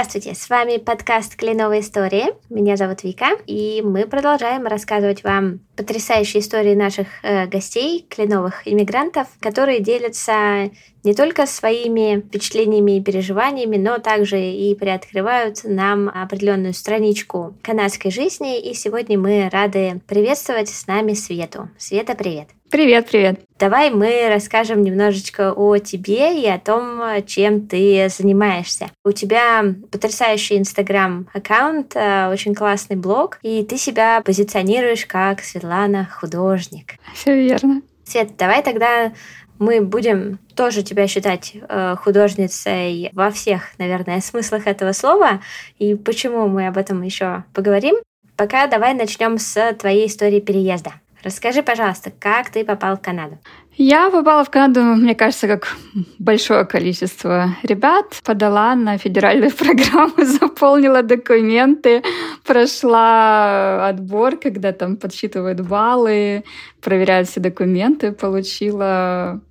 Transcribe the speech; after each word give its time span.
Здравствуйте, 0.00 0.34
с 0.34 0.48
вами 0.48 0.78
подкаст 0.78 1.36
«Кленовые 1.36 1.82
истории». 1.82 2.28
Меня 2.48 2.78
зовут 2.78 3.04
Вика, 3.04 3.32
и 3.46 3.82
мы 3.84 4.06
продолжаем 4.06 4.66
рассказывать 4.66 5.22
вам 5.24 5.60
потрясающие 5.76 6.40
истории 6.40 6.74
наших 6.74 7.06
э, 7.22 7.46
гостей, 7.46 8.06
кленовых 8.08 8.66
иммигрантов, 8.66 9.26
которые 9.40 9.80
делятся 9.80 10.70
не 11.02 11.14
только 11.14 11.46
своими 11.46 12.20
впечатлениями 12.20 12.98
и 12.98 13.02
переживаниями, 13.02 13.76
но 13.76 13.98
также 13.98 14.40
и 14.40 14.74
приоткрывают 14.74 15.60
нам 15.64 16.08
определенную 16.08 16.74
страничку 16.74 17.54
канадской 17.62 18.10
жизни. 18.10 18.60
И 18.60 18.74
сегодня 18.74 19.18
мы 19.18 19.48
рады 19.50 20.00
приветствовать 20.06 20.68
с 20.68 20.86
нами 20.86 21.14
Свету. 21.14 21.68
Света, 21.78 22.14
привет! 22.14 22.48
Привет, 22.70 23.08
привет. 23.10 23.40
Давай 23.58 23.90
мы 23.90 24.28
расскажем 24.28 24.82
немножечко 24.82 25.52
о 25.52 25.78
тебе 25.78 26.40
и 26.40 26.46
о 26.46 26.56
том, 26.56 27.02
чем 27.26 27.66
ты 27.66 28.08
занимаешься. 28.08 28.90
У 29.04 29.10
тебя 29.10 29.64
потрясающий 29.90 30.56
инстаграм-аккаунт, 30.56 31.96
э, 31.96 32.30
очень 32.30 32.54
классный 32.54 32.94
блог, 32.94 33.40
и 33.42 33.64
ты 33.64 33.76
себя 33.76 34.22
позиционируешь 34.24 35.04
как 35.04 35.40
Светлана 35.40 36.08
художник. 36.08 36.94
Все 37.12 37.34
верно. 37.34 37.82
Свет, 38.04 38.36
давай 38.36 38.62
тогда 38.62 39.12
мы 39.60 39.82
будем 39.82 40.38
тоже 40.56 40.82
тебя 40.82 41.06
считать 41.06 41.52
э, 41.54 41.94
художницей 42.02 43.10
во 43.12 43.30
всех, 43.30 43.78
наверное, 43.78 44.20
смыслах 44.20 44.66
этого 44.66 44.92
слова. 44.92 45.40
И 45.78 45.94
почему 45.94 46.48
мы 46.48 46.66
об 46.66 46.78
этом 46.78 47.02
еще 47.02 47.44
поговорим. 47.52 47.96
Пока 48.36 48.66
давай 48.66 48.94
начнем 48.94 49.38
с 49.38 49.74
твоей 49.74 50.06
истории 50.06 50.40
переезда. 50.40 50.94
Расскажи, 51.22 51.62
пожалуйста, 51.62 52.10
как 52.18 52.48
ты 52.48 52.64
попал 52.64 52.96
в 52.96 53.02
Канаду? 53.02 53.38
Я 53.76 54.10
попала 54.10 54.44
в 54.44 54.50
Канаду, 54.50 54.80
мне 54.80 55.14
кажется, 55.14 55.46
как 55.46 55.76
большое 56.18 56.64
количество 56.64 57.54
ребят. 57.62 58.18
Подала 58.24 58.74
на 58.74 58.96
федеральную 58.96 59.50
программу, 59.56 60.24
заполнила 60.24 61.02
документы, 61.02 62.02
прошла 62.46 63.88
отбор, 63.88 64.38
когда 64.38 64.72
там 64.72 64.96
подсчитывают 64.96 65.60
баллы, 65.60 66.44
проверяют 66.80 67.28
все 67.28 67.40
документы, 67.40 68.12
получила 68.12 69.42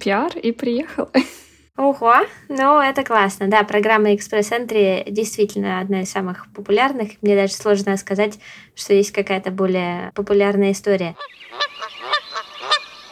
пиар 0.00 0.36
и 0.36 0.52
приехала. 0.52 1.10
Ого, 1.76 2.14
ну 2.48 2.80
это 2.80 3.04
классно. 3.04 3.48
Да, 3.48 3.62
программа 3.62 4.14
Express 4.14 4.50
Entry 4.50 5.10
действительно 5.10 5.80
одна 5.80 6.02
из 6.02 6.10
самых 6.10 6.50
популярных. 6.54 7.20
Мне 7.20 7.36
даже 7.36 7.52
сложно 7.52 7.96
сказать, 7.98 8.38
что 8.74 8.94
есть 8.94 9.12
какая-то 9.12 9.50
более 9.50 10.10
популярная 10.14 10.72
история. 10.72 11.16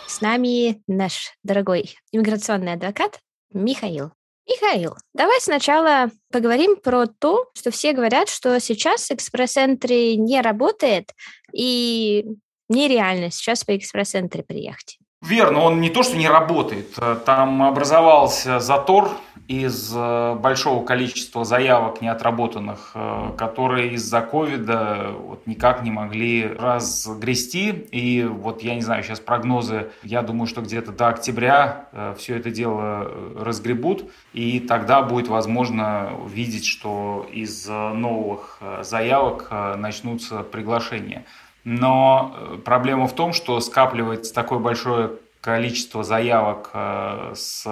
С 0.06 0.22
нами 0.22 0.80
наш 0.86 1.34
дорогой 1.42 1.96
иммиграционный 2.10 2.72
адвокат 2.72 3.18
Михаил. 3.52 4.12
Михаил, 4.46 4.94
давай 5.14 5.40
сначала 5.40 6.10
поговорим 6.30 6.76
про 6.76 7.06
то, 7.06 7.50
что 7.54 7.70
все 7.70 7.92
говорят, 7.92 8.28
что 8.28 8.60
сейчас 8.60 9.10
Entry 9.10 10.14
не 10.16 10.40
работает 10.40 11.12
и 11.52 12.24
нереально 12.68 13.30
сейчас 13.30 13.64
по 13.64 13.72
Entry 13.72 14.42
приехать. 14.42 14.98
Верно, 15.26 15.60
он 15.60 15.80
не 15.80 15.90
то, 15.90 16.02
что 16.02 16.16
не 16.16 16.28
работает. 16.28 16.98
Там 17.24 17.62
образовался 17.62 18.60
затор 18.60 19.10
из 19.48 19.92
э, 19.94 20.34
большого 20.36 20.84
количества 20.84 21.44
заявок 21.44 22.00
неотработанных, 22.00 22.92
э, 22.94 23.32
которые 23.36 23.92
из-за 23.92 24.22
ковида 24.22 25.12
вот 25.18 25.46
никак 25.46 25.82
не 25.82 25.90
могли 25.90 26.46
разгрести. 26.46 27.70
И 27.90 28.24
вот 28.24 28.62
я 28.62 28.74
не 28.74 28.80
знаю, 28.80 29.02
сейчас 29.02 29.20
прогнозы, 29.20 29.90
я 30.02 30.22
думаю, 30.22 30.46
что 30.46 30.62
где-то 30.62 30.92
до 30.92 31.08
октября 31.08 31.88
э, 31.92 32.14
все 32.18 32.36
это 32.36 32.50
дело 32.50 33.10
разгребут, 33.38 34.10
и 34.32 34.60
тогда 34.60 35.02
будет 35.02 35.28
возможно 35.28 36.10
видеть, 36.26 36.64
что 36.64 37.26
из 37.30 37.68
новых 37.68 38.60
заявок 38.82 39.50
начнутся 39.76 40.42
приглашения. 40.42 41.24
Но 41.64 42.36
э, 42.36 42.58
проблема 42.62 43.06
в 43.08 43.14
том, 43.14 43.32
что 43.32 43.58
скапливается 43.60 44.34
такое 44.34 44.58
большое 44.58 45.12
количество 45.40 46.04
заявок 46.04 46.70
э, 46.74 47.32
с 47.34 47.64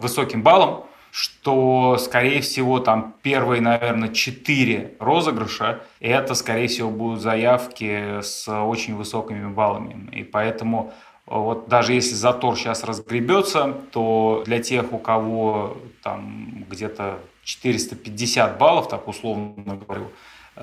высоким 0.00 0.42
баллом, 0.42 0.84
что, 1.12 1.96
скорее 1.98 2.40
всего, 2.40 2.78
там 2.80 3.14
первые, 3.22 3.62
наверное, 3.62 4.10
четыре 4.10 4.94
розыгрыша, 4.98 5.80
это, 6.00 6.34
скорее 6.34 6.68
всего, 6.68 6.90
будут 6.90 7.22
заявки 7.22 8.20
с 8.20 8.48
очень 8.48 8.96
высокими 8.96 9.48
баллами. 9.48 10.10
И 10.12 10.24
поэтому 10.24 10.92
э, 11.26 11.30
вот 11.30 11.68
даже 11.68 11.92
если 11.92 12.16
затор 12.16 12.56
сейчас 12.56 12.82
разгребется, 12.82 13.76
то 13.92 14.42
для 14.44 14.60
тех, 14.60 14.92
у 14.92 14.98
кого 14.98 15.76
там 16.02 16.64
где-то 16.68 17.20
450 17.44 18.58
баллов, 18.58 18.88
так 18.88 19.06
условно 19.06 19.76
говорю, 19.76 20.10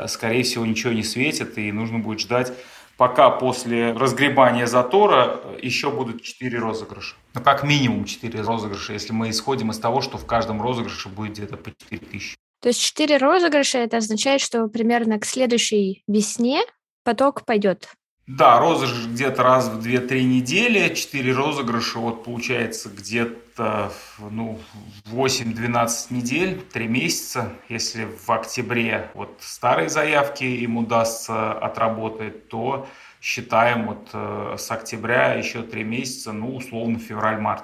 скорее 0.08 0.44
всего, 0.44 0.66
ничего 0.66 0.92
не 0.92 1.04
светит, 1.04 1.58
и 1.58 1.72
нужно 1.72 2.00
будет 2.00 2.20
ждать 2.20 2.52
пока 2.98 3.30
после 3.30 3.94
разгребания 3.94 4.66
затора 4.66 5.42
еще 5.62 5.92
будут 5.92 6.22
4 6.22 6.58
розыгрыша. 6.60 7.16
Ну, 7.34 7.42
как 7.42 7.64
минимум 7.64 8.06
4 8.06 8.42
розыгрыша, 8.42 8.94
если 8.94 9.14
мы 9.14 9.30
исходим 9.30 9.72
из 9.72 9.80
того, 9.80 10.02
что 10.02 10.18
в 10.18 10.26
каждом 10.26 10.62
розыгрыше 10.62 11.10
будет 11.10 11.34
где-то 11.34 11.58
по 11.58 11.72
4 11.72 12.00
тысячи. 12.00 12.38
То 12.62 12.70
есть 12.70 12.82
4 12.82 13.18
розыгрыша, 13.18 13.80
это 13.80 13.98
означает, 13.98 14.42
что 14.42 14.68
примерно 14.68 15.20
к 15.20 15.26
следующей 15.26 16.04
весне 16.08 16.62
поток 17.04 17.46
пойдет 17.46 17.90
да, 18.28 18.60
розыгрыш 18.60 19.08
где-то 19.08 19.44
раз 19.44 19.68
в 19.68 19.86
2-3 19.86 20.24
недели, 20.24 20.94
4 20.94 21.34
розыгрыша, 21.34 22.00
вот 22.00 22.24
получается 22.24 22.90
где-то 22.90 23.36
ну, 23.58 24.60
8-12 25.06 26.14
недель, 26.14 26.62
3 26.62 26.88
месяца. 26.88 27.54
Если 27.70 28.06
в 28.06 28.30
октябре 28.30 29.10
вот 29.14 29.38
старые 29.40 29.90
заявки 29.90 30.44
им 30.44 30.78
удастся 30.78 31.54
отработать, 31.54 32.50
то 32.50 32.88
считаем 33.22 33.88
вот 33.88 34.10
э, 34.14 34.56
с 34.58 34.70
октября 34.70 35.34
еще 35.34 35.64
3 35.64 35.84
месяца, 35.84 36.34
ну, 36.34 36.56
условно, 36.56 37.00
февраль-март. 37.00 37.64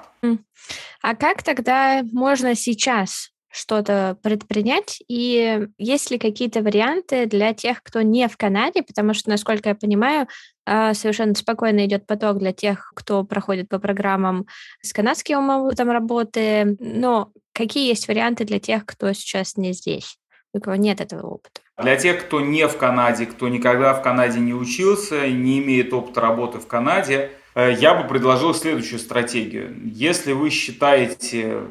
А 1.02 1.14
как 1.14 1.42
тогда 1.42 2.02
можно 2.12 2.54
сейчас 2.54 3.30
что-то 3.50 4.16
предпринять? 4.22 5.02
И 5.08 5.66
есть 5.78 6.10
ли 6.10 6.18
какие-то 6.18 6.62
варианты 6.62 7.26
для 7.26 7.52
тех, 7.52 7.82
кто 7.82 8.02
не 8.02 8.28
в 8.28 8.36
Канаде? 8.36 8.82
Потому 8.82 9.12
что, 9.14 9.30
насколько 9.30 9.70
я 9.70 9.74
понимаю, 9.74 10.28
а, 10.64 10.94
совершенно 10.94 11.34
спокойно 11.34 11.84
идет 11.86 12.06
поток 12.06 12.38
для 12.38 12.52
тех, 12.52 12.92
кто 12.94 13.24
проходит 13.24 13.68
по 13.68 13.78
программам 13.78 14.46
с 14.82 14.92
канадским 14.92 15.48
опытом 15.50 15.90
работы. 15.90 16.76
Но 16.78 17.32
какие 17.52 17.88
есть 17.88 18.08
варианты 18.08 18.44
для 18.44 18.60
тех, 18.60 18.86
кто 18.86 19.12
сейчас 19.12 19.56
не 19.56 19.72
здесь? 19.72 20.16
у 20.52 20.60
кого 20.60 20.76
нет 20.76 21.00
этого 21.00 21.26
опыта. 21.26 21.60
Для 21.78 21.96
тех, 21.96 22.26
кто 22.26 22.40
не 22.40 22.66
в 22.66 22.76
Канаде, 22.76 23.26
кто 23.26 23.48
никогда 23.48 23.94
в 23.94 24.02
Канаде 24.02 24.40
не 24.40 24.52
учился, 24.52 25.28
не 25.28 25.60
имеет 25.60 25.92
опыта 25.92 26.20
работы 26.20 26.58
в 26.58 26.66
Канаде, 26.66 27.30
э, 27.54 27.72
я 27.78 27.94
бы 27.94 28.06
предложил 28.06 28.52
следующую 28.52 28.98
стратегию. 28.98 29.74
Если 29.84 30.32
вы 30.32 30.50
считаете 30.50 31.62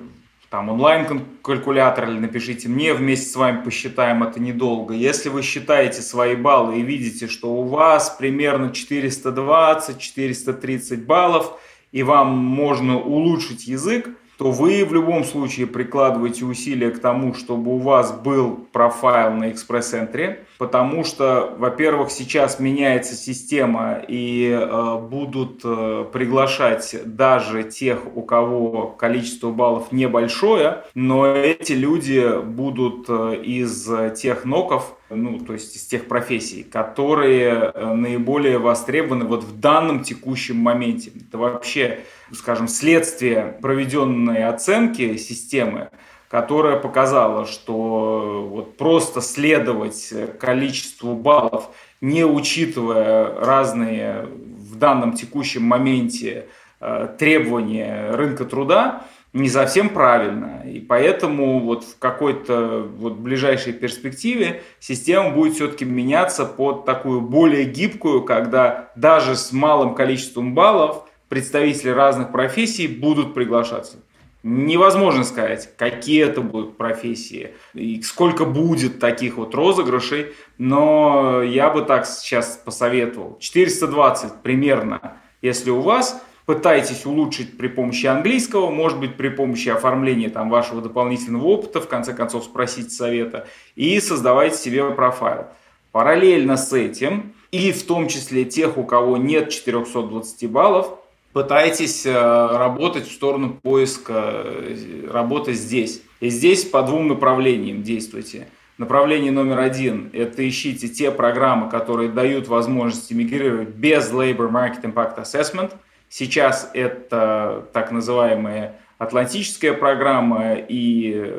там 0.50 0.70
онлайн-калькулятор 0.70 2.10
или 2.10 2.20
напишите 2.20 2.70
мне, 2.70 2.94
вместе 2.94 3.30
с 3.30 3.36
вами 3.36 3.62
посчитаем 3.64 4.24
это 4.24 4.40
недолго. 4.40 4.96
Если 4.96 5.30
вы 5.30 5.44
считаете 5.44 6.02
свои 6.02 6.36
баллы 6.36 6.80
и 6.80 6.82
видите, 6.82 7.28
что 7.28 7.54
у 7.54 7.64
вас 7.64 8.16
примерно 8.18 8.72
420-430 8.72 11.06
баллов, 11.06 11.60
и 11.92 12.04
вам 12.04 12.36
можно 12.36 13.00
улучшить 13.00 13.68
язык, 13.68 14.10
то 14.38 14.52
вы 14.52 14.86
в 14.86 14.94
любом 14.94 15.24
случае 15.24 15.66
прикладываете 15.68 16.46
усилия 16.46 16.92
к 16.92 17.00
тому, 17.00 17.34
чтобы 17.34 17.74
у 17.76 17.78
вас 17.78 18.12
был 18.12 18.68
профайл 18.72 19.34
на 19.34 19.52
экспресс-центре, 19.52 20.46
потому 20.60 21.06
что, 21.06 21.56
во-первых, 21.58 22.12
сейчас 22.12 22.60
меняется 22.60 23.16
система 23.16 24.02
и 24.06 24.50
э, 24.52 24.98
будут 25.00 25.62
э, 25.64 26.06
приглашать 26.12 26.96
даже 27.06 27.64
тех, 27.64 28.02
у 28.14 28.22
кого 28.22 28.88
количество 28.88 29.52
баллов 29.52 29.94
небольшое, 29.94 30.84
но 30.94 31.26
эти 31.26 31.72
люди 31.72 32.42
будут 32.44 33.06
э, 33.08 33.42
из 33.42 33.90
тех 34.20 34.44
ноков, 34.44 34.98
ну, 35.10 35.40
то 35.40 35.54
есть 35.54 35.78
из 35.78 35.86
тех 35.86 36.10
профессий, 36.10 36.64
которые 36.64 37.72
э, 37.74 37.94
наиболее 37.94 38.58
востребованы 38.58 39.24
вот 39.24 39.46
в 39.46 39.62
данном 39.62 40.04
текущем 40.04 40.58
моменте. 40.58 41.12
Это 41.16 41.38
вообще, 41.38 42.02
скажем, 42.34 42.68
следствие 42.68 43.58
проведенной 43.62 44.44
оценки 44.44 45.16
системы, 45.16 45.90
которая 46.30 46.78
показала, 46.78 47.46
что 47.46 48.48
вот 48.50 48.78
просто 48.78 49.20
следовать 49.20 50.14
количеству 50.40 51.16
баллов, 51.16 51.70
не 52.02 52.24
учитывая 52.24 53.36
разные 53.40 54.28
в 54.70 54.76
данном 54.76 55.14
текущем 55.14 55.64
моменте 55.64 56.46
э, 56.80 57.08
требования 57.18 58.12
рынка 58.12 58.46
труда, 58.46 59.04
не 59.34 59.50
совсем 59.50 59.90
правильно. 59.90 60.64
И 60.66 60.80
поэтому 60.80 61.60
вот 61.60 61.84
в 61.84 61.98
какой-то 61.98 62.88
вот 62.98 63.14
ближайшей 63.14 63.74
перспективе 63.74 64.62
система 64.80 65.32
будет 65.32 65.56
все-таки 65.56 65.86
меняться 65.86 66.46
под 66.46 66.86
такую 66.86 67.22
более 67.22 67.66
гибкую, 67.66 68.24
когда 68.24 68.92
даже 68.96 69.36
с 69.36 69.52
малым 69.52 69.96
количеством 69.96 70.54
баллов 70.54 71.04
представители 71.28 71.90
разных 71.90 72.32
профессий 72.32 72.88
будут 72.88 73.34
приглашаться. 73.34 73.98
Невозможно 74.42 75.26
сказать, 75.26 75.76
какие 75.76 76.24
это 76.24 76.40
будут 76.40 76.78
профессии, 76.78 77.56
и 77.74 78.02
сколько 78.02 78.46
будет 78.46 78.98
таких 79.00 79.36
вот 79.36 79.54
розыгрышей, 79.54 80.28
но 80.58 81.42
я 81.44 81.70
бы 81.70 81.82
так 81.82 82.06
сейчас 82.06 82.62
посоветовал. 82.64 83.38
420 83.40 84.42
примерно, 84.42 85.18
если 85.42 85.72
у 85.72 85.82
вас, 85.82 86.22
пытайтесь 86.46 87.06
улучшить 87.06 87.58
при 87.58 87.68
помощи 87.68 88.06
английского, 88.06 88.72
может 88.72 89.00
быть, 89.02 89.18
при 89.18 89.28
помощи 89.28 89.68
оформления 89.68 90.30
там, 90.30 90.50
вашего 90.50 90.82
дополнительного 90.82 91.46
опыта, 91.46 91.82
в 91.82 91.90
конце 91.90 92.14
концов 92.14 92.46
спросить 92.46 92.94
совета, 92.94 93.46
и 93.76 94.00
создавайте 94.00 94.56
себе 94.56 94.90
профайл. 94.92 95.48
Параллельно 95.92 96.56
с 96.56 96.72
этим, 96.72 97.34
и 97.52 97.74
в 97.74 97.86
том 97.86 98.08
числе 98.08 98.46
тех, 98.46 98.78
у 98.78 98.86
кого 98.86 99.18
нет 99.18 99.50
420 99.50 100.50
баллов, 100.50 100.98
пытайтесь 101.34 102.06
э, 102.06 102.12
работать 102.14 103.08
в 103.08 103.12
сторону 103.12 103.60
поиска 103.62 104.44
э, 104.44 105.08
работы 105.12 105.54
здесь. 105.54 106.02
И 106.20 106.30
здесь 106.30 106.66
по 106.66 106.82
двум 106.84 107.08
направлениям 107.08 107.84
действуйте. 107.84 108.48
Направление 108.78 109.32
номер 109.32 109.60
один– 109.60 110.10
это 110.14 110.48
ищите 110.48 110.88
те 110.88 111.12
программы, 111.12 111.70
которые 111.70 112.10
дают 112.10 112.48
возможность 112.48 113.12
иммигрировать 113.12 113.70
без 113.70 114.10
Labor 114.12 114.50
Market 114.50 114.84
Impact 114.84 115.22
Assessment. 115.22 115.74
Сейчас 116.08 116.72
это 116.74 117.68
так 117.74 117.92
называемая 117.92 118.80
Атлантическая 119.00 119.74
программа 119.74 120.54
и 120.54 121.34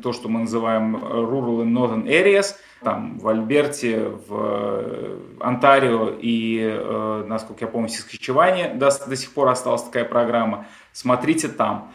то, 0.00 0.12
что 0.12 0.28
мы 0.28 0.40
называем 0.40 0.96
Rural 0.96 1.64
and 1.64 1.72
Northern 1.72 2.04
Areas– 2.06 2.54
там 2.82 3.18
в 3.18 3.28
Альберте, 3.28 4.08
в 4.28 4.28
э, 4.30 5.18
Онтарио 5.40 6.14
и, 6.20 6.60
э, 6.60 7.24
насколько 7.26 7.64
я 7.64 7.70
помню, 7.70 7.88
в 7.88 7.92
Сискочеване 7.92 8.74
до, 8.74 8.90
до 9.06 9.16
сих 9.16 9.32
пор 9.32 9.48
осталась 9.48 9.82
такая 9.82 10.04
программа. 10.04 10.66
Смотрите 10.92 11.48
там. 11.48 11.92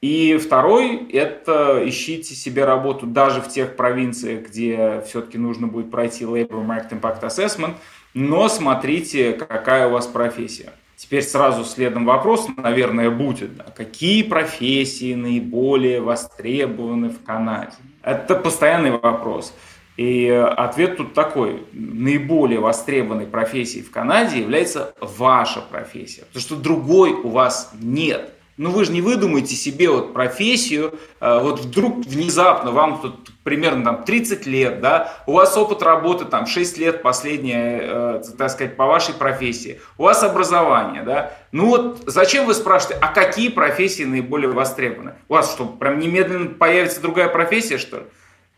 И 0.00 0.38
второй– 0.38 1.08
это 1.12 1.82
ищите 1.86 2.34
себе 2.34 2.64
работу 2.64 3.06
даже 3.06 3.42
в 3.42 3.48
тех 3.48 3.76
провинциях, 3.76 4.46
где 4.46 5.02
все-таки 5.06 5.36
нужно 5.36 5.66
будет 5.66 5.90
пройти 5.90 6.24
Labor 6.24 6.64
Market 6.66 6.98
Impact 6.98 7.22
Assessment, 7.22 7.74
но 8.14 8.48
смотрите, 8.48 9.32
какая 9.32 9.88
у 9.88 9.90
вас 9.90 10.06
профессия. 10.06 10.72
Теперь 11.00 11.22
сразу 11.22 11.64
следом 11.64 12.04
вопрос, 12.04 12.46
наверное, 12.58 13.10
будет, 13.10 13.56
да, 13.56 13.64
какие 13.74 14.22
профессии 14.22 15.14
наиболее 15.14 16.02
востребованы 16.02 17.08
в 17.08 17.24
Канаде? 17.24 17.72
Это 18.02 18.34
постоянный 18.34 18.90
вопрос. 18.90 19.54
И 19.96 20.28
ответ 20.28 20.98
тут 20.98 21.14
такой. 21.14 21.64
Наиболее 21.72 22.60
востребованной 22.60 23.26
профессией 23.26 23.82
в 23.82 23.90
Канаде 23.90 24.40
является 24.40 24.94
ваша 25.00 25.62
профессия. 25.62 26.24
Потому 26.26 26.42
что 26.42 26.56
другой 26.56 27.12
у 27.12 27.30
вас 27.30 27.70
нет. 27.80 28.34
Ну 28.60 28.72
вы 28.72 28.84
же 28.84 28.92
не 28.92 29.00
выдумаете 29.00 29.54
себе 29.54 29.88
вот 29.88 30.12
профессию, 30.12 30.98
э, 31.18 31.38
вот 31.40 31.60
вдруг 31.60 32.04
внезапно 32.04 32.72
вам 32.72 33.00
тут 33.00 33.30
примерно 33.42 33.84
там 33.84 34.04
30 34.04 34.44
лет, 34.44 34.82
да, 34.82 35.14
у 35.26 35.32
вас 35.32 35.56
опыт 35.56 35.82
работы 35.82 36.26
там 36.26 36.46
6 36.46 36.76
лет 36.76 37.00
последнее, 37.00 37.80
э, 37.82 38.22
так 38.36 38.50
сказать, 38.50 38.76
по 38.76 38.84
вашей 38.84 39.14
профессии, 39.14 39.80
у 39.96 40.02
вас 40.02 40.22
образование, 40.22 41.02
да, 41.04 41.32
ну 41.52 41.68
вот 41.68 42.02
зачем 42.04 42.44
вы 42.44 42.52
спрашиваете, 42.52 43.00
а 43.00 43.08
какие 43.08 43.48
профессии 43.48 44.02
наиболее 44.02 44.50
востребованы? 44.50 45.14
У 45.30 45.32
вас 45.32 45.50
что, 45.54 45.64
прям 45.64 45.98
немедленно 45.98 46.50
появится 46.50 47.00
другая 47.00 47.30
профессия, 47.30 47.78
что 47.78 47.96
ли? 47.96 48.04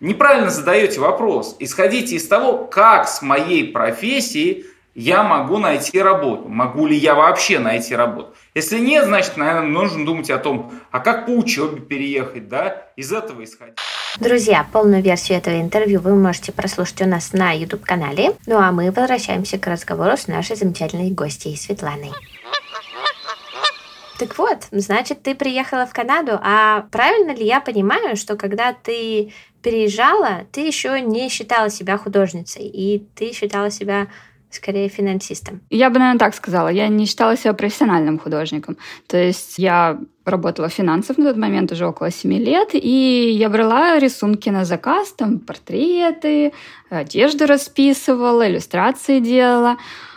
неправильно 0.01 0.51
задаете 0.51 0.99
вопрос. 0.99 1.57
Исходите 1.61 2.17
из 2.17 2.27
того, 2.27 2.65
как 2.65 3.09
с 3.09 3.23
моей 3.23 3.71
профессией 3.73 4.67
я 4.95 5.23
могу 5.23 5.59
найти 5.59 6.01
работу. 6.01 6.49
Могу 6.49 6.87
ли 6.87 6.97
я 6.97 7.15
вообще 7.15 7.59
найти 7.59 7.95
работу? 7.95 8.35
Если 8.55 8.79
нет, 8.79 9.07
значит, 9.07 9.37
наверное, 9.37 9.69
нужно 9.69 10.05
думать 10.05 10.31
о 10.31 10.39
том, 10.39 10.73
а 10.91 11.01
как 11.01 11.27
по 11.27 11.31
учебе 11.31 11.81
переехать, 11.81 12.49
да, 12.49 12.89
из 12.97 13.13
этого 13.13 13.43
исходить. 13.45 13.77
Друзья, 14.21 14.67
полную 14.71 15.03
версию 15.03 15.39
этого 15.39 15.59
интервью 15.61 16.01
вы 16.01 16.15
можете 16.15 16.53
прослушать 16.53 17.01
у 17.03 17.07
нас 17.07 17.33
на 17.33 17.53
YouTube-канале. 17.53 18.35
Ну 18.47 18.59
а 18.59 18.71
мы 18.71 18.91
возвращаемся 18.91 19.59
к 19.59 19.67
разговору 19.67 20.17
с 20.17 20.29
нашей 20.29 20.57
замечательной 20.57 21.11
гостьей 21.11 21.57
Светланой. 21.57 22.11
Так 24.19 24.39
вот, 24.39 24.69
значит, 24.71 25.23
ты 25.23 25.35
приехала 25.35 25.87
в 25.87 25.93
Канаду, 25.93 26.39
а 26.41 26.83
правильно 26.93 27.33
ли 27.35 27.45
я 27.45 27.61
понимаю, 27.61 28.17
что 28.17 28.37
когда 28.37 28.73
ты 28.73 29.33
переезжала, 29.63 30.43
ты 30.53 30.61
еще 30.61 31.01
не 31.01 31.29
считала 31.29 31.71
себя 31.71 31.97
художницей, 31.97 32.65
и 32.67 33.05
ты 33.17 33.33
считала 33.33 33.71
себя 33.71 34.09
скорее 34.55 34.89
финансистом? 34.89 35.61
Я 35.71 35.91
бы, 35.91 35.99
наверное, 35.99 36.19
так 36.19 36.35
сказала. 36.35 36.69
Я 36.69 36.89
не 36.89 37.07
считала 37.07 37.37
себя 37.37 37.53
профессиональным 37.53 38.19
художником. 38.19 38.77
То 39.07 39.17
есть 39.17 39.59
я 39.59 39.99
работала 40.25 40.69
в 40.69 40.73
финансах 40.73 41.19
на 41.19 41.25
тот 41.25 41.37
момент 41.37 41.73
уже 41.73 41.87
около 41.87 42.11
7 42.11 42.33
лет, 42.33 42.71
и 42.75 43.31
я 43.31 43.49
брала 43.49 43.99
рисунки 43.99 44.51
на 44.51 44.65
заказ, 44.65 45.13
там 45.13 45.39
портреты, 45.39 46.53
одежду 46.91 47.47
расписывала, 47.47 48.49
иллюстрации 48.49 49.21
делала. 49.21 49.77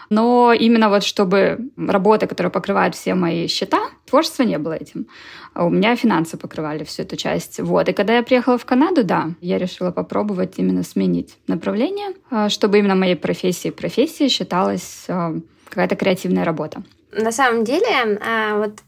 Но 0.09 0.53
именно 0.53 0.89
вот 0.89 1.03
чтобы 1.03 1.69
работа, 1.77 2.27
которая 2.27 2.51
покрывает 2.51 2.95
все 2.95 3.15
мои 3.15 3.47
счета, 3.47 3.79
творчество 4.05 4.43
не 4.43 4.57
было 4.57 4.73
этим. 4.73 5.07
А 5.53 5.65
у 5.65 5.69
меня 5.69 5.95
финансы 5.95 6.37
покрывали 6.37 6.83
всю 6.83 7.03
эту 7.03 7.15
часть. 7.15 7.59
Вот. 7.59 7.89
И 7.89 7.93
когда 7.93 8.17
я 8.17 8.23
приехала 8.23 8.57
в 8.57 8.65
Канаду, 8.65 9.03
да, 9.03 9.31
я 9.41 9.57
решила 9.57 9.91
попробовать 9.91 10.53
именно 10.57 10.83
сменить 10.83 11.37
направление, 11.47 12.09
а, 12.29 12.49
чтобы 12.49 12.79
именно 12.79 12.95
моей 12.95 13.15
профессией 13.15 13.73
профессией 13.73 14.29
считалась 14.29 15.05
а, 15.07 15.33
какая-то 15.69 15.95
креативная 15.95 16.45
работа. 16.45 16.83
На 17.11 17.31
самом 17.31 17.63
деле, 17.63 18.19
вот 18.57 18.81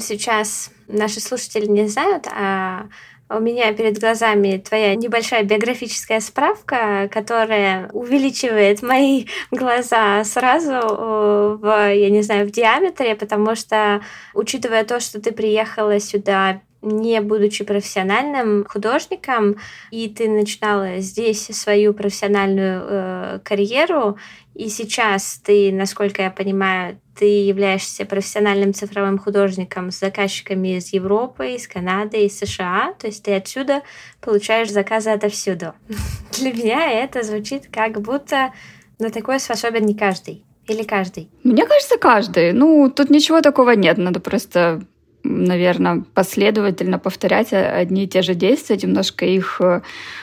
сейчас 0.00 0.70
наши 0.88 1.20
слушатели 1.20 1.66
не 1.66 1.86
знают, 1.86 2.26
а 2.26 2.86
у 3.30 3.40
меня 3.40 3.72
перед 3.72 3.98
глазами 3.98 4.62
твоя 4.66 4.94
небольшая 4.94 5.42
биографическая 5.42 6.20
справка, 6.20 7.08
которая 7.12 7.90
увеличивает 7.92 8.82
мои 8.82 9.26
глаза 9.50 10.24
сразу 10.24 10.72
э, 10.72 11.58
в, 11.60 11.94
я 11.94 12.10
не 12.10 12.22
знаю, 12.22 12.46
в 12.46 12.50
диаметре, 12.50 13.14
потому 13.14 13.54
что, 13.54 14.00
учитывая 14.34 14.84
то, 14.84 15.00
что 15.00 15.20
ты 15.20 15.32
приехала 15.32 16.00
сюда 16.00 16.62
не 16.82 17.20
будучи 17.20 17.64
профессиональным 17.64 18.64
художником, 18.64 19.56
и 19.90 20.08
ты 20.08 20.28
начинала 20.28 20.98
здесь 20.98 21.46
свою 21.46 21.92
профессиональную 21.92 22.82
э, 22.84 23.40
карьеру, 23.42 24.18
и 24.54 24.68
сейчас 24.68 25.40
ты, 25.44 25.72
насколько 25.72 26.22
я 26.22 26.30
понимаю, 26.30 27.00
ты 27.16 27.24
являешься 27.24 28.04
профессиональным 28.04 28.74
цифровым 28.74 29.18
художником 29.18 29.90
с 29.90 29.98
заказчиками 29.98 30.76
из 30.76 30.92
Европы, 30.92 31.54
из 31.54 31.66
Канады, 31.66 32.24
из 32.24 32.38
США, 32.38 32.94
то 32.98 33.08
есть 33.08 33.24
ты 33.24 33.34
отсюда 33.34 33.82
получаешь 34.20 34.70
заказы 34.70 35.10
отовсюду. 35.10 35.74
Для 36.38 36.52
меня 36.52 36.90
это 36.90 37.22
звучит 37.22 37.68
как 37.72 38.00
будто 38.00 38.52
на 38.98 39.10
такое 39.10 39.38
способен 39.38 39.84
не 39.84 39.94
каждый. 39.94 40.44
Или 40.68 40.82
каждый? 40.82 41.30
Мне 41.44 41.64
кажется, 41.64 41.96
каждый. 41.96 42.52
Ну, 42.52 42.90
тут 42.90 43.08
ничего 43.08 43.40
такого 43.40 43.70
нет. 43.70 43.96
Надо 43.96 44.20
просто 44.20 44.82
наверное, 45.24 46.04
последовательно 46.14 46.98
повторять 46.98 47.52
одни 47.52 48.04
и 48.04 48.08
те 48.08 48.22
же 48.22 48.34
действия, 48.34 48.76
немножко 48.76 49.24
их 49.24 49.60
э, 49.60 49.82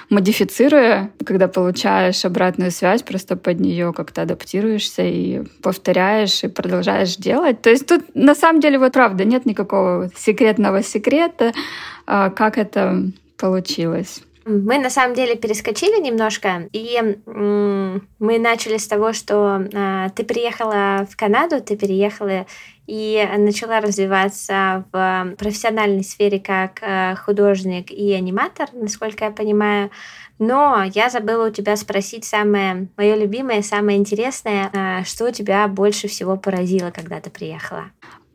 модифицируя, 0.09 1.11
когда 1.25 1.47
получаешь 1.47 2.25
обратную 2.25 2.71
связь, 2.71 3.03
просто 3.03 3.35
под 3.35 3.59
нее 3.59 3.93
как-то 3.93 4.23
адаптируешься 4.23 5.03
и 5.03 5.43
повторяешь 5.61 6.43
и 6.43 6.47
продолжаешь 6.47 7.15
делать. 7.17 7.61
То 7.61 7.69
есть 7.69 7.87
тут 7.87 8.03
на 8.15 8.35
самом 8.35 8.61
деле 8.61 8.79
вот 8.79 8.93
правда 8.93 9.25
нет 9.25 9.45
никакого 9.45 10.09
секретного 10.15 10.81
секрета, 10.83 11.53
а, 12.07 12.29
как 12.29 12.57
это 12.57 13.11
получилось. 13.37 14.21
Мы 14.45 14.77
на 14.77 14.91
самом 14.91 15.15
деле 15.15 15.35
перескочили 15.35 15.99
немножко, 15.99 16.69
и 16.71 17.01
мы 17.25 18.39
начали 18.39 18.77
с 18.77 18.87
того, 18.87 19.11
что 19.11 19.59
э, 19.59 20.09
ты 20.15 20.23
приехала 20.23 21.07
в 21.09 21.17
Канаду, 21.17 21.61
ты 21.61 21.75
переехала 21.75 22.45
и 22.87 23.27
начала 23.37 23.79
развиваться 23.81 24.85
в 24.91 25.35
профессиональной 25.37 26.03
сфере 26.03 26.39
как 26.39 26.79
э, 26.81 27.15
художник 27.15 27.91
и 27.91 28.13
аниматор, 28.13 28.69
насколько 28.73 29.25
я 29.25 29.31
понимаю. 29.31 29.89
Но 30.37 30.83
я 30.83 31.09
забыла 31.09 31.47
у 31.47 31.51
тебя 31.51 31.77
спросить 31.77 32.25
самое 32.25 32.89
мое 32.97 33.15
любимое, 33.15 33.61
самое 33.61 33.97
интересное, 33.97 34.69
э, 34.71 35.03
что 35.05 35.31
тебя 35.31 35.67
больше 35.67 36.07
всего 36.07 36.37
поразило, 36.37 36.91
когда 36.91 37.19
ты 37.19 37.29
приехала. 37.29 37.85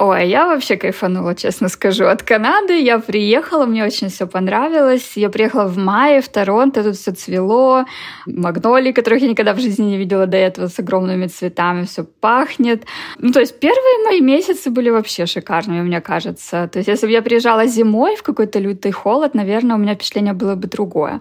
Ой, 0.02 0.28
я 0.28 0.46
вообще 0.46 0.76
кайфанула, 0.76 1.34
честно 1.34 1.68
скажу, 1.68 2.06
от 2.06 2.22
Канады. 2.22 2.80
Я 2.80 3.00
приехала, 3.00 3.66
мне 3.66 3.84
очень 3.84 4.08
все 4.08 4.26
понравилось. 4.26 5.12
Я 5.14 5.28
приехала 5.28 5.66
в 5.66 5.76
мае 5.76 6.22
в 6.22 6.28
Торонто, 6.30 6.82
тут 6.82 6.96
все 6.96 7.12
цвело. 7.12 7.84
Магнолии, 8.24 8.92
которых 8.92 9.20
я 9.20 9.28
никогда 9.28 9.52
в 9.52 9.60
жизни 9.60 9.84
не 9.84 9.98
видела 9.98 10.26
до 10.26 10.38
этого, 10.38 10.68
с 10.68 10.78
огромными 10.78 11.26
цветами, 11.26 11.84
все 11.84 12.04
пахнет. 12.04 12.86
Ну, 13.18 13.30
то 13.30 13.40
есть 13.40 13.60
первые 13.60 14.04
мои 14.06 14.20
месяцы 14.22 14.70
были 14.70 14.88
вообще 14.88 15.26
шикарными, 15.26 15.82
мне 15.82 16.00
кажется. 16.00 16.66
То 16.72 16.78
есть 16.78 16.88
если 16.88 17.06
бы 17.06 17.12
я 17.12 17.20
приезжала 17.20 17.66
зимой 17.66 18.16
в 18.16 18.22
какой-то 18.22 18.58
лютый 18.58 18.92
холод, 18.92 19.34
наверное, 19.34 19.76
у 19.76 19.78
меня 19.78 19.94
впечатление 19.94 20.32
было 20.32 20.54
бы 20.54 20.66
другое. 20.66 21.20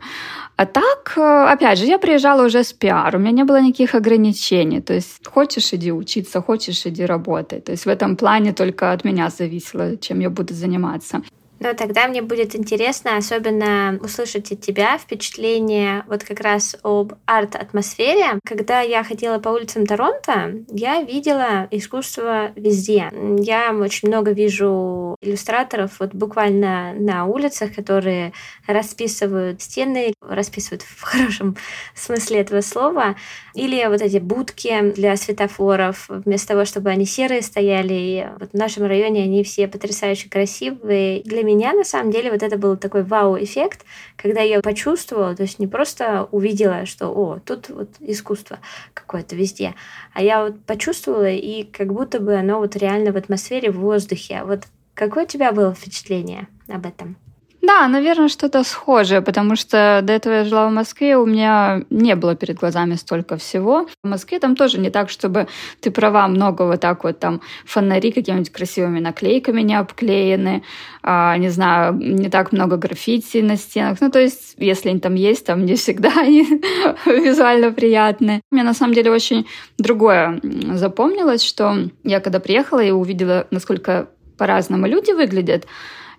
А 0.59 0.65
так, 0.65 1.13
э, 1.17 1.53
опять 1.53 1.79
же, 1.79 1.85
я 1.85 1.97
приезжала 1.97 2.45
уже 2.45 2.63
с 2.63 2.73
пиар, 2.73 3.15
у 3.15 3.19
меня 3.19 3.31
не 3.31 3.43
было 3.45 3.61
никаких 3.61 3.95
ограничений. 3.95 4.81
То 4.81 4.93
есть 4.93 5.25
хочешь 5.25 5.73
иди 5.73 5.91
учиться, 5.91 6.41
хочешь 6.41 6.85
иди 6.85 7.05
работай. 7.05 7.61
То 7.61 7.71
есть 7.71 7.85
в 7.85 7.89
этом 7.89 8.15
плане 8.17 8.51
только 8.51 8.68
от 8.93 9.03
меня 9.03 9.29
зависело, 9.29 9.97
чем 9.97 10.19
я 10.19 10.29
буду 10.29 10.53
заниматься. 10.53 11.21
Но 11.59 11.73
тогда 11.73 12.07
мне 12.07 12.21
будет 12.21 12.55
интересно 12.55 13.17
особенно 13.17 13.99
услышать 14.01 14.51
от 14.51 14.61
тебя 14.61 14.97
впечатление 14.97 16.03
вот 16.07 16.23
как 16.23 16.39
раз 16.39 16.75
об 16.83 17.13
арт-атмосфере. 17.25 18.39
Когда 18.45 18.81
я 18.81 19.03
ходила 19.03 19.39
по 19.39 19.49
улицам 19.49 19.85
Торонто, 19.85 20.63
я 20.69 21.01
видела 21.01 21.67
искусство 21.71 22.51
везде. 22.55 23.09
Я 23.39 23.73
очень 23.73 24.07
много 24.07 24.31
вижу 24.31 25.15
иллюстраторов 25.21 25.99
вот 25.99 26.13
буквально 26.13 26.93
на 26.93 27.25
улицах, 27.25 27.73
которые 27.75 28.33
расписывают 28.67 29.61
стены, 29.61 30.13
расписывают 30.21 30.83
в 30.83 31.01
хорошем 31.01 31.57
смысле 31.95 32.39
этого 32.39 32.61
слова, 32.61 33.15
или 33.53 33.85
вот 33.87 34.01
эти 34.01 34.17
будки 34.17 34.91
для 34.91 35.15
светофоров, 35.17 36.05
вместо 36.07 36.49
того, 36.49 36.65
чтобы 36.65 36.89
они 36.89 37.05
серые 37.05 37.41
стояли. 37.41 38.31
Вот 38.39 38.51
в 38.51 38.57
нашем 38.57 38.85
районе 38.85 39.23
они 39.23 39.43
все 39.43 39.67
потрясающе 39.67 40.29
красивые. 40.29 41.21
Для 41.23 41.43
меня, 41.49 41.73
на 41.73 41.83
самом 41.83 42.11
деле, 42.11 42.31
вот 42.31 42.43
это 42.43 42.57
был 42.57 42.77
такой 42.77 43.03
вау-эффект, 43.03 43.85
когда 44.15 44.41
я 44.41 44.61
почувствовала, 44.61 45.35
то 45.35 45.43
есть 45.43 45.59
не 45.59 45.67
просто 45.67 46.27
увидела, 46.31 46.85
что, 46.85 47.07
о, 47.09 47.39
тут 47.39 47.69
вот 47.69 47.89
искусство 47.99 48.59
какое-то 48.93 49.35
везде, 49.35 49.75
а 50.13 50.21
я 50.21 50.43
вот 50.43 50.63
почувствовала, 50.65 51.29
и 51.29 51.63
как 51.63 51.93
будто 51.93 52.19
бы 52.19 52.35
оно 52.35 52.59
вот 52.59 52.75
реально 52.75 53.11
в 53.11 53.17
атмосфере, 53.17 53.71
в 53.71 53.79
воздухе. 53.79 54.43
Вот 54.43 54.63
какое 54.93 55.25
у 55.25 55.27
тебя 55.27 55.51
было 55.51 55.73
впечатление 55.73 56.47
об 56.67 56.85
этом? 56.85 57.17
Да, 57.61 57.87
наверное, 57.87 58.29
что-то 58.29 58.63
схожее, 58.63 59.21
потому 59.21 59.55
что 59.55 59.99
до 60.01 60.13
этого 60.13 60.33
я 60.33 60.43
жила 60.45 60.69
в 60.69 60.71
Москве, 60.71 61.17
у 61.17 61.25
меня 61.25 61.83
не 61.89 62.15
было 62.15 62.35
перед 62.35 62.57
глазами 62.57 62.95
столько 62.95 63.35
всего. 63.37 63.87
В 64.03 64.07
Москве 64.07 64.39
там 64.39 64.55
тоже 64.55 64.79
не 64.79 64.89
так, 64.89 65.09
чтобы 65.09 65.47
ты 65.81 65.91
права, 65.91 66.27
много 66.27 66.63
вот 66.63 66.79
так 66.79 67.03
вот 67.03 67.19
там 67.19 67.41
фонари 67.65 68.11
какими-нибудь 68.11 68.51
красивыми 68.51 68.99
наклейками 68.99 69.61
не 69.61 69.75
обклеены, 69.75 70.63
а, 71.03 71.37
не 71.37 71.49
знаю, 71.49 71.93
не 71.95 72.29
так 72.29 72.53
много 72.53 72.77
граффити 72.77 73.39
на 73.39 73.57
стенах. 73.57 73.97
Ну, 73.99 74.09
то 74.09 74.19
есть, 74.19 74.55
если 74.57 74.89
они 74.89 74.99
там 74.99 75.15
есть, 75.15 75.45
там 75.45 75.65
не 75.65 75.75
всегда 75.75 76.11
они 76.17 76.61
визуально 77.05 77.71
приятные. 77.71 78.41
Мне 78.51 78.63
на 78.63 78.73
самом 78.73 78.93
деле 78.93 79.11
очень 79.11 79.45
другое 79.77 80.39
запомнилось, 80.73 81.43
что 81.43 81.89
я 82.03 82.21
когда 82.21 82.39
приехала 82.39 82.79
и 82.79 82.91
увидела, 82.91 83.47
насколько 83.51 84.07
по-разному 84.37 84.87
люди 84.87 85.11
выглядят, 85.11 85.67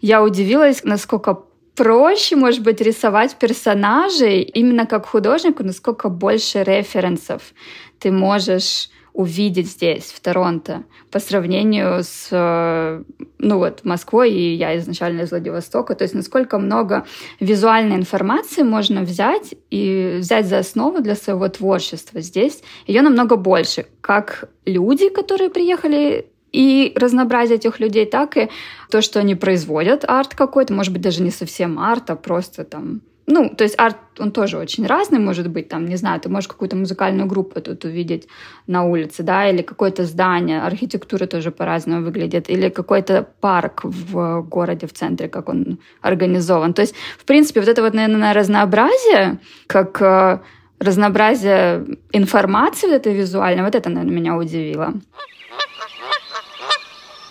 я 0.00 0.22
удивилась, 0.22 0.84
насколько 0.84 1.42
проще, 1.74 2.36
может 2.36 2.62
быть, 2.62 2.80
рисовать 2.80 3.36
персонажей 3.36 4.42
именно 4.42 4.86
как 4.86 5.06
художнику, 5.06 5.64
насколько 5.64 6.08
больше 6.08 6.62
референсов 6.62 7.54
ты 7.98 8.10
можешь 8.10 8.90
увидеть 9.12 9.66
здесь, 9.66 10.12
в 10.12 10.20
Торонто, 10.20 10.84
по 11.10 11.18
сравнению 11.18 12.02
с, 12.02 12.28
э, 12.30 13.02
ну 13.38 13.58
вот, 13.58 13.84
Москвой, 13.84 14.32
и 14.32 14.54
я 14.54 14.76
изначально 14.78 15.22
из 15.22 15.30
Владивостока, 15.30 15.94
то 15.94 16.04
есть 16.04 16.14
насколько 16.14 16.58
много 16.58 17.04
визуальной 17.40 17.96
информации 17.96 18.62
можно 18.62 19.02
взять 19.02 19.54
и 19.70 20.16
взять 20.18 20.46
за 20.46 20.58
основу 20.58 21.00
для 21.00 21.16
своего 21.16 21.48
творчества 21.48 22.20
здесь. 22.20 22.62
Ее 22.86 23.02
намного 23.02 23.36
больше, 23.36 23.86
как 24.00 24.48
люди, 24.64 25.08
которые 25.08 25.50
приехали 25.50 26.30
и 26.52 26.92
разнообразие 26.96 27.56
этих 27.56 27.80
людей, 27.80 28.06
так 28.06 28.36
и 28.36 28.48
то, 28.90 29.02
что 29.02 29.20
они 29.20 29.34
производят 29.34 30.04
арт 30.06 30.34
какой-то, 30.34 30.74
может 30.74 30.92
быть, 30.92 31.02
даже 31.02 31.22
не 31.22 31.30
совсем 31.30 31.78
арт, 31.78 32.10
а 32.10 32.16
просто 32.16 32.64
там 32.64 33.02
ну, 33.30 33.48
то 33.48 33.64
есть 33.64 33.78
арт, 33.78 33.96
он 34.18 34.32
тоже 34.32 34.58
очень 34.58 34.86
разный, 34.86 35.18
может 35.20 35.48
быть, 35.48 35.68
там, 35.68 35.86
не 35.86 35.96
знаю, 35.96 36.20
ты 36.20 36.28
можешь 36.28 36.48
какую-то 36.48 36.76
музыкальную 36.76 37.28
группу 37.28 37.60
тут 37.60 37.84
увидеть 37.84 38.26
на 38.66 38.84
улице, 38.84 39.22
да, 39.22 39.48
или 39.48 39.62
какое-то 39.62 40.04
здание, 40.04 40.62
архитектура 40.62 41.26
тоже 41.26 41.50
по-разному 41.50 42.04
выглядит, 42.04 42.50
или 42.50 42.68
какой-то 42.68 43.28
парк 43.40 43.80
в 43.84 44.42
городе, 44.42 44.86
в 44.86 44.92
центре, 44.92 45.28
как 45.28 45.48
он 45.48 45.78
организован. 46.00 46.74
То 46.74 46.82
есть, 46.82 46.94
в 47.18 47.24
принципе, 47.24 47.60
вот 47.60 47.68
это 47.68 47.82
вот, 47.82 47.94
наверное, 47.94 48.34
разнообразие, 48.34 49.38
как 49.68 50.02
э, 50.02 50.40
разнообразие 50.80 51.98
информации 52.12 52.88
вот 52.88 52.96
этой 52.96 53.14
визуальной, 53.14 53.62
вот 53.62 53.74
это, 53.74 53.90
наверное, 53.90 54.16
меня 54.16 54.36
удивило. 54.36 54.94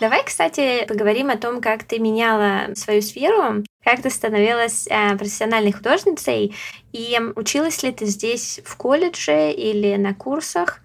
Давай, 0.00 0.24
кстати, 0.24 0.86
поговорим 0.88 1.28
о 1.28 1.36
том, 1.36 1.60
как 1.60 1.84
ты 1.84 1.98
меняла 1.98 2.74
свою 2.74 3.02
сферу, 3.02 3.62
как 3.84 4.00
ты 4.00 4.08
становилась 4.08 4.88
э, 4.88 5.14
профессиональной 5.18 5.72
художницей, 5.72 6.54
и 6.94 7.20
училась 7.36 7.82
ли 7.82 7.92
ты 7.92 8.06
здесь 8.06 8.62
в 8.64 8.78
колледже 8.78 9.52
или 9.52 9.96
на 9.96 10.14
курсах, 10.14 10.78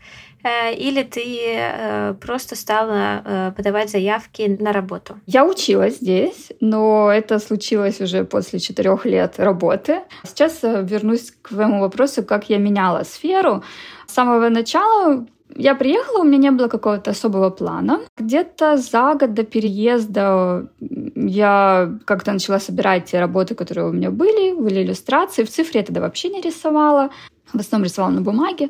э, 0.43 0.73
или 0.75 1.01
ты 1.03 1.23
э, 1.47 2.13
просто 2.19 2.57
стала 2.57 3.53
подавать 3.55 3.89
заявки 3.89 4.57
на 4.59 4.73
работу? 4.73 5.17
Я 5.27 5.45
училась 5.45 5.95
здесь, 5.95 6.51
но 6.59 7.09
это 7.09 7.39
случилось 7.39 8.01
уже 8.01 8.25
после 8.25 8.59
четырех 8.59 9.05
лет 9.05 9.35
работы. 9.39 10.01
Сейчас 10.25 10.59
вернусь 10.61 11.31
к 11.41 11.49
твоему 11.49 11.79
вопросу, 11.79 12.21
как 12.21 12.49
я 12.49 12.57
меняла 12.57 13.03
сферу. 13.03 13.63
С 14.07 14.13
самого 14.13 14.49
начала 14.49 15.25
я 15.53 15.75
приехала, 15.75 16.19
у 16.19 16.23
меня 16.23 16.37
не 16.37 16.51
было 16.51 16.67
какого-то 16.67 17.11
особого 17.11 17.49
плана. 17.49 18.01
Где-то 18.17 18.77
за 18.77 19.15
год 19.15 19.33
до 19.33 19.43
переезда 19.43 20.67
я 21.15 21.97
как-то 22.05 22.33
начала 22.33 22.59
собирать 22.59 23.05
те 23.05 23.19
работы, 23.19 23.55
которые 23.55 23.87
у 23.87 23.93
меня 23.93 24.09
были, 24.11 24.53
были 24.53 24.83
иллюстрации. 24.83 25.43
В 25.43 25.49
цифре 25.49 25.79
я 25.79 25.85
тогда 25.85 26.01
вообще 26.01 26.29
не 26.29 26.41
рисовала. 26.41 27.09
В 27.53 27.59
основном 27.59 27.85
рисовала 27.85 28.11
на 28.11 28.21
бумаге. 28.21 28.69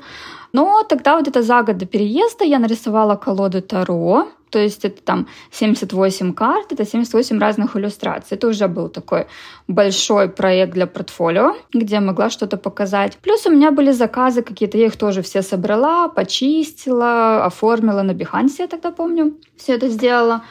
Но 0.55 0.83
тогда 0.83 1.17
вот 1.17 1.27
это 1.27 1.41
за 1.41 1.63
год 1.63 1.77
до 1.77 1.85
переезда 1.85 2.45
я 2.45 2.59
нарисовала 2.59 3.17
колоду 3.17 3.61
Таро, 3.61 4.27
то 4.49 4.59
есть 4.59 4.85
это 4.85 5.01
там 5.01 5.27
78 5.51 6.33
карт, 6.33 6.71
это 6.71 6.85
78 6.85 7.39
разных 7.39 7.75
иллюстраций. 7.75 8.37
Это 8.37 8.47
уже 8.47 8.67
был 8.69 8.87
такой 8.87 9.27
большой 9.67 10.29
проект 10.29 10.73
для 10.73 10.87
портфолио, 10.87 11.55
где 11.73 11.95
я 11.95 12.01
могла 12.01 12.29
что-то 12.29 12.55
показать. 12.55 13.17
Плюс 13.17 13.45
у 13.45 13.51
меня 13.51 13.71
были 13.71 13.91
заказы 13.91 14.43
какие-то, 14.43 14.77
я 14.77 14.85
их 14.85 14.95
тоже 14.95 15.21
все 15.21 15.41
собрала, 15.41 16.07
почистила, 16.07 17.45
оформила 17.45 18.03
на 18.03 18.11
Behance, 18.11 18.55
я 18.59 18.67
тогда 18.67 18.91
помню, 18.91 19.33
все 19.57 19.73
это 19.73 19.89
сделала. 19.89 20.41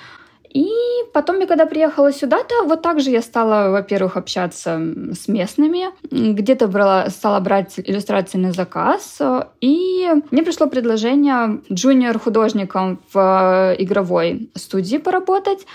И 0.54 0.70
потом 1.12 1.40
я 1.40 1.46
когда 1.46 1.66
приехала 1.66 2.12
сюда, 2.12 2.44
то 2.44 2.64
вот 2.64 2.80
так 2.80 3.00
же 3.00 3.10
я 3.10 3.22
стала, 3.22 3.70
во-первых, 3.70 4.16
общаться 4.16 4.80
с 5.12 5.26
местными, 5.26 5.86
где-то 6.10 6.68
брала, 6.68 7.10
стала 7.10 7.40
брать 7.40 7.74
иллюстрации 7.78 8.38
на 8.38 8.52
заказ, 8.52 9.20
и 9.60 10.08
мне 10.30 10.42
пришло 10.44 10.68
предложение 10.68 11.60
джуниор-художником 11.72 13.00
в 13.12 13.18
э, 13.18 13.82
игровой 13.82 14.50
студии 14.54 14.98
поработать. 14.98 15.66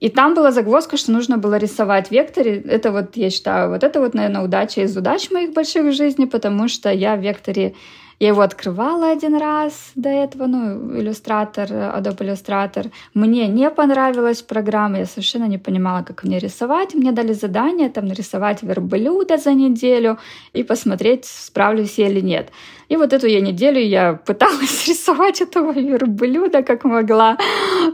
И 0.00 0.10
там 0.10 0.34
была 0.34 0.50
загвоздка, 0.50 0.98
что 0.98 1.12
нужно 1.12 1.38
было 1.38 1.56
рисовать 1.56 2.08
в 2.08 2.10
векторе. 2.10 2.60
Это 2.60 2.90
вот, 2.92 3.16
я 3.16 3.30
считаю, 3.30 3.70
вот 3.70 3.84
это 3.84 4.00
вот, 4.00 4.14
наверное, 4.14 4.42
удача 4.42 4.82
из 4.82 4.96
удач 4.96 5.30
моих 5.30 5.52
больших 5.52 5.84
в 5.84 5.92
жизни, 5.92 6.26
потому 6.26 6.68
что 6.68 6.90
я 6.90 7.16
в 7.16 7.20
векторе 7.20 7.74
я 8.20 8.28
его 8.28 8.42
открывала 8.42 9.10
один 9.10 9.34
раз 9.34 9.92
до 9.94 10.10
этого, 10.10 10.46
ну, 10.46 11.00
иллюстратор, 11.00 11.68
Adobe 11.70 12.18
Illustrator. 12.18 12.92
Мне 13.14 13.48
не 13.48 13.70
понравилась 13.70 14.42
программа, 14.42 14.98
я 14.98 15.06
совершенно 15.06 15.46
не 15.46 15.56
понимала, 15.56 16.02
как 16.02 16.22
мне 16.22 16.38
рисовать. 16.38 16.94
Мне 16.94 17.12
дали 17.12 17.32
задание 17.32 17.88
там 17.88 18.04
нарисовать 18.04 18.62
верблюда 18.62 19.38
за 19.38 19.54
неделю 19.54 20.18
и 20.52 20.62
посмотреть, 20.62 21.24
справлюсь 21.24 21.98
я 21.98 22.08
или 22.08 22.20
нет. 22.20 22.50
И 22.90 22.96
вот 22.96 23.12
эту 23.12 23.28
я 23.28 23.40
неделю 23.40 23.80
я 23.80 24.14
пыталась 24.14 24.86
рисовать 24.88 25.40
этого 25.40 25.72
верблюда 25.72 26.62
как 26.62 26.84
могла. 26.84 27.38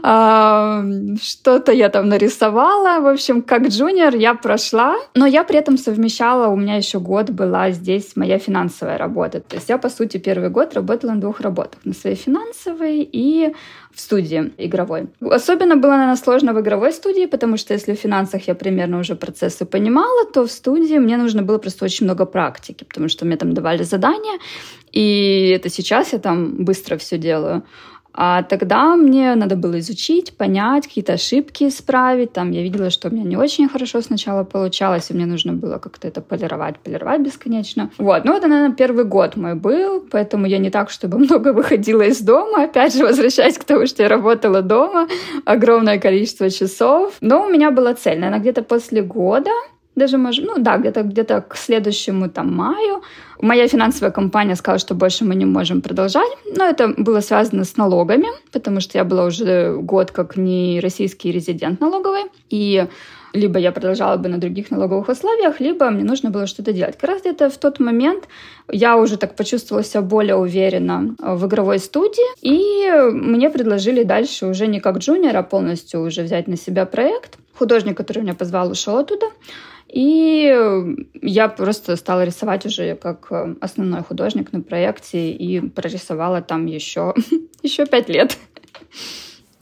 А, 0.03 0.83
что-то 1.21 1.71
я 1.71 1.89
там 1.89 2.09
нарисовала. 2.09 2.99
В 2.99 3.07
общем, 3.07 3.43
как 3.43 3.67
джуниор 3.67 4.15
я 4.15 4.33
прошла, 4.33 4.95
но 5.13 5.27
я 5.27 5.43
при 5.43 5.59
этом 5.59 5.77
совмещала, 5.77 6.47
у 6.47 6.55
меня 6.55 6.77
еще 6.77 6.99
год 6.99 7.29
была 7.29 7.69
здесь 7.71 8.15
моя 8.15 8.39
финансовая 8.39 8.97
работа. 8.97 9.39
То 9.39 9.57
есть 9.57 9.69
я, 9.69 9.77
по 9.77 9.89
сути, 9.89 10.17
первый 10.17 10.49
год 10.49 10.73
работала 10.73 11.11
на 11.11 11.21
двух 11.21 11.41
работах. 11.41 11.79
На 11.85 11.93
своей 11.93 12.15
финансовой 12.15 13.07
и 13.11 13.53
студии 13.99 14.51
игровой. 14.57 15.07
Особенно 15.21 15.75
было, 15.75 15.91
наверное, 15.91 16.15
сложно 16.15 16.53
в 16.53 16.59
игровой 16.59 16.91
студии, 16.91 17.25
потому 17.25 17.57
что 17.57 17.73
если 17.73 17.93
в 17.93 17.99
финансах 17.99 18.47
я 18.47 18.55
примерно 18.55 18.99
уже 18.99 19.15
процессы 19.15 19.65
понимала, 19.65 20.25
то 20.33 20.45
в 20.45 20.51
студии 20.51 20.99
мне 20.99 21.17
нужно 21.17 21.41
было 21.41 21.57
просто 21.57 21.85
очень 21.85 22.05
много 22.05 22.25
практики, 22.25 22.83
потому 22.83 23.09
что 23.09 23.25
мне 23.25 23.37
там 23.37 23.53
давали 23.53 23.83
задания, 23.83 24.39
и 24.91 25.53
это 25.55 25.69
сейчас 25.69 26.13
я 26.13 26.19
там 26.19 26.63
быстро 26.63 26.97
все 26.97 27.17
делаю. 27.17 27.63
А 28.19 28.41
тогда 28.41 28.95
мне 28.95 29.35
надо 29.35 29.55
было 29.55 29.79
изучить, 29.79 30.35
понять, 30.35 30.87
какие-то 30.87 31.13
ошибки 31.13 31.67
исправить. 31.67 32.33
Там 32.33 32.49
я 32.49 32.63
видела, 32.63 32.89
что 32.89 33.09
у 33.09 33.11
меня 33.11 33.23
не 33.23 33.37
очень 33.37 33.69
хорошо 33.69 34.01
сначала 34.01 34.43
получалось, 34.43 35.11
и 35.11 35.13
мне 35.13 35.27
нужно 35.27 35.53
было 35.53 35.77
как-то 35.77 36.07
это 36.07 36.21
полировать, 36.21 36.79
полировать 36.79 37.21
бесконечно. 37.21 37.91
Вот, 37.99 38.25
ну 38.25 38.35
это, 38.35 38.47
наверное, 38.47 38.75
первый 38.75 39.05
год 39.05 39.35
мой 39.35 39.53
был, 39.53 40.03
поэтому 40.11 40.47
я 40.47 40.57
не 40.57 40.71
так, 40.71 40.89
чтобы 40.89 41.19
много 41.19 41.53
выходила 41.53 42.01
из 42.01 42.19
дома. 42.21 42.63
Опять 42.63 42.95
же, 42.95 43.05
возвращаясь 43.05 43.59
к 43.59 43.63
тому, 43.63 43.85
что 43.85 44.01
я 44.01 44.09
работала 44.09 44.63
дома, 44.63 45.07
огромное 45.45 45.99
количество 45.99 46.49
часов. 46.49 47.17
Но 47.21 47.45
у 47.45 47.49
меня 47.49 47.69
была 47.69 47.93
цель, 47.93 48.17
наверное, 48.17 48.39
где-то 48.39 48.63
после 48.63 49.03
года 49.03 49.51
даже, 49.97 50.17
может, 50.17 50.45
ну 50.45 50.53
да, 50.57 50.77
где-то 50.77 51.01
где 51.01 51.23
к 51.23 51.55
следующему 51.55 52.29
там 52.29 52.55
маю. 52.55 53.01
Моя 53.41 53.67
финансовая 53.67 54.11
компания 54.11 54.55
сказала, 54.55 54.79
что 54.79 54.95
больше 54.95 55.25
мы 55.25 55.35
не 55.35 55.45
можем 55.45 55.81
продолжать, 55.81 56.29
но 56.55 56.63
это 56.65 56.93
было 56.97 57.19
связано 57.19 57.63
с 57.63 57.77
налогами, 57.77 58.27
потому 58.51 58.79
что 58.79 58.97
я 58.97 59.03
была 59.03 59.25
уже 59.25 59.75
год 59.75 60.11
как 60.11 60.37
не 60.37 60.79
российский 60.81 61.31
резидент 61.31 61.81
налоговый, 61.81 62.25
и 62.49 62.85
либо 63.33 63.59
я 63.59 63.71
продолжала 63.71 64.17
бы 64.17 64.29
на 64.29 64.37
других 64.37 64.71
налоговых 64.71 65.09
условиях, 65.09 65.59
либо 65.59 65.89
мне 65.89 66.03
нужно 66.03 66.29
было 66.29 66.47
что-то 66.47 66.73
делать. 66.73 66.97
Как 66.97 67.09
раз 67.09 67.21
где-то 67.21 67.49
в 67.49 67.57
тот 67.57 67.79
момент 67.79 68.27
я 68.71 68.97
уже 68.97 69.17
так 69.17 69.35
почувствовала 69.35 69.83
себя 69.83 70.01
более 70.01 70.35
уверенно 70.35 71.15
в 71.19 71.45
игровой 71.45 71.79
студии, 71.79 72.23
и 72.41 73.11
мне 73.11 73.49
предложили 73.49 74.03
дальше 74.03 74.45
уже 74.45 74.67
не 74.67 74.79
как 74.79 74.97
джуниора 74.97 75.43
полностью 75.43 76.01
уже 76.01 76.23
взять 76.23 76.47
на 76.47 76.57
себя 76.57 76.85
проект. 76.85 77.37
Художник, 77.53 77.97
который 77.97 78.21
меня 78.21 78.35
позвал, 78.35 78.71
ушел 78.71 78.97
оттуда. 78.97 79.25
И 79.87 80.53
я 81.21 81.47
просто 81.47 81.95
стала 81.95 82.25
рисовать 82.25 82.65
уже 82.65 82.95
как 82.95 83.31
основной 83.61 84.03
художник 84.03 84.51
на 84.51 84.61
проекте 84.61 85.31
и 85.31 85.61
прорисовала 85.61 86.41
там 86.41 86.65
еще, 86.65 87.13
еще 87.63 87.85
пять 87.85 88.09
лет. 88.09 88.37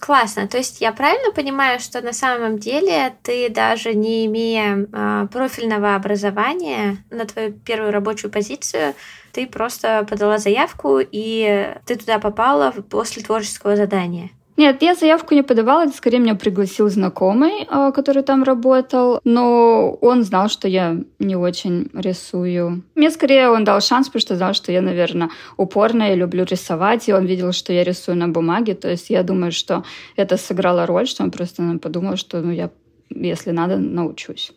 Классно. 0.06 0.48
То 0.48 0.58
есть 0.58 0.82
я 0.82 0.92
правильно 0.92 1.32
понимаю, 1.32 1.80
что 1.80 2.00
на 2.02 2.14
самом 2.14 2.60
деле 2.60 3.16
ты 3.24 3.50
даже 3.50 3.96
не 3.96 4.28
имея 4.28 4.88
э, 4.92 5.28
профильного 5.32 5.96
образования 5.96 6.98
на 7.10 7.26
твою 7.26 7.54
первую 7.54 7.92
рабочую 7.92 8.30
позицию, 8.30 8.94
ты 9.32 9.48
просто 9.48 10.06
подала 10.08 10.38
заявку 10.38 11.00
и 11.00 11.74
ты 11.86 11.96
туда 11.96 12.20
попала 12.20 12.72
после 12.72 13.24
творческого 13.24 13.76
задания? 13.76 14.30
Нет, 14.58 14.82
я 14.82 14.96
заявку 14.96 15.36
не 15.36 15.44
подавала, 15.44 15.88
скорее 15.88 16.20
меня 16.20 16.36
пригласил 16.36 16.90
знакомый, 16.90 17.68
а, 17.68 17.92
который 17.92 18.24
там 18.24 18.44
работал, 18.44 19.20
но 19.26 19.98
он 20.02 20.24
знал, 20.24 20.48
что 20.48 20.70
я 20.70 20.98
не 21.20 21.36
очень 21.36 21.90
рисую. 21.94 22.84
Мне 22.96 23.12
скорее 23.12 23.50
он 23.50 23.66
дал 23.66 23.82
шанс, 23.82 24.08
потому 24.08 24.22
что 24.22 24.36
знал, 24.38 24.54
что 24.54 24.72
я, 24.72 24.82
наверное, 24.82 25.30
упорная 25.58 26.16
люблю 26.16 26.46
рисовать, 26.46 27.10
и 27.10 27.14
он 27.14 27.26
видел, 27.26 27.52
что 27.52 27.74
я 27.74 27.84
рисую 27.84 28.18
на 28.18 28.30
бумаге, 28.30 28.76
то 28.76 28.90
есть 28.90 29.10
я 29.10 29.24
думаю, 29.24 29.52
что 29.52 29.84
это 30.16 30.38
сыграло 30.38 30.86
роль, 30.86 31.06
что 31.06 31.24
он 31.24 31.32
просто 31.32 31.78
подумал, 31.82 32.16
что 32.16 32.40
ну, 32.40 32.52
я, 32.52 32.70
если 33.10 33.52
надо, 33.52 33.78
научусь. 33.78 34.54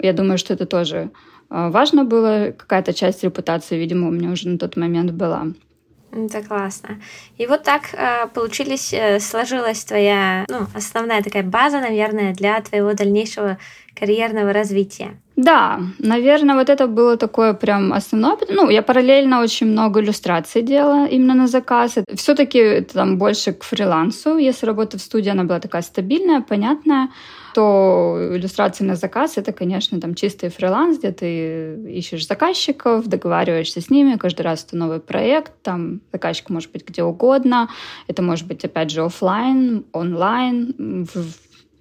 Я 0.00 0.12
думаю, 0.12 0.38
что 0.38 0.54
это 0.54 0.64
тоже 0.64 1.10
а, 1.50 1.70
важно 1.70 2.04
было, 2.04 2.52
какая-то 2.56 2.92
часть 2.92 3.24
репутации, 3.24 3.76
видимо, 3.76 4.08
у 4.08 4.12
меня 4.12 4.30
уже 4.30 4.48
на 4.48 4.58
тот 4.58 4.76
момент 4.76 5.10
была. 5.10 5.48
Это 6.10 6.42
классно. 6.42 7.00
И 7.36 7.46
вот 7.46 7.64
так 7.64 7.82
э, 7.92 8.26
получились, 8.34 8.94
э, 8.94 9.20
сложилась 9.20 9.84
твоя, 9.84 10.44
ну, 10.48 10.66
основная 10.74 11.22
такая 11.22 11.42
база, 11.42 11.80
наверное, 11.80 12.34
для 12.34 12.60
твоего 12.60 12.94
дальнейшего 12.94 13.58
карьерного 13.98 14.52
развития. 14.52 15.10
Да, 15.36 15.80
наверное, 15.98 16.56
вот 16.56 16.68
это 16.70 16.86
было 16.86 17.16
такое 17.16 17.52
прям 17.52 17.92
основное. 17.92 18.36
Ну, 18.48 18.70
я 18.70 18.82
параллельно 18.82 19.42
очень 19.42 19.66
много 19.66 20.00
иллюстраций 20.00 20.62
делала 20.62 21.06
именно 21.06 21.34
на 21.34 21.46
заказ. 21.46 21.98
Все-таки 22.14 22.80
там 22.80 23.18
больше 23.18 23.52
к 23.52 23.64
фрилансу. 23.64 24.38
Если 24.38 24.66
работа 24.66 24.98
в 24.98 25.00
студии, 25.00 25.30
она 25.30 25.44
была 25.44 25.60
такая 25.60 25.82
стабильная, 25.82 26.40
понятная, 26.40 27.08
то 27.58 28.16
иллюстрации 28.36 28.84
на 28.84 28.94
заказ— 28.94 29.32
это, 29.36 29.52
конечно, 29.52 30.00
там 30.00 30.14
чистый 30.14 30.48
фриланс, 30.48 30.98
где 30.98 31.10
ты 31.10 31.74
ищешь 31.88 32.24
заказчиков, 32.24 33.08
договариваешься 33.08 33.80
с 33.80 33.90
ними, 33.90 34.16
каждый 34.16 34.42
раз 34.42 34.64
это 34.64 34.76
новый 34.76 35.00
проект, 35.00 35.50
там 35.62 36.00
заказчик 36.12 36.50
может 36.50 36.70
быть 36.70 36.86
где 36.86 37.02
угодно, 37.02 37.68
это 38.06 38.22
может 38.22 38.46
быть, 38.46 38.64
опять 38.64 38.90
же, 38.90 39.02
офлайн, 39.02 39.84
онлайн, 39.90 41.04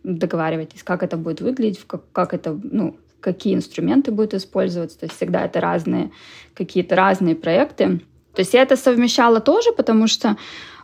договаривайтесь, 0.03 0.81
как 0.81 1.03
это 1.03 1.15
будет 1.15 1.41
выглядеть, 1.41 1.81
как, 1.85 2.01
как 2.11 2.33
это, 2.33 2.59
ну, 2.63 2.97
какие 3.19 3.53
инструменты 3.53 4.11
будут 4.11 4.33
использоваться. 4.33 4.97
То 4.97 5.05
есть 5.05 5.15
всегда 5.15 5.45
это 5.45 5.61
разные, 5.61 6.09
какие-то 6.55 6.95
разные 6.95 7.35
проекты. 7.35 8.01
То 8.33 8.39
есть 8.39 8.55
я 8.55 8.63
это 8.63 8.77
совмещала 8.77 9.41
тоже, 9.41 9.73
потому 9.73 10.07
что 10.07 10.37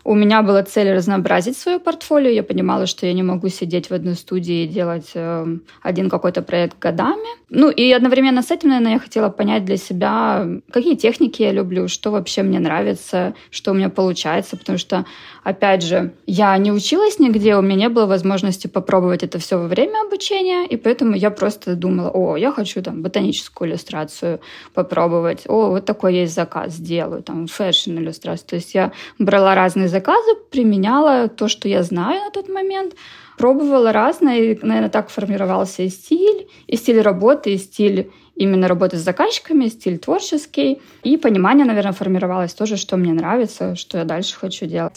у 0.03 0.15
меня 0.15 0.41
была 0.41 0.63
цель 0.63 0.91
разнообразить 0.93 1.57
свое 1.57 1.79
портфолио. 1.79 2.29
Я 2.29 2.43
понимала, 2.43 2.85
что 2.87 3.05
я 3.05 3.13
не 3.13 3.23
могу 3.23 3.47
сидеть 3.47 3.89
в 3.89 3.93
одной 3.93 4.15
студии 4.15 4.63
и 4.63 4.67
делать 4.67 5.11
э, 5.13 5.57
один 5.81 6.09
какой-то 6.09 6.41
проект 6.41 6.77
годами. 6.79 7.27
Ну 7.49 7.69
и 7.69 7.91
одновременно 7.91 8.41
с 8.41 8.51
этим, 8.51 8.69
наверное, 8.69 8.93
я 8.93 8.99
хотела 8.99 9.29
понять 9.29 9.63
для 9.63 9.77
себя, 9.77 10.45
какие 10.71 10.95
техники 10.95 11.41
я 11.41 11.51
люблю, 11.51 11.87
что 11.87 12.11
вообще 12.11 12.43
мне 12.43 12.59
нравится, 12.59 13.33
что 13.49 13.71
у 13.71 13.73
меня 13.75 13.89
получается, 13.89 14.57
потому 14.57 14.77
что, 14.77 15.05
опять 15.43 15.83
же, 15.83 16.13
я 16.25 16.57
не 16.57 16.71
училась 16.71 17.19
нигде, 17.19 17.55
у 17.55 17.61
меня 17.61 17.75
не 17.75 17.89
было 17.89 18.05
возможности 18.05 18.67
попробовать 18.67 19.23
это 19.23 19.39
все 19.39 19.57
во 19.57 19.67
время 19.67 20.01
обучения, 20.05 20.65
и 20.65 20.77
поэтому 20.77 21.15
я 21.15 21.31
просто 21.31 21.75
думала, 21.75 22.09
о, 22.09 22.37
я 22.37 22.51
хочу 22.51 22.81
там 22.81 23.01
ботаническую 23.01 23.69
иллюстрацию 23.69 24.39
попробовать, 24.73 25.43
о, 25.47 25.69
вот 25.69 25.85
такой 25.85 26.15
есть 26.15 26.33
заказ, 26.33 26.73
сделаю, 26.73 27.23
там, 27.23 27.47
фэшн-иллюстрацию. 27.47 28.47
То 28.47 28.55
есть 28.55 28.73
я 28.73 28.91
брала 29.19 29.55
разные 29.55 29.87
заказы, 29.87 30.35
применяла 30.51 31.27
то, 31.27 31.47
что 31.47 31.67
я 31.67 31.83
знаю 31.83 32.21
на 32.21 32.31
тот 32.31 32.49
момент, 32.49 32.95
пробовала 33.37 33.91
разное, 33.91 34.39
и, 34.39 34.59
наверное, 34.61 34.89
так 34.89 35.09
формировался 35.09 35.83
и 35.83 35.89
стиль, 35.89 36.47
и 36.67 36.75
стиль 36.75 37.01
работы, 37.01 37.53
и 37.53 37.57
стиль 37.57 38.11
именно 38.35 38.67
работы 38.67 38.97
с 38.97 39.01
заказчиками, 39.01 39.67
стиль 39.67 39.97
творческий, 39.97 40.81
и 41.03 41.17
понимание, 41.17 41.65
наверное, 41.65 41.93
формировалось 41.93 42.53
тоже, 42.53 42.77
что 42.77 42.97
мне 42.97 43.13
нравится, 43.13 43.75
что 43.75 43.97
я 43.97 44.05
дальше 44.05 44.35
хочу 44.35 44.65
делать. 44.65 44.95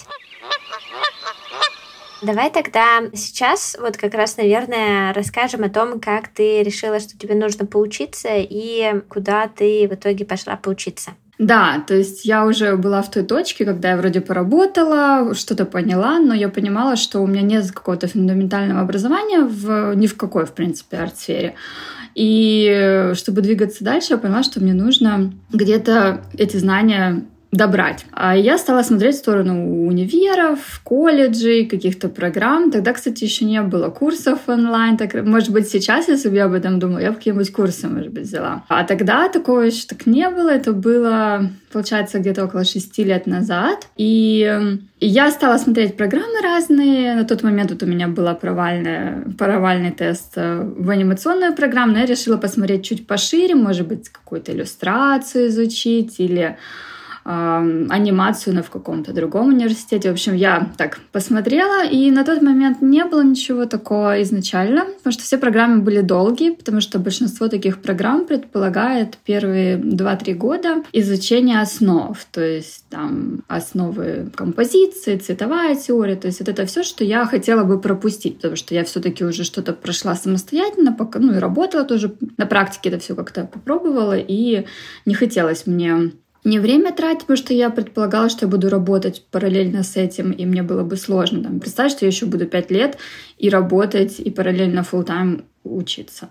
Давай 2.23 2.51
тогда 2.51 3.03
сейчас 3.15 3.77
вот 3.79 3.97
как 3.99 4.15
раз, 4.15 4.37
наверное, 4.39 5.13
расскажем 5.13 5.65
о 5.65 5.69
том, 5.69 6.01
как 6.01 6.29
ты 6.29 6.63
решила, 6.63 6.99
что 6.99 7.17
тебе 7.17 7.35
нужно 7.35 7.67
поучиться 7.67 8.31
и 8.33 9.03
куда 9.09 9.49
ты 9.49 9.87
в 9.87 9.95
итоге 9.95 10.25
пошла 10.25 10.57
поучиться. 10.57 11.11
Да, 11.39 11.85
то 11.87 11.95
есть 11.95 12.25
я 12.25 12.47
уже 12.47 12.77
была 12.77 13.03
в 13.03 13.11
той 13.11 13.23
точке, 13.23 13.67
когда 13.67 13.91
я 13.91 13.97
вроде 13.99 14.23
поработала, 14.23 15.35
что-то 15.35 15.67
поняла, 15.67 16.19
но 16.19 16.33
я 16.33 16.49
понимала, 16.49 16.97
что 16.97 17.21
у 17.21 17.27
меня 17.27 17.43
нет 17.43 17.71
какого-то 17.71 18.09
фундаментального 18.09 18.81
образования 18.81 19.41
в, 19.41 19.95
ни 19.95 20.07
в 20.07 20.17
какой, 20.17 20.47
в 20.47 20.53
принципе, 20.53 20.97
арт-сфере. 20.97 21.55
И 22.15 23.13
чтобы 23.15 23.43
двигаться 23.43 23.85
дальше, 23.85 24.15
я 24.15 24.19
поняла, 24.19 24.43
что 24.43 24.61
мне 24.61 24.73
нужно 24.73 25.35
где-то 25.53 26.23
эти 26.39 26.57
знания 26.57 27.27
добрать. 27.53 28.05
А 28.13 28.37
я 28.37 28.59
стала 28.59 28.83
смотреть 28.83 29.17
в 29.17 29.19
сторону 29.19 29.87
универов, 29.87 30.81
колледжей, 30.85 31.67
каких-то 31.67 32.09
программ. 32.09 32.71
Тогда, 32.71 32.93
кстати, 32.93 33.25
еще 33.25 33.45
не 33.45 33.63
было 33.63 33.89
курсов 33.89 34.41
онлайн. 34.49 34.97
Так, 34.97 35.15
может 35.25 35.51
быть, 35.51 35.69
сейчас, 35.69 36.09
если 36.09 36.29
бы 36.29 36.37
я 36.37 36.47
об 36.47 36.53
этом 36.53 36.79
думала, 36.79 36.99
я 36.99 37.11
бы 37.11 37.17
какие-нибудь 37.17 37.53
курсы, 37.53 37.89
может 37.89 38.13
быть, 38.13 38.25
взяла. 38.25 38.65
А 38.69 38.85
тогда 38.85 39.29
такого 39.29 39.61
еще 39.61 39.87
так 39.87 40.07
не 40.07 40.29
было. 40.29 40.51
Это 40.51 40.73
было, 40.73 41.51
получается, 41.73 42.19
где-то 42.19 42.45
около 42.45 42.65
шести 42.65 43.05
лет 43.05 43.27
назад. 43.27 43.89
И 43.97 44.79
я 45.01 45.31
стала 45.31 45.59
смотреть 45.59 45.97
программы 45.97 46.41
разные. 46.43 47.15
На 47.15 47.25
тот 47.25 47.43
момент 47.43 47.71
вот 47.71 47.83
у 47.83 47.87
меня 47.87 48.09
был 48.09 48.35
провальный 48.35 49.91
тест 49.93 50.33
э, 50.37 50.63
в 50.63 50.91
анимационную 50.91 51.55
программу, 51.55 51.93
но 51.93 51.99
я 52.01 52.07
решила 52.07 52.39
посмотреть 52.39 52.85
чуть 52.85 53.07
пошире, 53.07 53.55
может 53.55 53.87
быть, 53.87 54.09
какую-то 54.09 54.53
иллюстрацию 54.53 55.49
изучить 55.49 56.19
или 56.19 56.57
анимацию 57.27 58.55
на 58.55 58.62
в 58.62 58.71
каком-то 58.71 59.12
другом 59.12 59.49
университете. 59.49 60.11
В 60.11 60.12
общем, 60.12 60.35
я 60.35 60.71
так 60.77 61.01
посмотрела, 61.11 61.85
и 61.85 62.11
на 62.12 62.25
тот 62.25 62.41
момент 62.41 62.83
не 62.83 63.05
было 63.05 63.25
ничего 63.25 63.67
такого 63.67 64.23
изначально, 64.23 64.85
потому 64.85 65.12
что 65.12 65.25
все 65.25 65.37
программы 65.37 65.83
были 65.83 66.03
долгие, 66.03 66.51
потому 66.51 66.81
что 66.81 67.01
большинство 67.01 67.49
таких 67.49 67.83
программ 67.83 68.27
предполагает 68.27 69.19
первые 69.25 69.77
2-3 69.77 70.35
года 70.35 70.85
изучения 70.93 71.61
основ, 71.61 72.17
то 72.31 72.41
есть 72.41 72.85
там 72.91 73.43
основы 73.49 74.31
композиции, 74.33 75.17
цветовая 75.17 75.75
теория, 75.75 76.15
то 76.15 76.29
есть 76.29 76.39
вот 76.39 76.49
это 76.49 76.65
все, 76.67 76.85
что 76.85 77.03
я 77.03 77.25
хотела 77.27 77.65
бы 77.65 77.81
пропустить, 77.81 78.37
потому 78.37 78.55
что 78.55 78.73
я 78.73 78.85
все-таки 78.85 79.25
уже 79.25 79.43
что-то 79.43 79.73
прошла 79.73 80.15
самостоятельно, 80.15 80.93
пока, 80.93 81.19
ну 81.19 81.35
и 81.35 81.39
работала 81.39 81.83
тоже 81.83 82.15
на 82.37 82.47
практике 82.47 82.91
это 82.91 83.01
все 83.01 83.17
как-то 83.17 83.47
попробовала, 83.47 84.17
и 84.17 84.65
не 85.07 85.15
хотелось 85.15 85.67
мне 85.67 86.12
не 86.47 86.61
время 86.61 86.93
тратить, 86.93 87.23
потому 87.23 87.37
что 87.37 87.53
я 87.53 87.71
предполагала, 87.71 88.29
что 88.29 88.47
я 88.47 88.51
буду 88.51 88.69
работать 88.69 89.25
параллельно 89.31 89.83
с 89.83 89.97
этим, 89.97 90.31
и 90.31 90.47
мне 90.47 90.63
было 90.63 90.85
бы 90.85 90.97
сложно. 90.97 91.43
Там, 91.43 91.59
представь, 91.59 91.91
что 91.91 92.05
я 92.05 92.11
еще 92.11 92.27
буду 92.27 92.47
пять 92.47 92.71
лет 92.71 92.99
и 93.37 93.51
работать, 93.51 94.21
и 94.21 94.31
параллельно 94.31 94.81
full 94.81 95.03
тайм 95.03 95.45
учиться. 95.65 96.29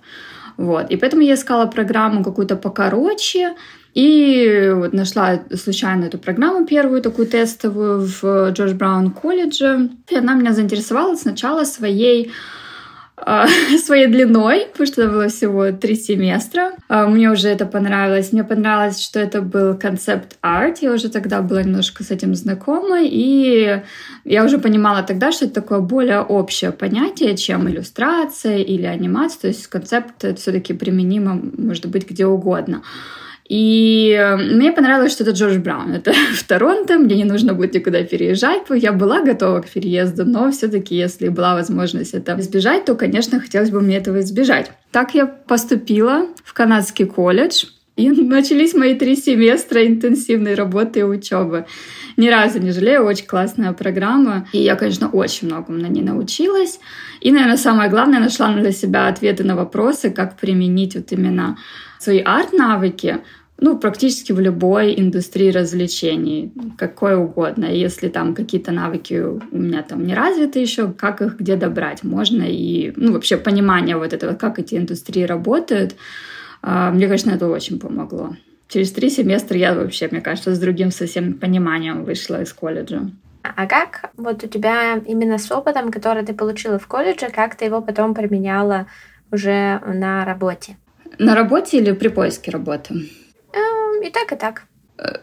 Вот. 0.56 0.90
И 0.90 0.96
поэтому 0.96 1.22
я 1.22 1.34
искала 1.34 1.66
программу 1.66 2.24
какую-то 2.24 2.56
покороче, 2.56 3.56
и 3.94 4.72
вот 4.74 4.94
нашла 4.94 5.42
случайно 5.54 6.06
эту 6.06 6.18
программу 6.18 6.66
первую, 6.66 7.02
такую 7.02 7.28
тестовую 7.28 8.08
в 8.08 8.52
Джордж 8.52 8.74
Браун 8.74 9.12
колледже. 9.12 9.90
И 10.10 10.16
она 10.16 10.36
меня 10.36 10.54
заинтересовала 10.54 11.16
сначала 11.16 11.66
своей 11.66 12.32
своей 13.86 14.08
длиной, 14.08 14.68
потому 14.72 14.88
что 14.88 15.02
это 15.04 15.12
было 15.12 15.28
всего 15.30 15.72
три 15.72 15.96
семестра. 15.96 16.74
А, 16.90 17.08
мне 17.08 17.32
уже 17.32 17.48
это 17.48 17.66
понравилось. 17.66 18.34
Мне 18.34 18.44
понравилось, 18.44 19.02
что 19.02 19.20
это 19.20 19.42
был 19.42 19.78
концепт-арт. 19.78 20.80
Я 20.80 20.92
уже 20.92 21.10
тогда 21.10 21.42
была 21.42 21.64
немножко 21.64 22.04
с 22.04 22.12
этим 22.12 22.36
знакома, 22.36 23.00
и 23.02 23.82
я 24.26 24.44
уже 24.44 24.58
понимала 24.58 25.02
тогда, 25.04 25.32
что 25.32 25.46
это 25.46 25.56
такое 25.56 25.80
более 25.80 26.20
общее 26.22 26.72
понятие, 26.72 27.38
чем 27.38 27.70
иллюстрация 27.70 28.58
или 28.58 28.86
анимация. 28.86 29.42
То 29.42 29.48
есть 29.48 29.68
концепт 29.68 30.38
все-таки 30.38 30.74
применимо, 30.74 31.40
может 31.58 31.86
быть, 31.86 32.10
где 32.10 32.26
угодно. 32.26 32.82
И 33.48 34.12
э, 34.12 34.38
мне 34.38 34.72
понравилось, 34.72 35.12
что 35.12 35.24
это 35.24 35.34
Джордж 35.34 35.60
Браун. 35.60 35.94
Это 35.94 36.14
в 36.34 36.44
Торонто, 36.44 36.98
мне 36.98 37.16
не 37.16 37.26
нужно 37.26 37.54
будет 37.54 37.76
никуда 37.76 38.04
переезжать. 38.04 38.64
Я 38.70 38.92
была 38.92 39.22
готова 39.22 39.62
к 39.62 39.70
переезду, 39.70 40.26
но 40.26 40.52
все-таки, 40.52 40.96
если 40.96 41.30
была 41.30 41.54
возможность 41.54 42.14
это 42.14 42.36
избежать, 42.40 42.86
то, 42.86 42.96
конечно, 42.96 43.40
хотелось 43.40 43.70
бы 43.70 43.82
мне 43.82 43.98
этого 43.98 44.20
избежать. 44.22 44.72
Так 44.92 45.14
я 45.14 45.28
поступила 45.28 46.28
в 46.44 46.54
канадский 46.54 47.06
колледж. 47.06 47.66
И 47.96 48.10
начались 48.24 48.74
мои 48.74 48.96
три 48.96 49.16
семестра 49.16 49.86
интенсивной 49.86 50.56
работы 50.56 51.02
и 51.02 51.04
учебы. 51.04 51.66
Ни 52.18 52.30
разу 52.30 52.60
не 52.60 52.72
жалею, 52.72 53.06
очень 53.06 53.28
классная 53.28 53.74
программа. 53.74 54.48
И 54.54 54.58
я, 54.58 54.76
конечно, 54.76 55.08
очень 55.08 55.48
многому 55.48 55.78
на 55.78 55.88
ней 55.88 56.02
научилась. 56.02 56.80
И, 57.22 57.32
наверное, 57.32 57.58
самое 57.58 57.92
главное, 57.92 58.20
нашла 58.20 58.52
для 58.54 58.72
себя 58.72 59.08
ответы 59.08 59.44
на 59.44 59.56
вопросы, 59.56 60.10
как 60.10 60.38
применить 60.38 60.96
вот 60.96 61.12
именно 61.12 61.58
свои 62.06 62.22
арт-навыки 62.22 63.22
ну, 63.58 63.78
практически 63.78 64.34
в 64.34 64.40
любой 64.40 65.00
индустрии 65.00 65.50
развлечений, 65.50 66.52
какой 66.78 67.16
угодно. 67.16 67.66
Если 67.66 68.10
там 68.10 68.36
какие-то 68.36 68.72
навыки 68.72 69.14
у 69.24 69.58
меня 69.58 69.82
там 69.82 70.06
не 70.06 70.14
развиты 70.14 70.60
еще, 70.60 70.92
как 70.92 71.22
их 71.22 71.40
где 71.40 71.56
добрать 71.56 72.04
можно, 72.04 72.44
и, 72.44 72.92
ну, 72.98 73.14
вообще 73.14 73.38
понимание 73.38 73.96
вот 73.96 74.12
этого, 74.12 74.34
как 74.34 74.60
эти 74.60 74.76
индустрии 74.76 75.24
работают, 75.24 75.96
а, 76.62 76.92
мне, 76.92 77.06
конечно, 77.06 77.32
это 77.32 77.48
очень 77.48 77.80
помогло. 77.80 78.36
Через 78.68 78.92
три 78.92 79.10
семестра 79.10 79.58
я 79.58 79.74
вообще, 79.74 80.10
мне 80.12 80.22
кажется, 80.22 80.54
с 80.54 80.60
другим 80.60 80.92
совсем 80.92 81.34
пониманием 81.34 82.04
вышла 82.04 82.42
из 82.42 82.52
колледжа. 82.52 83.10
А 83.44 83.68
как 83.68 84.12
вот 84.18 84.44
у 84.44 84.48
тебя 84.48 84.98
именно 85.06 85.38
с 85.38 85.50
опытом, 85.52 85.92
который 85.92 86.26
ты 86.26 86.34
получила 86.34 86.78
в 86.78 86.88
колледже, 86.88 87.30
как 87.30 87.56
ты 87.56 87.66
его 87.66 87.82
потом 87.82 88.14
применяла 88.14 88.88
уже 89.32 89.80
на 89.86 90.26
работе? 90.26 90.78
На 91.20 91.36
работе 91.36 91.78
или 91.78 91.92
при 91.94 92.10
поиске 92.10 92.52
работы? 92.52 92.94
Эм, 93.54 94.02
и 94.04 94.10
так, 94.10 94.32
и 94.32 94.36
так. 94.36 94.64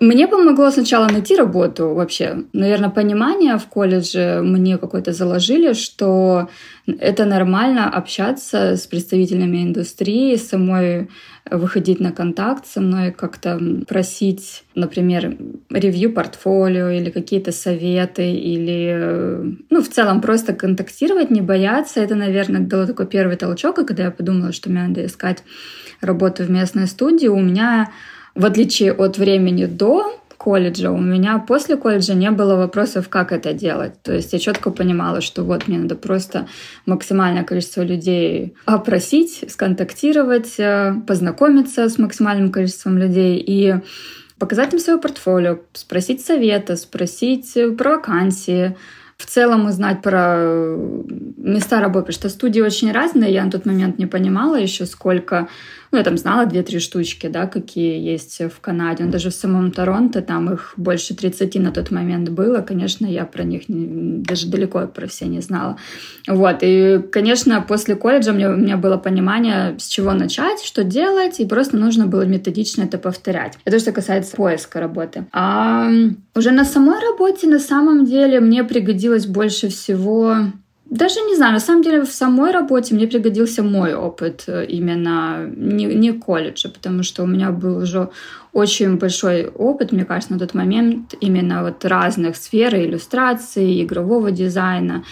Мне 0.00 0.28
помогло 0.28 0.70
сначала 0.70 1.08
найти 1.08 1.34
работу 1.34 1.94
вообще. 1.94 2.44
Наверное, 2.52 2.90
понимание 2.90 3.56
в 3.56 3.66
колледже 3.66 4.42
мне 4.42 4.76
какое-то 4.76 5.12
заложили, 5.12 5.72
что 5.72 6.50
это 6.86 7.24
нормально 7.24 7.88
общаться 7.88 8.76
с 8.76 8.86
представителями 8.86 9.62
индустрии, 9.62 10.36
самой 10.36 11.08
выходить 11.50 12.00
на 12.00 12.12
контакт 12.12 12.66
со 12.66 12.82
мной, 12.82 13.12
как-то 13.12 13.58
просить, 13.88 14.64
например, 14.74 15.38
ревью 15.70 16.12
портфолио 16.12 16.90
или 16.90 17.08
какие-то 17.08 17.50
советы, 17.50 18.30
или, 18.30 19.56
ну, 19.70 19.82
в 19.82 19.88
целом 19.88 20.20
просто 20.20 20.52
контактировать, 20.52 21.30
не 21.30 21.40
бояться. 21.40 22.00
Это, 22.00 22.14
наверное, 22.14 22.60
дало 22.60 22.86
такой 22.86 23.06
первый 23.06 23.36
толчок, 23.36 23.78
и 23.78 23.86
когда 23.86 24.04
я 24.04 24.10
подумала, 24.10 24.52
что 24.52 24.68
мне 24.68 24.82
надо 24.86 25.06
искать 25.06 25.42
работу 26.02 26.44
в 26.44 26.50
местной 26.50 26.86
студии, 26.86 27.28
у 27.28 27.40
меня 27.40 27.90
в 28.34 28.44
отличие 28.44 28.92
от 28.92 29.18
времени 29.18 29.66
до 29.66 30.18
колледжа, 30.42 30.90
у 30.90 30.98
меня 30.98 31.38
после 31.38 31.76
колледжа 31.76 32.14
не 32.14 32.30
было 32.32 32.56
вопросов, 32.56 33.08
как 33.08 33.30
это 33.30 33.52
делать. 33.52 34.02
То 34.02 34.12
есть 34.12 34.32
я 34.32 34.40
четко 34.40 34.70
понимала, 34.70 35.20
что 35.20 35.44
вот 35.44 35.68
мне 35.68 35.78
надо 35.78 35.94
просто 35.94 36.48
максимальное 36.84 37.44
количество 37.44 37.82
людей 37.82 38.54
опросить, 38.64 39.44
сконтактировать, 39.48 40.58
э, 40.58 40.94
познакомиться 41.06 41.88
с 41.88 41.96
максимальным 41.96 42.50
количеством 42.50 42.98
людей 42.98 43.38
и 43.38 43.76
показать 44.38 44.72
им 44.72 44.80
свое 44.80 44.98
портфолио, 44.98 45.60
спросить 45.74 46.24
совета, 46.24 46.74
спросить 46.74 47.56
про 47.78 47.98
вакансии, 47.98 48.76
в 49.16 49.26
целом 49.26 49.66
узнать 49.66 50.02
про 50.02 50.34
э, 50.38 51.02
места 51.36 51.80
работы, 51.80 52.06
потому 52.06 52.14
что 52.14 52.28
студии 52.28 52.60
очень 52.60 52.90
разные, 52.90 53.32
я 53.32 53.44
на 53.44 53.52
тот 53.52 53.64
момент 53.64 53.98
не 53.98 54.06
понимала 54.06 54.56
еще 54.56 54.86
сколько 54.86 55.48
ну, 55.92 55.98
я 55.98 56.04
там 56.04 56.16
знала 56.16 56.46
две-три 56.46 56.78
штучки, 56.78 57.26
да, 57.26 57.46
какие 57.46 58.00
есть 58.00 58.40
в 58.40 58.60
Канаде. 58.60 59.04
Но 59.04 59.12
даже 59.12 59.28
в 59.28 59.34
самом 59.34 59.70
Торонто 59.72 60.22
там 60.22 60.50
их 60.50 60.72
больше 60.78 61.14
30 61.14 61.54
на 61.56 61.70
тот 61.70 61.90
момент 61.90 62.30
было. 62.30 62.62
Конечно, 62.62 63.04
я 63.06 63.26
про 63.26 63.42
них 63.44 63.68
не, 63.68 64.22
даже 64.22 64.48
далеко 64.48 64.86
про 64.86 65.06
все 65.06 65.26
не 65.26 65.40
знала. 65.40 65.76
Вот. 66.26 66.58
И, 66.62 66.98
конечно, 67.12 67.60
после 67.60 67.94
колледжа 67.94 68.32
мне, 68.32 68.48
у 68.48 68.56
меня 68.56 68.78
было 68.78 68.96
понимание, 68.96 69.76
с 69.78 69.86
чего 69.86 70.14
начать, 70.14 70.62
что 70.64 70.82
делать, 70.82 71.40
и 71.40 71.46
просто 71.46 71.76
нужно 71.76 72.06
было 72.06 72.22
методично 72.22 72.84
это 72.84 72.96
повторять. 72.96 73.58
Это 73.66 73.78
что 73.78 73.92
касается 73.92 74.34
поиска 74.34 74.80
работы. 74.80 75.26
А 75.32 75.90
уже 76.34 76.52
на 76.52 76.64
самой 76.64 77.00
работе, 77.00 77.46
на 77.46 77.58
самом 77.58 78.06
деле, 78.06 78.40
мне 78.40 78.64
пригодилось 78.64 79.26
больше 79.26 79.68
всего 79.68 80.36
даже 80.92 81.20
не 81.20 81.36
знаю, 81.36 81.54
на 81.54 81.60
самом 81.60 81.82
деле 81.82 82.02
в 82.02 82.12
самой 82.12 82.52
работе 82.52 82.94
мне 82.94 83.06
пригодился 83.06 83.62
мой 83.62 83.94
опыт 83.94 84.44
э, 84.46 84.66
именно 84.66 85.46
не, 85.56 85.86
не 85.86 86.12
колледжа, 86.12 86.68
потому 86.68 87.02
что 87.02 87.22
у 87.22 87.26
меня 87.26 87.50
был 87.50 87.78
уже 87.78 88.10
очень 88.52 88.98
большой 88.98 89.46
опыт, 89.46 89.92
мне 89.92 90.04
кажется, 90.04 90.34
на 90.34 90.38
тот 90.38 90.52
момент 90.52 91.14
именно 91.18 91.62
вот 91.62 91.82
разных 91.86 92.36
сфер 92.36 92.74
иллюстрации, 92.74 93.82
игрового 93.82 94.30
дизайна. 94.30 95.02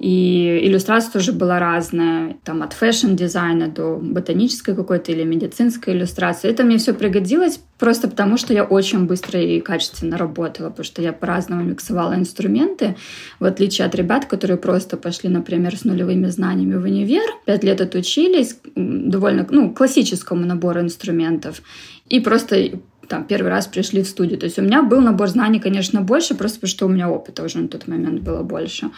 И 0.00 0.60
иллюстрация 0.64 1.12
тоже 1.12 1.32
была 1.32 1.60
разная, 1.60 2.36
там 2.42 2.64
от 2.64 2.72
fashion-дизайна 2.72 3.68
до 3.68 3.96
ботанической 4.02 4.74
какой-то 4.74 5.12
или 5.12 5.22
медицинской 5.22 5.94
иллюстрации. 5.94 6.50
Это 6.50 6.64
мне 6.64 6.78
все 6.78 6.94
пригодилось 6.94 7.60
просто 7.78 8.08
потому, 8.08 8.36
что 8.36 8.52
я 8.52 8.64
очень 8.64 9.06
быстро 9.06 9.40
и 9.40 9.60
качественно 9.60 10.18
работала, 10.18 10.70
потому 10.70 10.84
что 10.84 11.00
я 11.00 11.12
по-разному 11.12 11.62
миксовала 11.62 12.14
инструменты, 12.14 12.96
в 13.38 13.44
отличие 13.44 13.86
от 13.86 13.94
ребят, 13.94 14.24
которые 14.24 14.56
просто 14.56 14.96
пошли, 14.96 15.30
например, 15.30 15.76
с 15.76 15.84
нулевыми 15.84 16.26
знаниями 16.26 16.74
в 16.74 16.82
универ, 16.82 17.30
пять 17.46 17.62
лет 17.62 17.80
отучились 17.80 18.58
довольно 18.74 19.46
ну, 19.48 19.72
классическому 19.72 20.44
набору 20.44 20.80
инструментов, 20.80 21.62
и 22.08 22.18
просто 22.18 22.80
там 23.08 23.24
первый 23.24 23.50
раз 23.50 23.68
пришли 23.68 24.02
в 24.02 24.08
студию. 24.08 24.38
То 24.38 24.46
есть 24.46 24.58
у 24.58 24.62
меня 24.62 24.82
был 24.82 25.00
набор 25.00 25.28
знаний, 25.28 25.60
конечно, 25.60 26.00
больше, 26.00 26.34
просто 26.34 26.58
потому 26.58 26.70
что 26.70 26.86
у 26.86 26.88
меня 26.88 27.08
опыта 27.08 27.44
уже 27.44 27.58
на 27.58 27.68
тот 27.68 27.86
момент 27.86 28.22
было 28.22 28.42
больше. 28.42 28.90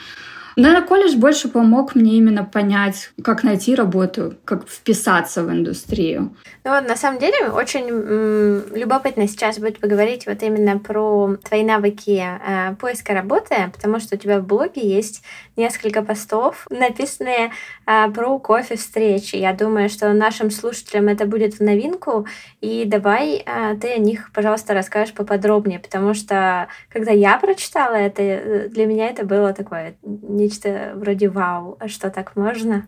Наверное, 0.58 0.86
колледж 0.88 1.16
больше 1.16 1.48
помог 1.48 1.94
мне 1.94 2.14
именно 2.14 2.42
понять, 2.42 3.10
как 3.22 3.44
найти 3.44 3.74
работу, 3.74 4.36
как 4.46 4.66
вписаться 4.66 5.44
в 5.44 5.50
индустрию. 5.50 6.34
Ну 6.64 6.70
вот, 6.74 6.88
на 6.88 6.96
самом 6.96 7.20
деле, 7.20 7.50
очень 7.50 7.88
м- 7.90 8.64
любопытно 8.74 9.28
сейчас 9.28 9.58
будет 9.58 9.78
поговорить 9.80 10.26
вот 10.26 10.42
именно 10.42 10.78
про 10.78 11.36
твои 11.44 11.62
навыки 11.62 12.24
э, 12.24 12.74
поиска 12.76 13.12
работы, 13.12 13.54
потому 13.74 14.00
что 14.00 14.16
у 14.16 14.18
тебя 14.18 14.40
в 14.40 14.46
блоге 14.46 14.80
есть 14.80 15.22
несколько 15.56 16.02
постов, 16.02 16.66
написанные 16.70 17.52
э, 17.86 18.10
про 18.10 18.38
кофе 18.38 18.76
встречи. 18.76 19.36
Я 19.36 19.52
думаю, 19.52 19.90
что 19.90 20.10
нашим 20.14 20.50
слушателям 20.50 21.08
это 21.08 21.26
будет 21.26 21.54
в 21.54 21.60
новинку, 21.60 22.26
и 22.62 22.84
давай 22.86 23.44
э, 23.44 23.76
ты 23.78 23.92
о 23.92 23.98
них, 23.98 24.30
пожалуйста, 24.32 24.72
расскажешь 24.72 25.14
поподробнее, 25.14 25.80
потому 25.80 26.14
что 26.14 26.68
когда 26.88 27.12
я 27.12 27.36
прочитала 27.38 27.94
это, 27.94 28.22
э, 28.22 28.68
для 28.70 28.86
меня 28.86 29.08
это 29.10 29.24
было 29.26 29.52
такое 29.52 29.96
нечто 30.46 30.92
вроде 30.96 31.28
вау, 31.28 31.76
а 31.80 31.88
что 31.88 32.10
так 32.10 32.36
можно? 32.36 32.86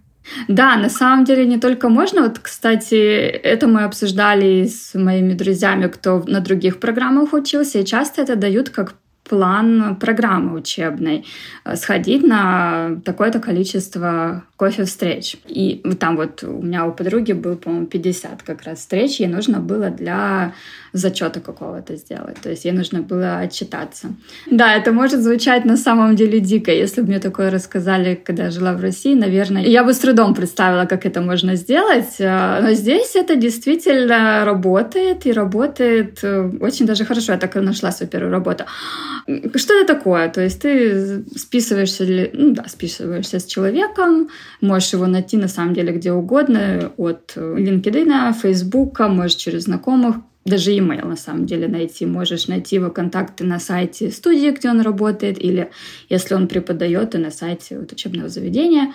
Да, 0.48 0.76
на 0.76 0.88
самом 0.88 1.24
деле 1.24 1.46
не 1.46 1.58
только 1.58 1.88
можно. 1.88 2.22
Вот, 2.22 2.38
кстати, 2.38 2.94
это 2.94 3.66
мы 3.66 3.84
обсуждали 3.84 4.66
с 4.66 4.94
моими 4.94 5.32
друзьями, 5.32 5.88
кто 5.88 6.22
на 6.26 6.40
других 6.40 6.80
программах 6.80 7.32
учился, 7.32 7.78
и 7.78 7.84
часто 7.84 8.22
это 8.22 8.36
дают 8.36 8.70
как 8.70 8.94
план 9.28 9.96
программы 9.96 10.58
учебной, 10.58 11.24
э, 11.64 11.76
сходить 11.76 12.26
на 12.26 13.00
такое-то 13.04 13.40
количество 13.40 14.44
кофе-встреч. 14.56 15.36
И 15.46 15.82
там 16.00 16.16
вот 16.16 16.42
у 16.42 16.62
меня 16.62 16.86
у 16.86 16.92
подруги 16.92 17.32
был, 17.32 17.56
по-моему, 17.56 17.86
50 17.86 18.42
как 18.42 18.62
раз 18.62 18.78
встреч, 18.78 19.20
ей 19.20 19.28
нужно 19.28 19.60
было 19.60 19.90
для 19.90 20.52
зачета 20.92 21.40
какого-то 21.40 21.96
сделать. 21.96 22.40
То 22.42 22.50
есть 22.50 22.64
ей 22.64 22.72
нужно 22.72 23.02
было 23.02 23.38
отчитаться. 23.38 24.08
Да, 24.50 24.74
это 24.74 24.92
может 24.92 25.20
звучать 25.20 25.64
на 25.64 25.76
самом 25.76 26.16
деле 26.16 26.40
дико. 26.40 26.72
Если 26.72 27.02
бы 27.02 27.08
мне 27.08 27.20
такое 27.20 27.50
рассказали, 27.50 28.14
когда 28.14 28.44
я 28.44 28.50
жила 28.50 28.72
в 28.72 28.80
России, 28.80 29.14
наверное, 29.14 29.62
я 29.62 29.84
бы 29.84 29.92
с 29.92 29.98
трудом 29.98 30.34
представила, 30.34 30.86
как 30.86 31.06
это 31.06 31.20
можно 31.20 31.56
сделать. 31.56 32.16
Э, 32.18 32.60
но 32.62 32.72
здесь 32.72 33.14
это 33.14 33.36
действительно 33.36 34.44
работает, 34.44 35.26
и 35.26 35.32
работает 35.32 36.18
э, 36.22 36.50
очень 36.60 36.86
даже 36.86 37.04
хорошо. 37.04 37.32
Я 37.32 37.38
так 37.38 37.56
и 37.56 37.60
нашла 37.60 37.92
свою 37.92 38.10
первую 38.10 38.32
работу. 38.32 38.64
Что 39.56 39.74
это 39.74 39.94
такое? 39.94 40.30
То 40.30 40.40
есть 40.40 40.62
ты 40.62 41.22
списываешься, 41.36 42.06
ну 42.32 42.54
да, 42.54 42.64
списываешься 42.66 43.38
с 43.38 43.44
человеком, 43.44 44.30
можешь 44.62 44.94
его 44.94 45.06
найти 45.06 45.36
на 45.36 45.48
самом 45.48 45.74
деле 45.74 45.92
где 45.92 46.12
угодно, 46.12 46.92
от 46.96 47.34
LinkedIn, 47.36 48.32
Facebook, 48.32 49.00
можешь 49.00 49.36
через 49.36 49.64
знакомых, 49.64 50.16
даже 50.46 50.72
email 50.72 51.06
на 51.06 51.16
самом 51.16 51.44
деле 51.44 51.68
найти. 51.68 52.06
Можешь 52.06 52.48
найти 52.48 52.76
его 52.76 52.90
контакты 52.90 53.44
на 53.44 53.58
сайте 53.60 54.10
студии, 54.10 54.50
где 54.50 54.70
он 54.70 54.80
работает, 54.80 55.42
или 55.44 55.70
если 56.08 56.34
он 56.34 56.48
преподает, 56.48 57.14
и 57.14 57.18
на 57.18 57.30
сайте 57.30 57.78
вот, 57.78 57.92
учебного 57.92 58.30
заведения. 58.30 58.94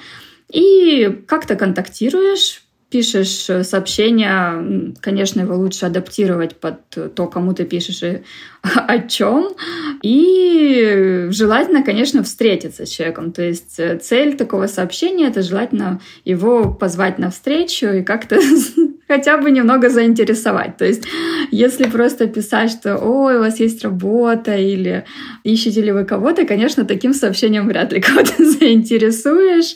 И 0.52 1.24
как-то 1.28 1.56
контактируешь, 1.56 2.64
пишешь 2.90 3.50
сообщение, 3.68 4.94
конечно, 5.00 5.42
его 5.42 5.56
лучше 5.56 5.86
адаптировать 5.86 6.56
под 6.56 7.14
то, 7.16 7.28
кому 7.28 7.54
ты 7.54 7.66
пишешь 7.66 8.04
и 8.04 8.24
о 8.88 9.00
чем. 9.00 9.50
И 10.02 11.28
желательно, 11.30 11.84
конечно, 11.84 12.24
встретиться 12.24 12.86
с 12.86 12.90
человеком. 12.90 13.32
То 13.32 13.42
есть 13.42 13.78
э, 13.78 13.98
цель 13.98 14.38
такого 14.38 14.68
сообщения— 14.68 15.28
это 15.28 15.42
желательно 15.42 16.00
его 16.24 16.74
позвать 16.74 17.20
на 17.20 17.30
встречу 17.30 17.88
и 17.88 18.04
как-то 18.04 18.40
хотя 19.08 19.38
бы 19.38 19.52
немного 19.52 19.90
заинтересовать. 19.90 20.78
То 20.78 20.86
есть 20.86 21.04
Если 21.52 21.86
просто 21.86 22.28
писать, 22.28 22.72
что 22.72 22.98
«Ой, 22.98 23.38
у 23.38 23.40
вас 23.40 23.60
есть 23.60 23.84
работа» 23.84 24.56
или 24.56 25.06
«Ищете 25.44 25.82
ли 25.82 25.92
вы 25.92 26.06
кого-то», 26.06 26.46
конечно, 26.46 26.86
таким 26.86 27.14
сообщением 27.14 27.68
вряд 27.68 27.94
ли 27.94 28.02
кого-то 28.08 28.44
заинтересуешь. 28.44 29.76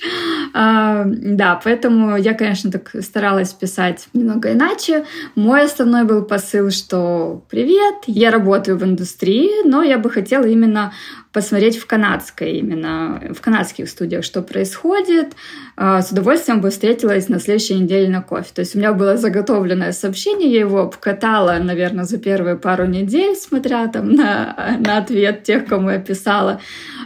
А, 0.54 1.04
да, 1.06 1.60
поэтому 1.64 2.18
я, 2.18 2.34
конечно, 2.34 2.72
так 2.72 2.96
старалась 3.02 3.54
писать 3.54 4.08
немного 4.14 4.54
иначе. 4.54 5.06
Мой 5.36 5.64
основной 5.64 6.04
был 6.04 6.24
посыл, 6.24 6.72
что 6.72 7.44
«Привет, 7.50 7.96
я 8.08 8.32
работаю 8.32 8.77
в 8.78 8.84
индустрии, 8.84 9.68
но 9.68 9.84
я 9.84 9.98
бы 9.98 10.10
хотела 10.10 10.46
именно 10.46 10.94
посмотреть 11.38 11.78
в 11.78 11.86
канадской 11.86 12.54
именно, 12.54 13.22
в 13.32 13.42
канадских 13.42 13.88
студиях, 13.90 14.24
что 14.24 14.42
происходит. 14.42 15.34
А, 15.76 16.02
с 16.02 16.12
удовольствием 16.12 16.62
бы 16.62 16.72
встретилась 16.72 17.30
на 17.30 17.40
следующей 17.40 17.76
неделе 17.76 18.10
на 18.10 18.24
кофе. 18.24 18.50
То 18.56 18.62
есть 18.62 18.76
у 18.76 18.80
меня 18.80 18.94
было 18.94 19.18
заготовленное 19.18 19.92
сообщение, 19.92 20.52
я 20.52 20.62
его 20.62 20.82
обкатала, 20.82 21.58
наверное, 21.62 22.06
за 22.06 22.18
первые 22.18 22.56
пару 22.56 22.86
недель, 22.86 23.36
смотря 23.36 23.88
там 23.88 24.14
на, 24.14 24.78
на 24.80 24.98
ответ 24.98 25.44
тех, 25.44 25.66
кому 25.68 25.92
я 25.92 26.00
писала. 26.00 26.60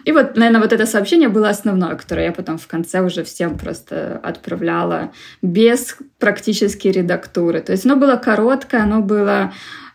И 0.06 0.14
вот, 0.14 0.38
наверное, 0.38 0.62
вот 0.62 0.72
это 0.72 0.86
сообщение 0.86 1.28
было 1.28 1.50
основное, 1.50 1.96
которое 1.96 2.28
я 2.28 2.32
потом 2.32 2.58
в 2.58 2.68
конце 2.68 3.02
уже 3.02 3.26
всем 3.26 3.58
просто 3.58 4.20
отправляла 4.24 5.12
без 5.42 5.98
практически 6.20 6.88
редактуры. 6.88 7.60
То 7.60 7.74
есть 7.74 7.86
оно 7.86 7.98
было 7.98 8.16
короткое, 8.16 8.84
оно 8.84 9.02
было 9.02 9.52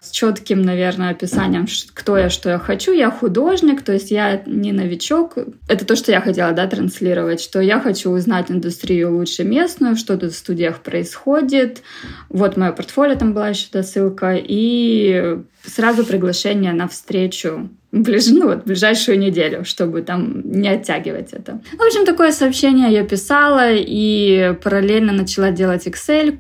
с 0.06 0.10
четким, 0.10 0.62
наверное, 0.62 1.10
описанием, 1.10 1.66
кто 1.94 2.16
я, 2.16 2.30
что 2.30 2.48
я 2.48 2.58
хочу. 2.58 2.92
Я 2.92 3.10
художник, 3.10 3.82
то 3.82 3.92
есть 3.92 4.10
я 4.10 4.42
не 4.46 4.72
новичок. 4.72 5.34
Это 5.68 5.84
то, 5.84 5.96
что 5.96 6.12
я 6.12 6.20
хотела, 6.20 6.52
да, 6.52 6.66
транслировать, 6.66 7.40
что 7.40 7.60
я 7.60 7.80
хочу 7.80 8.10
узнать 8.10 8.50
индустрию 8.50 9.16
лучше 9.16 9.44
местную, 9.44 9.96
что 9.96 10.16
тут 10.16 10.32
в 10.32 10.36
студиях 10.36 10.80
происходит. 10.80 11.82
Вот 12.28 12.56
мое 12.56 12.72
портфолио, 12.72 13.16
там 13.16 13.32
была 13.32 13.48
еще 13.48 13.66
досылка. 13.72 14.36
И 14.36 15.38
сразу 15.64 16.04
приглашение 16.04 16.72
на 16.72 16.86
встречу 16.86 17.68
ближ, 17.92 18.26
ну, 18.28 18.48
вот, 18.48 18.64
ближайшую 18.64 19.18
неделю, 19.18 19.64
чтобы 19.64 20.02
там 20.02 20.42
не 20.44 20.68
оттягивать 20.68 21.32
это. 21.32 21.60
В 21.78 21.82
общем, 21.82 22.04
такое 22.04 22.32
сообщение 22.32 22.92
я 22.92 23.04
писала 23.04 23.72
и 23.72 24.54
параллельно 24.62 25.12
начала 25.12 25.50
делать 25.50 25.86
Excel, 25.86 26.36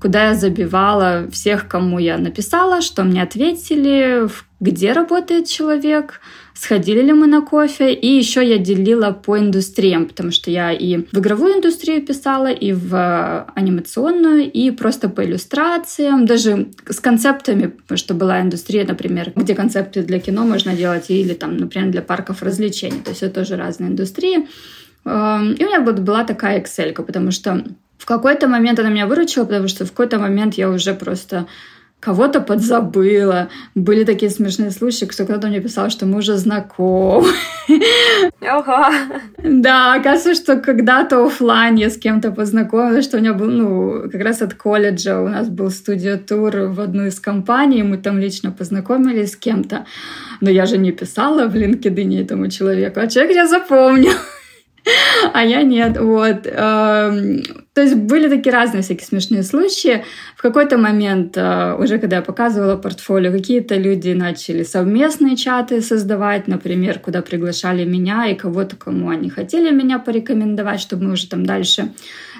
куда 0.00 0.28
я 0.28 0.34
забивала 0.34 1.28
всех, 1.30 1.68
кому 1.68 1.98
я 1.98 2.18
написала, 2.18 2.80
что 2.80 3.04
мне 3.04 3.22
ответили, 3.22 4.28
где 4.58 4.92
работает 4.92 5.46
человек, 5.46 6.20
сходили 6.54 7.00
ли 7.00 7.12
мы 7.12 7.26
на 7.26 7.40
кофе. 7.40 7.92
И 7.92 8.06
еще 8.06 8.46
я 8.46 8.58
делила 8.58 9.10
по 9.12 9.38
индустриям, 9.38 10.06
потому 10.06 10.30
что 10.30 10.50
я 10.50 10.72
и 10.72 10.98
в 11.12 11.18
игровую 11.18 11.56
индустрию 11.56 12.04
писала, 12.04 12.50
и 12.50 12.72
в 12.72 13.46
анимационную, 13.54 14.50
и 14.50 14.70
просто 14.70 15.08
по 15.08 15.24
иллюстрациям, 15.24 16.26
даже 16.26 16.68
с 16.88 17.00
концептами, 17.00 17.68
потому 17.68 17.98
что 17.98 18.14
была 18.14 18.40
индустрия, 18.40 18.86
например, 18.86 19.32
где 19.34 19.54
концепты 19.54 20.02
для 20.02 20.20
кино 20.20 20.44
можно 20.44 20.74
делать, 20.74 21.10
или 21.10 21.34
там, 21.34 21.56
например, 21.56 21.90
для 21.90 22.02
парков 22.02 22.42
развлечений. 22.42 23.00
То 23.00 23.10
есть 23.10 23.22
это 23.22 23.40
тоже 23.40 23.56
разные 23.56 23.90
индустрии. 23.90 24.46
Эм, 25.04 25.52
и 25.52 25.64
у 25.64 25.68
меня 25.68 25.80
была 25.80 26.24
такая 26.24 26.60
Excel, 26.60 26.92
потому 26.92 27.30
что 27.30 27.64
в 28.00 28.06
какой-то 28.06 28.48
момент 28.48 28.78
она 28.78 28.88
меня 28.88 29.06
выручила, 29.06 29.44
потому 29.44 29.68
что 29.68 29.84
в 29.84 29.90
какой-то 29.90 30.18
момент 30.18 30.54
я 30.54 30.70
уже 30.70 30.94
просто 30.94 31.46
кого-то 32.00 32.40
подзабыла. 32.40 33.50
Были 33.74 34.04
такие 34.04 34.30
смешные 34.30 34.70
случаи, 34.70 35.06
что 35.12 35.24
кто-то 35.24 35.48
мне 35.48 35.60
писал, 35.60 35.90
что 35.90 36.06
мы 36.06 36.18
уже 36.18 36.38
знакомы. 36.38 37.28
Ого. 38.40 38.86
Да, 39.36 39.92
оказывается, 39.92 40.34
что 40.34 40.56
когда-то 40.56 41.22
офлайн 41.26 41.74
я 41.74 41.90
с 41.90 41.98
кем-то 41.98 42.30
познакомилась, 42.30 43.04
что 43.04 43.18
у 43.18 43.20
меня 43.20 43.34
был, 43.34 43.50
ну, 43.50 44.10
как 44.10 44.22
раз 44.22 44.40
от 44.40 44.54
колледжа 44.54 45.20
у 45.20 45.28
нас 45.28 45.50
был 45.50 45.70
студио-тур 45.70 46.70
в 46.70 46.80
одну 46.80 47.04
из 47.04 47.20
компаний, 47.20 47.82
мы 47.82 47.98
там 47.98 48.18
лично 48.18 48.50
познакомились 48.50 49.32
с 49.32 49.36
кем-то. 49.36 49.84
Но 50.40 50.48
я 50.48 50.64
же 50.64 50.78
не 50.78 50.92
писала 50.92 51.48
в 51.48 51.54
LinkedIn 51.54 52.22
этому 52.22 52.48
человеку, 52.48 52.98
а 53.00 53.08
человек 53.08 53.34
я 53.36 53.46
запомнил. 53.46 54.16
а 55.32 55.44
я 55.44 55.62
нет. 55.62 55.98
Вот. 55.98 56.46
Эм, 56.46 57.42
то 57.74 57.82
есть 57.82 57.94
были 57.94 58.28
такие 58.28 58.52
разные 58.52 58.82
всякие 58.82 59.06
смешные 59.06 59.42
случаи. 59.42 60.04
В 60.36 60.42
какой-то 60.42 60.78
момент, 60.78 61.36
э, 61.36 61.74
уже 61.78 61.98
когда 61.98 62.16
я 62.16 62.22
показывала 62.22 62.76
портфолио, 62.76 63.32
какие-то 63.32 63.76
люди 63.76 64.10
начали 64.10 64.62
совместные 64.62 65.36
чаты 65.36 65.80
создавать, 65.80 66.48
например, 66.48 66.98
куда 66.98 67.22
приглашали 67.22 67.84
меня 67.84 68.26
и 68.26 68.34
кого-то, 68.34 68.76
кому 68.76 69.10
они 69.10 69.30
хотели 69.30 69.70
меня 69.70 69.98
порекомендовать, 69.98 70.80
чтобы 70.80 71.04
мы 71.04 71.12
уже 71.12 71.28
там 71.28 71.46
дальше 71.46 71.92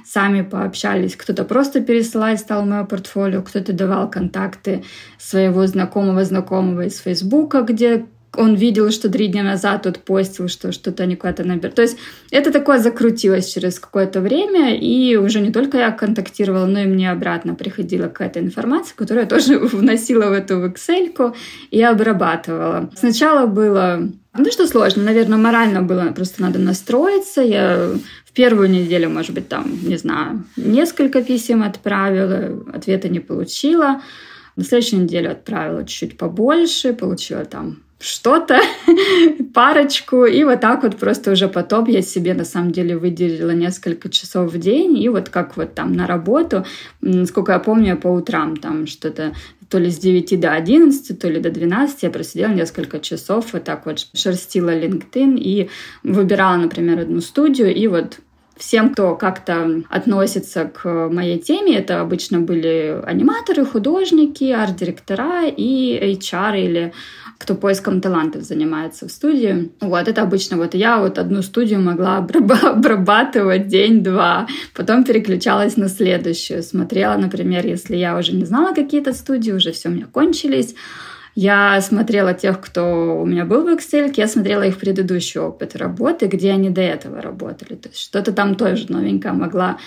сами 0.04 0.42
пообщались. 0.42 1.16
Кто-то 1.16 1.44
просто 1.44 1.80
пересылать 1.80 2.40
стал 2.40 2.64
мое 2.64 2.84
портфолио, 2.84 3.42
кто-то 3.42 3.72
давал 3.72 4.10
контакты 4.10 4.84
своего 5.18 5.66
знакомого 5.66 6.24
знакомого 6.24 6.86
из 6.86 6.98
Фейсбука, 6.98 7.62
где 7.62 8.06
он 8.37 8.55
видел, 8.55 8.90
что 8.90 9.09
три 9.09 9.27
дня 9.27 9.43
назад 9.43 9.83
тот 9.83 9.99
постил, 9.99 10.49
что 10.49 10.73
что-то 10.73 11.03
они 11.03 11.16
куда-то 11.16 11.45
набер. 11.45 11.73
То 11.73 11.83
есть 11.83 11.99
это 12.31 12.53
такое 12.53 12.79
закрутилось 12.79 13.53
через 13.53 13.81
какое-то 13.81 14.21
время, 14.21 14.77
и 14.77 15.16
уже 15.16 15.40
не 15.40 15.51
только 15.51 15.79
я 15.79 15.90
контактировала, 15.90 16.66
но 16.66 16.81
и 16.81 16.87
мне 16.87 17.11
обратно 17.11 17.55
приходила 17.55 18.05
какая-то 18.05 18.40
информация, 18.40 18.95
которую 18.97 19.25
я 19.25 19.29
тоже 19.29 19.59
вносила 19.59 20.29
в 20.29 20.33
эту 20.33 20.66
Excel 20.66 21.35
и 21.71 21.83
обрабатывала. 21.83 22.90
Сначала 22.97 23.47
было 23.47 24.09
ну 24.33 24.45
что 24.53 24.69
сложно, 24.69 25.03
наверное, 25.03 25.38
морально 25.38 25.83
было, 25.83 26.12
просто 26.12 26.40
надо 26.40 26.61
настроиться. 26.61 27.43
Я 27.43 27.90
в 28.25 28.33
первую 28.33 28.71
неделю, 28.71 29.11
может 29.11 29.35
быть, 29.35 29.49
там, 29.49 29.66
не 29.83 29.97
знаю, 29.97 30.45
несколько 30.57 31.21
писем 31.21 31.64
отправила, 31.64 32.62
ответа 32.73 33.09
не 33.09 33.19
получила. 33.19 34.01
На 34.55 34.64
следующую 34.64 35.03
неделю 35.03 35.33
отправила 35.33 35.85
чуть-чуть 35.85 36.16
побольше, 36.16 36.93
получила 36.93 37.45
там 37.45 37.79
что-то, 38.00 38.60
парочку, 39.54 40.24
и 40.24 40.42
вот 40.42 40.60
так 40.60 40.82
вот 40.82 40.96
просто 40.96 41.32
уже 41.32 41.48
потом 41.48 41.84
я 41.84 42.00
себе 42.00 42.34
на 42.34 42.44
самом 42.44 42.72
деле 42.72 42.96
выделила 42.96 43.50
несколько 43.50 44.08
часов 44.08 44.52
в 44.52 44.58
день, 44.58 44.98
и 44.98 45.08
вот 45.08 45.28
как 45.28 45.56
вот 45.56 45.74
там 45.74 45.92
на 45.92 46.06
работу, 46.06 46.64
сколько 47.26 47.52
я 47.52 47.58
помню, 47.58 47.96
по 47.98 48.08
утрам 48.08 48.56
там 48.56 48.86
что-то 48.86 49.34
то 49.68 49.78
ли 49.78 49.90
с 49.90 49.98
9 49.98 50.40
до 50.40 50.52
11, 50.52 51.18
то 51.18 51.28
ли 51.28 51.38
до 51.40 51.50
12 51.50 52.02
я 52.02 52.10
просидела 52.10 52.50
несколько 52.50 52.98
часов, 52.98 53.52
вот 53.52 53.64
так 53.64 53.86
вот 53.86 54.04
шерстила 54.14 54.70
LinkedIn 54.70 55.38
и 55.38 55.68
выбирала, 56.02 56.56
например, 56.56 57.00
одну 57.00 57.20
студию, 57.20 57.72
и 57.72 57.86
вот 57.86 58.18
всем, 58.56 58.90
кто 58.90 59.14
как-то 59.14 59.82
относится 59.88 60.64
к 60.64 61.08
моей 61.08 61.38
теме, 61.38 61.76
это 61.78 62.00
обычно 62.00 62.40
были 62.40 63.00
аниматоры, 63.04 63.64
художники, 63.64 64.44
арт-директора 64.44 65.46
и 65.46 66.16
HR 66.16 66.60
или 66.60 66.92
кто 67.40 67.55
поиском 67.55 68.03
талантов 68.03 68.42
занимается 68.42 69.09
в 69.09 69.11
студии. 69.11 69.70
Вот, 69.81 70.09
это 70.09 70.20
обычно 70.20 70.59
вот 70.59 70.74
я 70.74 70.98
вот 70.98 71.18
одну 71.18 71.40
студию 71.40 71.81
могла 71.81 72.18
обрабатывать 72.62 73.66
день-два, 73.66 74.46
потом 74.74 75.05
переключалась 75.05 75.79
на 75.79 75.88
следующую. 75.88 76.62
Смотрела, 76.62 77.16
например, 77.16 77.66
если 77.66 77.96
я 77.96 78.18
уже 78.18 78.35
не 78.35 78.44
знала 78.44 78.74
какие-то 78.74 79.14
студии, 79.14 79.53
уже 79.53 79.72
все 79.72 79.88
у 79.88 79.92
меня 79.92 80.07
кончились, 80.07 80.74
я 81.35 81.81
смотрела 81.81 82.35
тех, 82.35 82.61
кто 82.61 83.18
у 83.22 83.24
меня 83.24 83.46
был 83.46 83.64
в 83.64 83.68
Excel, 83.68 84.12
я 84.16 84.26
смотрела 84.26 84.64
их 84.64 84.76
предыдущий 84.76 85.40
опыт 85.40 85.76
работы, 85.76 86.26
где 86.26 86.50
они 86.50 86.68
до 86.68 86.83
этого 86.83 87.22
работали. 87.22 87.74
То 87.74 87.88
есть 87.88 88.03
что-то 88.03 88.33
там 88.33 88.55
тоже 88.55 88.85
новенькое 88.90 89.33
могла 89.33 89.79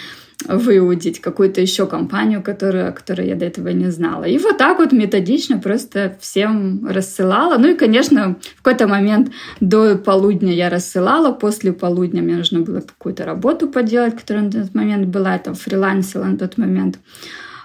выудить 0.48 1.22
какую-то 1.22 1.62
еще 1.62 1.88
компанию, 1.88 2.42
которую, 2.42 2.94
которую 2.94 3.28
я 3.28 3.36
до 3.36 3.46
этого 3.46 3.70
не 3.70 3.92
знала. 3.92 4.26
И 4.26 4.38
вот 4.38 4.58
так 4.58 4.80
вот 4.80 4.92
методично 4.92 5.58
просто 5.60 6.18
всем 6.20 6.88
рассылала. 6.88 7.58
Ну 7.58 7.72
и, 7.72 7.76
конечно, 7.76 8.36
в 8.56 8.64
какой-то 8.64 8.88
момент 8.88 9.32
до 9.60 9.96
полудня 9.98 10.54
я 10.54 10.70
рассылала, 10.70 11.32
после 11.32 11.74
полудня 11.74 12.22
мне 12.22 12.36
нужно 12.36 12.62
было 12.62 12.82
какую-то 12.82 13.26
работу 13.26 13.68
поделать, 13.68 14.16
которая 14.16 14.46
на 14.46 14.52
тот 14.52 14.74
момент 14.74 15.08
была, 15.08 15.34
я 15.34 15.40
там 15.40 15.56
фрилансила 15.56 16.26
на 16.26 16.38
тот 16.38 16.58
момент. 16.58 17.00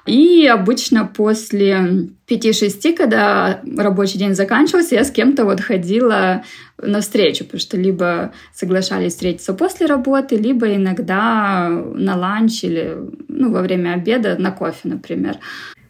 И 0.09 0.47
обычно 0.47 1.05
после 1.05 2.09
5-6, 2.27 2.97
когда 2.97 3.61
рабочий 3.77 4.18
день 4.18 4.35
заканчивался, 4.35 4.94
я 4.94 5.05
с 5.05 5.11
кем-то 5.11 5.44
вот 5.44 5.61
ходила 5.61 6.42
на 6.81 7.01
встречу, 7.01 7.44
потому 7.44 7.61
что 7.61 7.77
либо 7.77 8.33
соглашались 8.55 9.12
встретиться 9.12 9.53
после 9.53 9.87
работы, 9.87 10.37
либо 10.37 10.75
иногда 10.75 11.68
на 11.68 12.16
ланч 12.16 12.64
или 12.64 12.97
ну, 13.29 13.53
во 13.53 13.61
время 13.61 13.94
обеда 13.94 14.37
на 14.38 14.51
кофе, 14.51 14.88
например. 14.88 15.38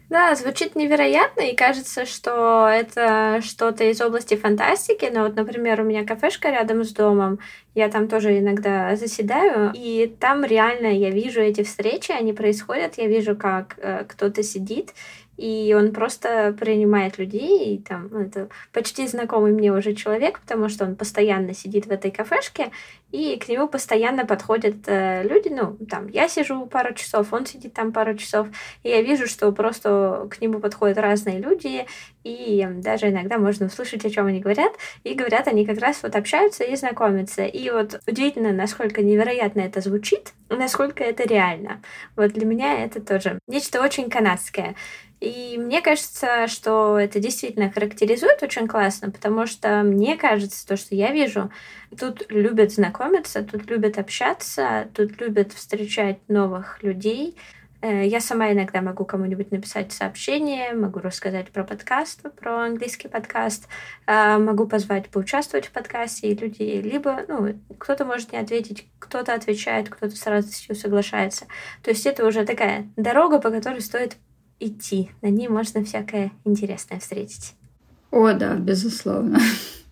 Да, 0.09 0.33
звучит 0.33 0.75
невероятно, 0.75 1.41
и 1.41 1.55
кажется, 1.55 2.07
что 2.07 2.67
это 2.67 3.41
что-то 3.43 3.83
из 3.83 4.01
области 4.01 4.35
фантастики. 4.35 5.05
Но 5.13 5.21
вот, 5.21 5.35
например, 5.35 5.81
у 5.81 5.83
меня 5.83 6.03
кафешка 6.03 6.49
рядом 6.49 6.83
с 6.83 6.91
домом, 6.93 7.37
я 7.75 7.89
там 7.89 8.07
тоже 8.07 8.39
иногда 8.39 8.95
заседаю, 8.95 9.71
и 9.75 10.07
там 10.19 10.43
реально 10.43 10.87
я 10.87 11.11
вижу 11.11 11.41
эти 11.41 11.63
встречи, 11.63 12.11
они 12.11 12.33
происходят, 12.33 12.97
я 12.97 13.07
вижу, 13.07 13.35
как 13.35 13.75
э, 13.77 14.03
кто-то 14.05 14.41
сидит, 14.41 14.95
и 15.39 15.73
он 15.73 15.93
просто 15.93 16.53
принимает 16.59 17.17
людей, 17.17 17.75
и 17.75 17.77
там 17.79 18.09
ну, 18.11 18.19
это 18.19 18.49
почти 18.73 19.07
знакомый 19.07 19.53
мне 19.53 19.71
уже 19.71 19.93
человек, 19.93 20.41
потому 20.41 20.67
что 20.67 20.83
он 20.83 20.97
постоянно 20.97 21.53
сидит 21.53 21.85
в 21.85 21.91
этой 21.91 22.11
кафешке, 22.11 22.71
и 23.11 23.37
к 23.37 23.47
нему 23.47 23.69
постоянно 23.69 24.25
подходят 24.25 24.75
э, 24.87 25.23
люди, 25.23 25.47
ну, 25.47 25.77
там, 25.89 26.07
я 26.09 26.27
сижу 26.27 26.65
пару 26.65 26.93
часов, 26.93 27.31
он 27.31 27.45
сидит 27.45 27.73
там 27.73 27.93
пару 27.93 28.15
часов, 28.15 28.47
и 28.83 28.89
я 28.89 29.01
вижу, 29.01 29.27
что 29.27 29.49
просто 29.53 30.27
к 30.29 30.41
нему 30.41 30.59
подходят 30.59 30.97
разные 30.97 31.39
люди, 31.39 31.85
и 32.25 32.67
даже 32.69 33.07
иногда 33.09 33.37
можно 33.37 33.67
услышать, 33.67 34.03
о 34.03 34.09
чем 34.09 34.27
они 34.27 34.41
говорят, 34.41 34.73
и 35.05 35.13
говорят 35.13 35.47
они 35.47 35.65
как 35.65 35.79
раз 35.79 36.03
вот 36.03 36.17
общаются 36.17 36.65
и 36.65 36.75
знакомятся. 36.75 37.45
И 37.45 37.69
вот 37.71 38.01
удивительно, 38.05 38.51
насколько 38.51 39.01
невероятно 39.01 39.61
это 39.61 39.79
звучит, 39.79 40.33
насколько 40.49 41.01
это 41.01 41.23
реально. 41.23 41.81
Вот 42.17 42.33
для 42.33 42.45
меня 42.45 42.83
это 42.83 43.01
тоже 43.01 43.39
нечто 43.47 43.81
очень 43.81 44.09
канадское. 44.09 44.75
И 45.19 45.57
мне 45.57 45.81
кажется, 45.81 46.47
что 46.47 46.97
это 46.97 47.19
действительно 47.19 47.69
характеризует 47.69 48.41
очень 48.41 48.67
классно, 48.67 49.11
потому 49.11 49.47
что 49.47 49.83
мне 49.83 50.15
кажется, 50.15 50.65
то, 50.65 50.77
что 50.77 50.95
я 50.95 51.11
вижу, 51.11 51.51
тут 51.99 52.31
любят 52.31 52.71
знакомиться, 52.71 53.43
тут 53.43 53.69
любят 53.69 53.97
общаться, 53.97 54.87
тут 54.93 55.19
любят 55.19 55.51
встречать 55.51 56.19
новых 56.29 56.81
людей. 56.83 57.35
Э, 57.81 58.05
я 58.05 58.21
сама 58.21 58.53
иногда 58.53 58.81
могу 58.81 59.03
кому-нибудь 59.03 59.51
написать 59.51 59.91
сообщение, 59.91 60.73
могу 60.73 60.99
рассказать 60.99 61.49
про 61.49 61.65
подкаст, 61.65 62.21
про 62.37 62.65
английский 62.65 63.09
подкаст, 63.09 63.67
э, 64.07 64.37
могу 64.37 64.67
позвать 64.67 65.09
поучаствовать 65.09 65.65
в 65.67 65.71
подкасте, 65.71 66.29
и 66.29 66.35
люди 66.35 66.61
либо, 66.61 67.25
ну, 67.27 67.59
кто-то 67.77 68.05
может 68.05 68.31
не 68.31 68.37
ответить, 68.37 68.87
кто-то 68.99 69.33
отвечает, 69.33 69.89
кто-то 69.89 70.15
с 70.15 70.25
радостью 70.25 70.75
соглашается. 70.75 71.45
То 71.83 71.91
есть 71.91 72.05
это 72.05 72.25
уже 72.25 72.45
такая 72.45 72.87
дорога, 72.95 73.39
по 73.39 73.49
которой 73.49 73.81
стоит 73.81 74.15
идти. 74.59 75.11
На 75.21 75.27
ней 75.27 75.47
можно 75.47 75.83
всякое 75.83 76.31
интересное 76.45 76.99
встретить. 76.99 77.55
О, 78.11 78.33
да, 78.33 78.55
безусловно. 78.55 79.39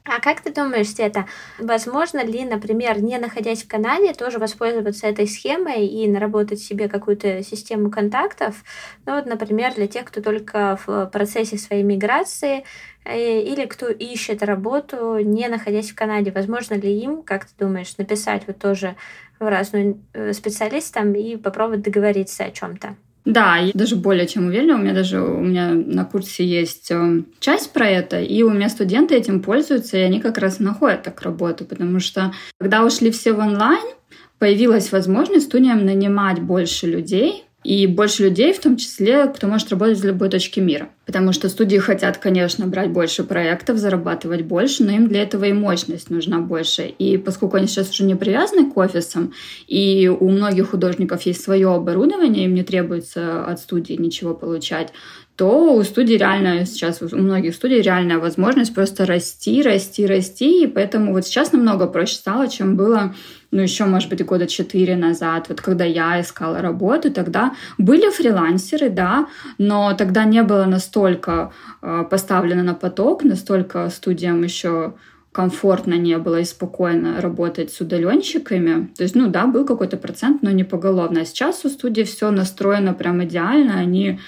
А 0.09 0.21
как 0.21 0.39
ты 0.39 0.53
думаешь, 0.53 0.93
это 0.97 1.25
возможно 1.59 2.23
ли, 2.23 2.45
например, 2.45 3.01
не 3.01 3.17
находясь 3.17 3.63
в 3.63 3.67
Канаде, 3.67 4.13
тоже 4.13 4.39
воспользоваться 4.39 5.05
этой 5.05 5.27
схемой 5.27 5.85
и 5.85 6.07
наработать 6.07 6.61
себе 6.61 6.87
какую-то 6.87 7.43
систему 7.43 7.91
контактов? 7.91 8.63
Ну 9.05 9.15
вот, 9.15 9.25
например, 9.25 9.73
для 9.75 9.87
тех, 9.87 10.05
кто 10.05 10.21
только 10.21 10.79
в 10.85 11.07
процессе 11.07 11.57
своей 11.57 11.83
миграции 11.83 12.63
э, 13.03 13.41
или 13.41 13.65
кто 13.65 13.89
ищет 13.89 14.43
работу, 14.43 15.17
не 15.19 15.49
находясь 15.49 15.91
в 15.91 15.95
Канаде, 15.95 16.31
возможно 16.31 16.75
ли 16.75 16.97
им, 16.97 17.21
как 17.21 17.45
ты 17.45 17.51
думаешь, 17.65 17.97
написать 17.97 18.43
вот 18.47 18.59
тоже 18.59 18.95
в 19.39 19.49
разную 19.49 20.01
э, 20.13 20.31
специалистам 20.31 21.13
и 21.13 21.35
попробовать 21.35 21.81
договориться 21.81 22.45
о 22.45 22.51
чем-то? 22.51 22.95
Да, 23.27 23.57
я 23.57 23.71
даже 23.73 23.97
более 23.97 24.25
чем 24.25 24.47
уверена. 24.47 24.75
У 24.75 24.77
меня 24.77 24.93
даже 24.93 25.21
у 25.21 25.41
меня 25.41 25.71
на 25.73 26.05
курсе 26.05 26.45
есть 26.45 26.89
э, 26.91 27.23
часть 27.41 27.73
про 27.73 27.85
это, 27.85 28.21
и 28.21 28.41
у 28.41 28.51
меня 28.51 28.69
студенты 28.69 29.15
этим 29.15 29.41
пользуются, 29.41 29.97
и 29.97 30.01
они 30.01 30.21
как 30.21 30.37
раз 30.37 30.59
находят 30.59 31.03
так 31.03 31.21
работу, 31.23 31.65
потому 31.65 31.99
что 31.99 32.31
когда 32.57 32.85
ушли 32.85 33.11
все 33.11 33.33
в 33.33 33.39
онлайн, 33.39 33.85
появилась 34.39 34.93
возможность 34.93 35.47
студиям 35.47 35.85
нанимать 35.85 36.39
больше 36.41 36.87
людей, 36.87 37.43
и 37.67 37.85
больше 37.85 38.23
людей, 38.23 38.53
в 38.53 38.59
том 38.59 38.77
числе, 38.77 39.25
кто 39.25 39.45
может 39.45 39.69
работать 39.71 39.99
в 39.99 40.05
любой 40.05 40.29
точке 40.29 40.61
мира. 40.61 40.87
Потому 41.05 41.33
что 41.33 41.49
студии 41.49 41.75
хотят, 41.75 42.17
конечно, 42.17 42.65
брать 42.65 42.91
больше 42.91 43.25
проектов, 43.25 43.77
зарабатывать 43.77 44.43
больше, 44.43 44.85
но 44.85 44.93
им 44.93 45.09
для 45.09 45.23
этого 45.23 45.43
и 45.43 45.51
мощность 45.51 46.09
нужна 46.09 46.39
больше. 46.39 46.83
И 46.83 47.17
поскольку 47.17 47.57
они 47.57 47.67
сейчас 47.67 47.89
уже 47.89 48.05
не 48.05 48.15
привязаны 48.15 48.71
к 48.71 48.77
офисам, 48.77 49.33
и 49.67 50.07
у 50.07 50.29
многих 50.29 50.69
художников 50.69 51.23
есть 51.23 51.43
свое 51.43 51.67
оборудование, 51.67 52.45
им 52.45 52.53
не 52.53 52.63
требуется 52.63 53.45
от 53.45 53.59
студии 53.59 53.95
ничего 53.95 54.33
получать, 54.33 54.93
то 55.35 55.75
у 55.75 55.83
студии 55.83 56.15
реально 56.15 56.65
сейчас, 56.65 57.01
у 57.01 57.15
многих 57.15 57.53
студий 57.53 57.81
реальная 57.81 58.17
возможность 58.17 58.73
просто 58.73 59.05
расти, 59.05 59.61
расти, 59.61 60.07
расти, 60.07 60.63
и 60.63 60.67
поэтому 60.67 61.11
вот 61.11 61.27
сейчас 61.27 61.51
намного 61.51 61.85
проще 61.85 62.15
стало, 62.15 62.47
чем 62.47 62.77
было, 62.77 63.13
ну, 63.51 63.61
еще, 63.61 63.85
может 63.85 64.09
быть, 64.09 64.25
года 64.25 64.47
четыре 64.47 64.95
назад, 64.95 65.47
вот 65.49 65.61
когда 65.61 65.85
я 65.85 66.19
искала 66.19 66.61
работу, 66.61 67.11
тогда 67.11 67.53
были 67.77 68.09
фрилансеры, 68.09 68.89
да, 68.89 69.27
но 69.57 69.93
тогда 69.93 70.25
не 70.25 70.43
было 70.43 70.65
настолько 70.65 71.51
э, 71.81 72.03
поставлено 72.09 72.63
на 72.63 72.73
поток, 72.73 73.23
настолько 73.23 73.89
студиям 73.89 74.43
еще 74.43 74.93
комфортно 75.31 75.93
не 75.93 76.17
было 76.17 76.39
и 76.39 76.45
спокойно 76.45 77.21
работать 77.21 77.71
с 77.71 77.79
удаленщиками. 77.79 78.87
То 78.97 79.03
есть, 79.03 79.15
ну 79.15 79.27
да, 79.27 79.45
был 79.45 79.65
какой-то 79.65 79.95
процент, 79.97 80.41
но 80.41 80.49
не 80.49 80.63
поголовно. 80.63 81.21
А 81.21 81.25
сейчас 81.25 81.63
у 81.63 81.69
студии 81.69 82.01
все 82.01 82.31
настроено 82.31 82.95
прям 82.95 83.23
идеально, 83.23 83.77
они 83.77 84.19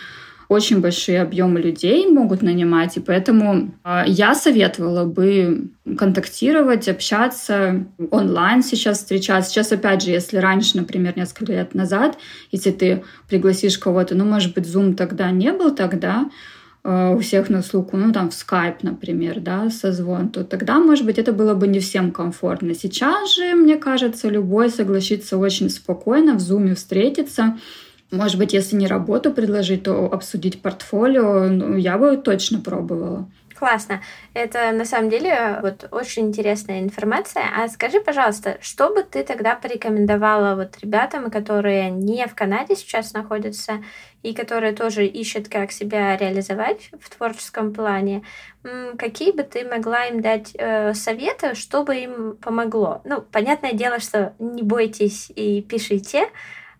очень 0.50 0.82
большие 0.82 1.22
объемы 1.22 1.62
людей 1.62 2.08
могут 2.08 2.42
нанимать, 2.42 2.98
и 2.98 3.00
поэтому 3.00 3.72
а, 3.84 4.04
я 4.08 4.34
советовала 4.34 5.06
бы 5.06 5.70
контактировать, 5.96 6.88
общаться, 6.90 7.86
онлайн 8.10 8.64
сейчас 8.64 8.98
встречаться. 8.98 9.52
Сейчас, 9.52 9.72
опять 9.72 10.02
же, 10.02 10.10
если 10.10 10.38
раньше, 10.38 10.76
например, 10.78 11.16
несколько 11.16 11.54
лет 11.54 11.76
назад, 11.76 12.18
если 12.52 12.72
ты 12.72 13.04
пригласишь 13.28 13.78
кого-то, 13.78 14.16
ну, 14.16 14.26
может 14.26 14.56
быть, 14.56 14.66
Zoom 14.66 14.96
тогда 14.96 15.30
не 15.30 15.54
был 15.54 15.76
тогда, 15.76 16.32
а, 16.84 17.12
у 17.12 17.20
всех 17.20 17.50
на 17.50 17.62
слуху, 17.62 17.96
ну, 17.96 18.12
там, 18.12 18.32
в 18.32 18.34
Skype, 18.34 18.78
например, 18.82 19.42
да, 19.42 19.70
созвон, 19.70 20.30
то 20.30 20.44
тогда, 20.44 20.80
может 20.80 21.06
быть, 21.06 21.20
это 21.20 21.32
было 21.32 21.54
бы 21.54 21.68
не 21.68 21.80
всем 21.80 22.12
комфортно. 22.12 22.74
Сейчас 22.74 23.36
же, 23.36 23.54
мне 23.54 23.76
кажется, 23.76 24.30
любой 24.30 24.72
согласится 24.72 25.38
очень 25.38 25.70
спокойно 25.70 26.34
в 26.34 26.38
Zoom 26.38 26.74
встретиться, 26.74 27.60
может 28.12 28.38
быть, 28.38 28.54
если 28.54 28.76
не 28.76 28.88
работу 28.88 29.32
предложить, 29.32 29.84
то 29.84 30.06
обсудить 30.06 30.62
портфолио, 30.62 31.48
ну, 31.48 31.76
я 31.76 31.98
бы 31.98 32.18
точно 32.18 32.60
пробовала. 32.60 33.30
Классно. 33.60 34.02
Это 34.34 34.72
на 34.72 34.86
самом 34.86 35.10
деле 35.10 35.60
вот 35.62 35.90
очень 35.92 36.30
интересная 36.30 36.80
информация. 36.80 37.44
А 37.54 37.68
скажи, 37.68 38.00
пожалуйста, 38.00 38.58
что 38.62 38.90
бы 38.90 39.04
ты 39.04 39.22
тогда 39.26 39.54
порекомендовала 39.54 40.56
вот 40.56 40.78
ребятам, 40.82 41.30
которые 41.30 41.90
не 41.90 42.26
в 42.26 42.36
Канаде 42.36 42.78
сейчас 42.78 43.12
находятся 43.12 43.84
и 44.24 44.34
которые 44.34 44.72
тоже 44.72 45.06
ищут, 45.06 45.50
как 45.50 45.74
себя 45.74 46.16
реализовать 46.16 46.90
в 47.02 47.10
творческом 47.10 47.74
плане? 47.74 48.24
Какие 48.98 49.34
бы 49.34 49.44
ты 49.44 49.66
могла 49.66 50.06
им 50.06 50.22
дать 50.22 50.54
э, 50.58 50.94
советы, 50.94 51.54
чтобы 51.54 51.98
им 51.98 52.38
помогло? 52.38 53.02
Ну, 53.04 53.22
понятное 53.22 53.74
дело, 53.74 54.00
что 54.00 54.36
не 54.40 54.64
бойтесь 54.64 55.30
и 55.36 55.62
пишите. 55.62 56.30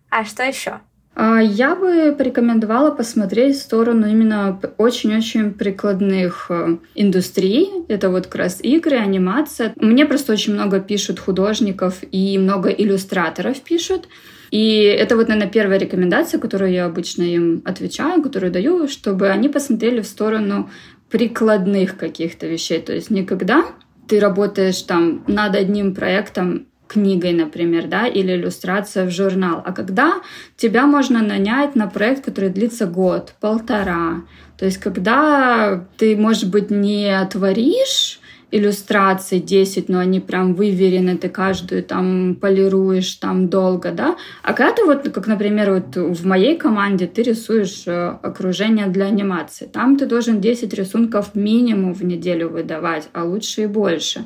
А 0.08 0.24
что 0.24 0.44
еще? 0.44 0.80
А, 1.22 1.38
я 1.38 1.76
бы 1.76 2.14
порекомендовала 2.16 2.90
посмотреть 2.92 3.56
в 3.56 3.60
сторону 3.60 4.08
именно 4.08 4.58
очень-очень 4.78 5.52
прикладных 5.52 6.46
э, 6.48 6.78
индустрий. 6.94 7.68
Это 7.88 8.08
вот 8.08 8.24
как 8.24 8.36
раз 8.36 8.60
игры, 8.62 8.96
анимация. 8.96 9.74
Мне 9.76 10.06
просто 10.06 10.32
очень 10.32 10.54
много 10.54 10.80
пишут 10.80 11.20
художников 11.20 11.98
и 12.10 12.38
много 12.38 12.70
иллюстраторов 12.70 13.60
пишут. 13.60 14.08
И 14.50 14.80
это 14.80 15.14
вот, 15.14 15.28
наверное, 15.28 15.52
первая 15.52 15.78
рекомендация, 15.78 16.40
которую 16.40 16.72
я 16.72 16.86
обычно 16.86 17.24
им 17.24 17.60
отвечаю, 17.66 18.22
которую 18.22 18.50
даю, 18.50 18.88
чтобы 18.88 19.28
они 19.28 19.50
посмотрели 19.50 20.00
в 20.00 20.06
сторону 20.06 20.70
прикладных 21.10 21.98
каких-то 21.98 22.46
вещей. 22.46 22.80
То 22.80 22.94
есть 22.94 23.10
никогда 23.10 23.66
ты 24.08 24.20
работаешь 24.20 24.80
там 24.80 25.22
над 25.26 25.54
одним 25.54 25.94
проектом 25.94 26.69
книгой, 26.90 27.32
например, 27.32 27.86
да, 27.86 28.06
или 28.06 28.32
иллюстрация 28.32 29.06
в 29.06 29.10
журнал. 29.10 29.62
А 29.64 29.72
когда 29.72 30.14
тебя 30.56 30.86
можно 30.86 31.22
нанять 31.22 31.76
на 31.76 31.86
проект, 31.86 32.24
который 32.24 32.50
длится 32.50 32.86
год, 32.86 33.34
полтора. 33.40 34.22
То 34.58 34.64
есть 34.64 34.78
когда 34.78 35.84
ты, 35.96 36.16
может 36.16 36.50
быть, 36.50 36.70
не 36.70 37.28
творишь 37.30 38.20
иллюстраций 38.52 39.38
10, 39.38 39.88
но 39.88 40.00
они 40.00 40.20
прям 40.20 40.54
выверены, 40.54 41.16
ты 41.16 41.28
каждую 41.28 41.82
там 41.84 42.34
полируешь 42.40 43.14
там 43.14 43.48
долго, 43.48 43.92
да. 43.92 44.16
А 44.42 44.52
когда 44.52 44.72
ты 44.72 44.84
вот, 44.84 45.08
как, 45.08 45.26
например, 45.28 45.70
вот 45.72 45.96
в 45.96 46.26
моей 46.26 46.56
команде 46.56 47.06
ты 47.06 47.22
рисуешь 47.22 47.84
э, 47.86 48.18
окружение 48.22 48.88
для 48.88 49.06
анимации, 49.06 49.66
там 49.66 49.96
ты 49.96 50.06
должен 50.06 50.40
10 50.40 50.74
рисунков 50.74 51.34
минимум 51.34 51.94
в 51.94 52.02
неделю 52.04 52.48
выдавать, 52.48 53.08
а 53.12 53.24
лучше 53.24 53.62
и 53.62 53.66
больше. 53.66 54.24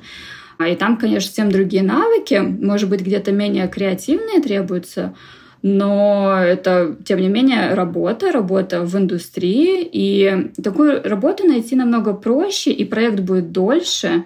А 0.58 0.68
И 0.68 0.76
там, 0.76 0.96
конечно, 0.96 1.28
совсем 1.28 1.50
другие 1.50 1.82
навыки, 1.82 2.34
может 2.34 2.88
быть, 2.88 3.00
где-то 3.00 3.32
менее 3.32 3.68
креативные 3.68 4.40
требуются, 4.40 5.14
но 5.62 6.36
это, 6.44 6.96
тем 7.04 7.20
не 7.20 7.28
менее, 7.28 7.72
работа, 7.72 8.30
работа 8.32 8.82
в 8.82 8.96
индустрии, 8.96 9.88
и 9.90 10.52
такую 10.62 11.02
работу 11.02 11.46
найти 11.46 11.74
намного 11.74 12.12
проще, 12.12 12.70
и 12.70 12.84
проект 12.84 13.20
будет 13.20 13.50
дольше, 13.50 14.24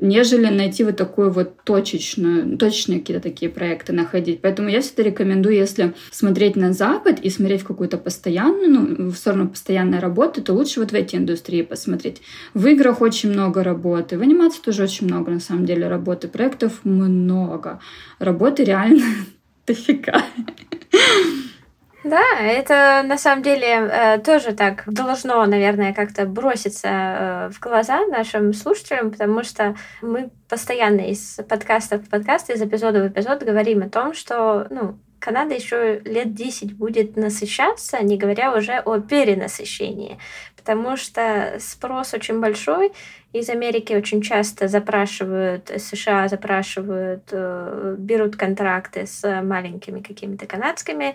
нежели 0.00 0.46
найти 0.46 0.84
вот 0.84 0.96
такую 0.96 1.30
вот 1.30 1.62
точечную, 1.64 2.56
точечные 2.56 3.00
какие-то 3.00 3.22
такие 3.22 3.50
проекты 3.50 3.92
находить. 3.92 4.40
Поэтому 4.40 4.68
я 4.68 4.80
всегда 4.80 5.02
рекомендую, 5.02 5.56
если 5.56 5.94
смотреть 6.10 6.56
на 6.56 6.72
Запад 6.72 7.20
и 7.20 7.30
смотреть 7.30 7.62
в 7.62 7.66
какую-то 7.66 7.98
постоянную, 7.98 8.70
ну, 8.70 9.10
в 9.10 9.16
сторону 9.16 9.48
постоянной 9.48 9.98
работы, 9.98 10.40
то 10.40 10.54
лучше 10.54 10.80
вот 10.80 10.92
в 10.92 10.94
эти 10.94 11.16
индустрии 11.16 11.62
посмотреть. 11.62 12.22
В 12.54 12.66
играх 12.66 13.00
очень 13.00 13.30
много 13.30 13.62
работы, 13.62 14.18
в 14.18 14.22
анимации 14.22 14.60
тоже 14.62 14.84
очень 14.84 15.06
много, 15.06 15.30
на 15.30 15.40
самом 15.40 15.66
деле, 15.66 15.88
работы. 15.88 16.28
Проектов 16.28 16.80
много. 16.84 17.80
Работы 18.18 18.64
реально 18.64 19.04
дофига. 19.66 20.24
Да, 22.08 22.22
это 22.40 23.02
на 23.06 23.18
самом 23.18 23.42
деле 23.42 23.66
э, 23.66 24.18
тоже 24.20 24.54
так 24.54 24.84
должно, 24.86 25.44
наверное, 25.44 25.92
как-то 25.92 26.24
броситься 26.24 26.88
э, 26.88 27.50
в 27.50 27.60
глаза 27.60 28.06
нашим 28.06 28.54
слушателям, 28.54 29.10
потому 29.10 29.42
что 29.42 29.76
мы 30.00 30.30
постоянно 30.48 31.02
из 31.02 31.38
подкаста 31.46 31.98
в 31.98 32.08
подкаст, 32.08 32.48
из 32.48 32.62
эпизода 32.62 33.02
в 33.02 33.08
эпизод 33.08 33.42
говорим 33.42 33.82
о 33.82 33.90
том, 33.90 34.14
что 34.14 34.66
ну, 34.70 34.98
Канада 35.18 35.54
еще 35.54 36.00
лет 36.04 36.34
10 36.34 36.76
будет 36.76 37.16
насыщаться, 37.16 38.02
не 38.02 38.16
говоря 38.16 38.54
уже 38.54 38.78
о 38.78 39.00
перенасыщении, 39.00 40.18
потому 40.56 40.96
что 40.96 41.56
спрос 41.58 42.14
очень 42.14 42.40
большой, 42.40 42.92
из 43.32 43.50
Америки 43.50 43.92
очень 43.92 44.22
часто 44.22 44.68
запрашивают, 44.68 45.70
США 45.76 46.28
запрашивают, 46.28 47.24
э, 47.30 47.96
берут 47.98 48.36
контракты 48.36 49.06
с 49.06 49.42
маленькими 49.42 50.00
какими-то 50.00 50.46
канадскими 50.46 51.14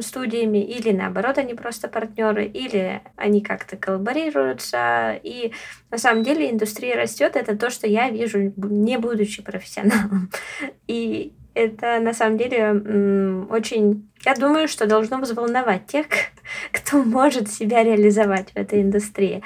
студиями, 0.00 0.64
или 0.64 0.92
наоборот, 0.92 1.36
они 1.36 1.52
просто 1.52 1.88
партнеры, 1.88 2.46
или 2.46 3.02
они 3.16 3.42
как-то 3.42 3.76
коллаборируются. 3.76 5.20
И 5.22 5.52
на 5.90 5.98
самом 5.98 6.22
деле 6.22 6.50
индустрия 6.50 6.96
растет, 6.96 7.36
это 7.36 7.56
то, 7.58 7.68
что 7.68 7.86
я 7.86 8.08
вижу, 8.08 8.52
не 8.56 8.96
будучи 8.96 9.42
профессионалом. 9.42 10.30
И 10.86 11.34
это 11.54 12.00
на 12.00 12.12
самом 12.12 12.38
деле 12.38 13.46
очень, 13.50 14.10
я 14.24 14.34
думаю, 14.34 14.68
что 14.68 14.86
должно 14.86 15.18
взволновать 15.18 15.86
тех, 15.86 16.06
кто 16.72 16.98
может 17.02 17.50
себя 17.50 17.82
реализовать 17.82 18.50
в 18.52 18.56
этой 18.56 18.82
индустрии. 18.82 19.42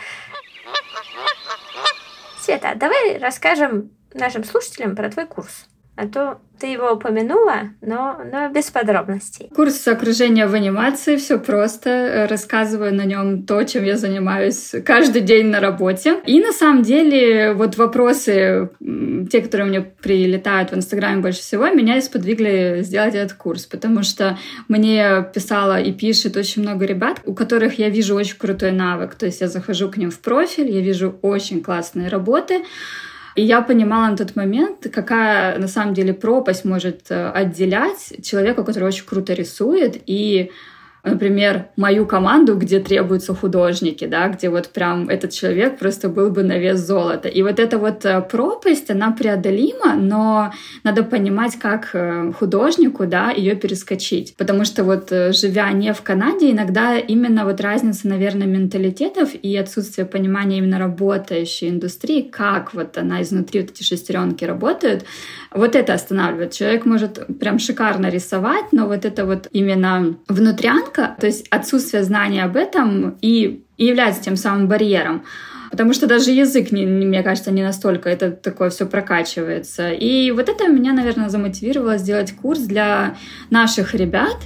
Света, 2.40 2.72
давай 2.76 3.18
расскажем 3.18 3.90
нашим 4.14 4.44
слушателям 4.44 4.96
про 4.96 5.10
твой 5.10 5.26
курс. 5.26 5.68
А 5.98 6.06
то 6.06 6.38
ты 6.60 6.68
его 6.68 6.92
упомянула, 6.92 7.70
но, 7.80 8.20
но 8.30 8.48
без 8.50 8.70
подробностей. 8.70 9.48
Курс 9.54 9.86
окружения 9.88 10.46
в 10.46 10.54
анимации, 10.54 11.16
все 11.16 11.40
просто. 11.40 12.28
Рассказываю 12.30 12.94
на 12.94 13.04
нем 13.04 13.42
то, 13.42 13.64
чем 13.64 13.84
я 13.84 13.96
занимаюсь 13.96 14.74
каждый 14.84 15.22
день 15.22 15.46
на 15.46 15.58
работе. 15.58 16.20
И 16.24 16.40
на 16.40 16.52
самом 16.52 16.82
деле 16.82 17.52
вот 17.52 17.76
вопросы, 17.76 18.70
те, 19.28 19.40
которые 19.40 19.66
мне 19.66 19.80
прилетают 19.80 20.70
в 20.70 20.76
Инстаграме 20.76 21.20
больше 21.20 21.40
всего, 21.40 21.68
меня 21.68 21.96
и 21.96 22.00
сделать 22.82 23.16
этот 23.16 23.36
курс, 23.36 23.66
потому 23.66 24.04
что 24.04 24.38
мне 24.68 25.28
писала 25.34 25.80
и 25.80 25.92
пишет 25.92 26.36
очень 26.36 26.62
много 26.62 26.86
ребят, 26.86 27.20
у 27.24 27.34
которых 27.34 27.78
я 27.80 27.88
вижу 27.88 28.14
очень 28.14 28.36
крутой 28.36 28.70
навык. 28.70 29.16
То 29.16 29.26
есть 29.26 29.40
я 29.40 29.48
захожу 29.48 29.90
к 29.90 29.96
ним 29.96 30.12
в 30.12 30.20
профиль, 30.20 30.70
я 30.70 30.80
вижу 30.80 31.18
очень 31.22 31.60
классные 31.60 32.08
работы, 32.08 32.62
и 33.38 33.42
я 33.42 33.62
понимала 33.62 34.10
на 34.10 34.16
тот 34.16 34.34
момент, 34.34 34.88
какая 34.92 35.58
на 35.58 35.68
самом 35.68 35.94
деле 35.94 36.12
пропасть 36.12 36.64
может 36.64 37.02
э, 37.10 37.30
отделять 37.30 38.16
человека, 38.20 38.64
который 38.64 38.88
очень 38.88 39.06
круто 39.06 39.32
рисует, 39.32 40.02
и 40.06 40.50
например, 41.08 41.66
мою 41.76 42.06
команду, 42.06 42.56
где 42.56 42.80
требуются 42.80 43.34
художники, 43.34 44.06
да, 44.06 44.28
где 44.28 44.48
вот 44.48 44.68
прям 44.68 45.08
этот 45.08 45.32
человек 45.32 45.78
просто 45.78 46.08
был 46.08 46.30
бы 46.30 46.42
на 46.42 46.58
вес 46.58 46.78
золота. 46.80 47.28
И 47.28 47.42
вот 47.42 47.58
эта 47.58 47.78
вот 47.78 48.04
э, 48.04 48.20
пропасть, 48.20 48.90
она 48.90 49.10
преодолима, 49.12 49.94
но 49.96 50.52
надо 50.84 51.02
понимать, 51.02 51.58
как 51.58 51.90
э, 51.94 52.32
художнику, 52.38 53.06
да, 53.06 53.30
ее 53.30 53.54
перескочить. 53.54 54.34
Потому 54.36 54.64
что 54.64 54.84
вот 54.84 55.12
э, 55.12 55.32
живя 55.32 55.70
не 55.72 55.92
в 55.92 56.02
Канаде, 56.02 56.50
иногда 56.50 56.98
именно 56.98 57.44
вот 57.44 57.60
разница, 57.60 58.08
наверное, 58.08 58.46
менталитетов 58.46 59.30
и 59.34 59.56
отсутствие 59.56 60.06
понимания 60.06 60.58
именно 60.58 60.78
работающей 60.78 61.68
индустрии, 61.68 62.22
как 62.22 62.74
вот 62.74 62.98
она 62.98 63.22
изнутри, 63.22 63.60
вот 63.60 63.70
эти 63.70 63.82
шестеренки 63.82 64.44
работают, 64.44 65.04
вот 65.52 65.74
это 65.74 65.94
останавливает. 65.94 66.52
Человек 66.52 66.84
может 66.84 67.38
прям 67.38 67.58
шикарно 67.58 68.08
рисовать, 68.08 68.72
но 68.72 68.86
вот 68.86 69.04
это 69.04 69.24
вот 69.24 69.48
именно 69.52 70.16
внутрянка, 70.28 70.97
то 71.06 71.26
есть 71.26 71.46
отсутствие 71.48 72.04
знания 72.04 72.44
об 72.44 72.56
этом 72.56 73.16
и, 73.20 73.64
и 73.76 73.86
является 73.86 74.22
тем 74.22 74.36
самым 74.36 74.68
барьером. 74.68 75.24
Потому 75.70 75.92
что 75.92 76.06
даже 76.06 76.30
язык, 76.30 76.72
не, 76.72 76.84
не, 76.84 77.06
мне 77.06 77.22
кажется, 77.22 77.50
не 77.50 77.62
настолько 77.62 78.08
это 78.08 78.30
такое 78.30 78.70
все 78.70 78.86
прокачивается. 78.86 79.90
И 79.90 80.30
вот 80.30 80.48
это 80.48 80.68
меня, 80.68 80.92
наверное, 80.92 81.28
замотивировало 81.28 81.98
сделать 81.98 82.32
курс 82.32 82.60
для 82.60 83.16
наших 83.50 83.94
ребят, 83.94 84.38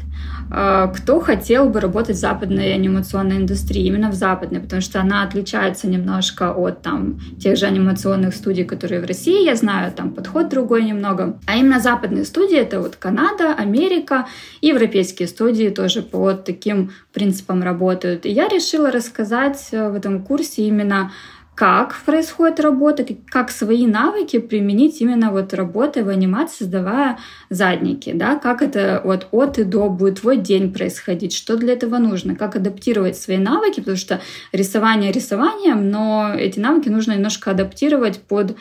кто 0.52 1.20
хотел 1.20 1.70
бы 1.70 1.80
работать 1.80 2.16
в 2.16 2.20
западной 2.20 2.74
анимационной 2.74 3.38
индустрии, 3.38 3.86
именно 3.86 4.10
в 4.10 4.14
западной, 4.14 4.60
потому 4.60 4.82
что 4.82 5.00
она 5.00 5.22
отличается 5.22 5.86
немножко 5.88 6.52
от 6.52 6.82
там, 6.82 7.18
тех 7.40 7.56
же 7.56 7.64
анимационных 7.64 8.34
студий, 8.34 8.64
которые 8.64 9.00
в 9.00 9.06
России, 9.06 9.46
я 9.46 9.56
знаю, 9.56 9.92
там 9.92 10.10
подход 10.10 10.50
другой 10.50 10.84
немного. 10.84 11.38
А 11.46 11.56
именно 11.56 11.80
западные 11.80 12.26
студии— 12.26 12.58
это 12.58 12.80
вот 12.80 12.96
Канада, 12.96 13.54
Америка, 13.54 14.26
европейские 14.60 15.26
студии 15.26 15.70
тоже 15.70 16.02
по 16.02 16.34
таким 16.34 16.92
принципам 17.12 17.62
работают. 17.62 18.26
И 18.26 18.30
я 18.30 18.48
решила 18.48 18.90
рассказать 18.90 19.68
э, 19.72 19.88
в 19.88 19.94
этом 19.94 20.22
курсе 20.22 20.62
именно 20.62 21.12
как 21.54 21.94
происходит 22.06 22.60
работа, 22.60 23.04
как 23.28 23.50
свои 23.50 23.86
навыки 23.86 24.38
применить 24.38 25.00
именно 25.02 25.30
вот 25.30 25.52
работой 25.52 26.02
в 26.02 26.08
анимации, 26.08 26.64
создавая 26.64 27.18
задники, 27.50 28.12
да, 28.14 28.36
как 28.36 28.62
это 28.62 29.02
вот 29.04 29.28
от 29.32 29.58
и 29.58 29.64
до 29.64 29.90
будет 29.90 30.20
твой 30.20 30.38
день 30.38 30.72
происходить, 30.72 31.34
что 31.34 31.56
для 31.56 31.74
этого 31.74 31.98
нужно, 31.98 32.36
как 32.36 32.56
адаптировать 32.56 33.18
свои 33.18 33.36
навыки, 33.36 33.80
потому 33.80 33.98
что 33.98 34.20
рисование 34.52 35.12
рисованием, 35.12 35.90
но 35.90 36.32
эти 36.34 36.58
навыки 36.58 36.88
нужно 36.88 37.12
немножко 37.12 37.50
адаптировать 37.50 38.20
под 38.20 38.56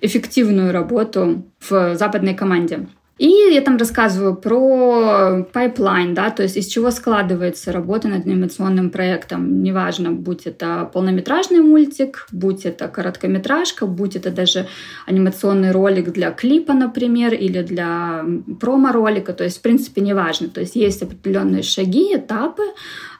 эффективную 0.00 0.72
работу 0.72 1.50
в 1.66 1.96
западной 1.96 2.34
команде. 2.34 2.86
И 3.16 3.28
я 3.28 3.60
там 3.60 3.76
рассказываю 3.76 4.34
про 4.34 5.44
пайплайн, 5.52 6.14
да, 6.14 6.30
то 6.30 6.42
есть 6.42 6.56
из 6.56 6.66
чего 6.66 6.90
складывается 6.90 7.70
работа 7.70 8.08
над 8.08 8.26
анимационным 8.26 8.90
проектом. 8.90 9.62
Неважно, 9.62 10.10
будь 10.10 10.46
это 10.46 10.90
полнометражный 10.92 11.60
мультик, 11.60 12.26
будь 12.32 12.66
это 12.66 12.88
короткометражка, 12.88 13.86
будь 13.86 14.16
это 14.16 14.32
даже 14.32 14.66
анимационный 15.06 15.70
ролик 15.70 16.12
для 16.12 16.32
клипа, 16.32 16.72
например, 16.72 17.34
или 17.34 17.62
для 17.62 18.24
промо-ролика. 18.60 19.32
То 19.32 19.44
есть, 19.44 19.58
в 19.58 19.62
принципе, 19.62 20.00
неважно. 20.00 20.48
То 20.48 20.60
есть 20.60 20.74
есть 20.74 21.00
определенные 21.02 21.62
шаги, 21.62 22.16
этапы, 22.16 22.64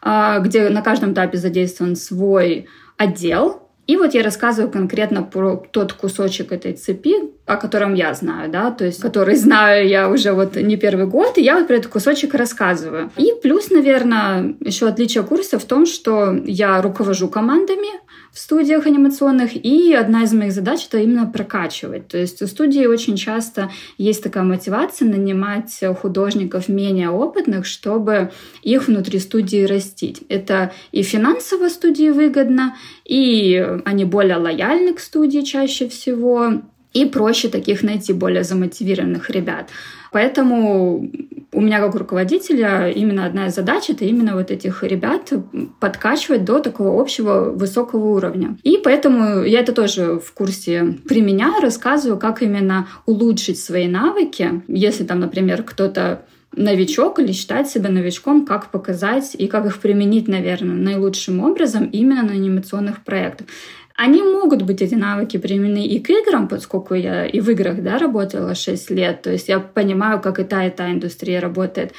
а, 0.03 0.41
где 0.41 0.71
на 0.71 0.83
каждом 0.83 1.13
этапе 1.13 1.39
задействован 1.39 1.95
свой 1.95 2.67
отдел, 2.97 3.64
и 3.87 3.97
вот 3.97 4.15
я 4.15 4.23
рассказываю 4.23 4.71
конкретно 4.71 5.23
про 5.23 5.57
тот 5.71 5.93
кусочек 5.93 6.53
этой 6.53 6.73
цепи, 6.73 7.15
о 7.47 7.57
котором 7.57 7.95
я 7.95 8.15
знаю, 8.15 8.51
да, 8.51 8.71
то 8.71 8.85
есть 8.85 9.01
который 9.01 9.37
знаю 9.37 9.87
я 9.87 10.09
уже 10.09 10.33
вот 10.33 10.57
не 10.57 10.77
первый 10.77 11.07
год, 11.07 11.37
и 11.37 11.43
я 11.43 11.57
вот 11.59 11.67
про 11.67 11.77
этот 11.77 11.91
кусочек 11.91 12.35
рассказываю. 12.35 13.11
И 13.17 13.33
плюс, 13.43 13.71
наверное, 13.71 14.55
еще 14.61 14.89
отличие 14.89 15.25
курса 15.25 15.59
в 15.59 15.65
том, 15.65 15.85
что 15.85 16.35
я 16.45 16.81
руковожу 16.81 17.29
командами, 17.29 17.89
в 18.35 18.39
студиях 18.39 18.85
анимационных, 18.87 19.55
и 19.55 19.95
одна 19.95 20.25
из 20.25 20.33
моих 20.33 20.53
задач— 20.53 20.87
это 20.89 20.99
именно 20.99 21.25
прокачивать. 21.25 22.09
То 22.09 22.19
есть 22.19 22.43
у 22.43 22.49
студии 22.49 22.85
очень 22.85 23.17
часто 23.17 23.71
есть 23.97 24.25
такая 24.25 24.43
мотивация 24.43 25.09
нанимать 25.09 25.81
художников 26.03 26.69
менее 26.69 27.11
опытных, 27.11 27.65
чтобы 27.65 28.33
их 28.63 28.89
внутри 28.89 29.21
студии 29.21 29.65
растить. 29.65 30.23
Это 30.29 30.73
и 30.91 31.03
финансово 31.03 31.69
студии 31.69 32.11
выгодно, 32.11 32.75
и 33.05 33.65
они 33.85 34.05
более 34.05 34.39
лояльны 34.39 34.95
к 34.95 35.01
студии 35.01 35.43
чаще 35.43 35.89
всего, 35.89 36.61
и 36.93 37.05
проще 37.07 37.49
таких 37.49 37.83
найти 37.83 38.13
более 38.13 38.45
замотивированных 38.45 39.31
ребят. 39.31 39.69
Поэтому 40.15 41.11
у 41.51 41.61
меня 41.61 41.81
как 41.81 41.97
руководителя 41.97 42.89
именно 42.89 43.27
одна 43.27 43.49
из 43.49 43.57
задач 43.57 43.91
это 43.91 44.05
именно 44.05 44.37
вот 44.37 44.53
этих 44.53 44.85
ребят 44.85 45.33
подкачивать 45.81 46.45
до 46.45 46.61
такого 46.61 47.01
общего 47.01 47.51
высокого 47.51 48.15
уровня. 48.15 48.57
И 48.63 48.79
поэтому 48.79 49.43
я 49.43 49.59
это 49.59 49.73
тоже 49.73 50.21
в 50.21 50.33
курсе 50.33 50.99
применяю, 51.09 51.61
рассказываю, 51.61 52.17
как 52.17 52.43
именно 52.43 52.87
улучшить 53.07 53.59
свои 53.59 53.89
навыки. 53.89 54.63
Если 54.69 55.03
там, 55.03 55.19
например, 55.19 55.65
кто-то 55.65 56.23
новичок 56.55 57.19
или 57.19 57.33
считать 57.33 57.69
себя 57.69 57.91
новичком, 57.91 58.47
как 58.47 58.71
показать 58.71 59.35
и 59.37 59.49
как 59.49 59.67
их 59.67 59.81
применить, 59.81 60.29
наверное, 60.29 60.77
наилучшим 60.77 61.41
образом 61.41 61.87
именно 61.87 62.23
на 62.23 62.35
анимационных 62.35 63.03
проектах. 63.03 63.49
Они 63.97 64.23
могут 64.23 64.63
быть, 64.63 64.83
эти 64.83 64.97
навыки, 64.97 65.37
применены 65.37 65.87
и 65.87 66.01
к 66.01 66.11
играм, 66.11 66.49
поскольку 66.49 66.95
я 66.95 67.27
и 67.27 67.39
в 67.39 67.49
играх 67.51 67.81
да, 67.81 67.97
работала 67.97 68.57
6 68.57 68.91
лет, 68.91 69.23
то 69.23 69.31
есть 69.31 69.49
я 69.49 69.61
понимаю, 69.61 70.21
как 70.21 70.41
и 70.41 70.45
та, 70.45 70.67
и 70.67 70.71
та 70.71 70.91
индустрия 70.91 71.41
работает. 71.41 71.93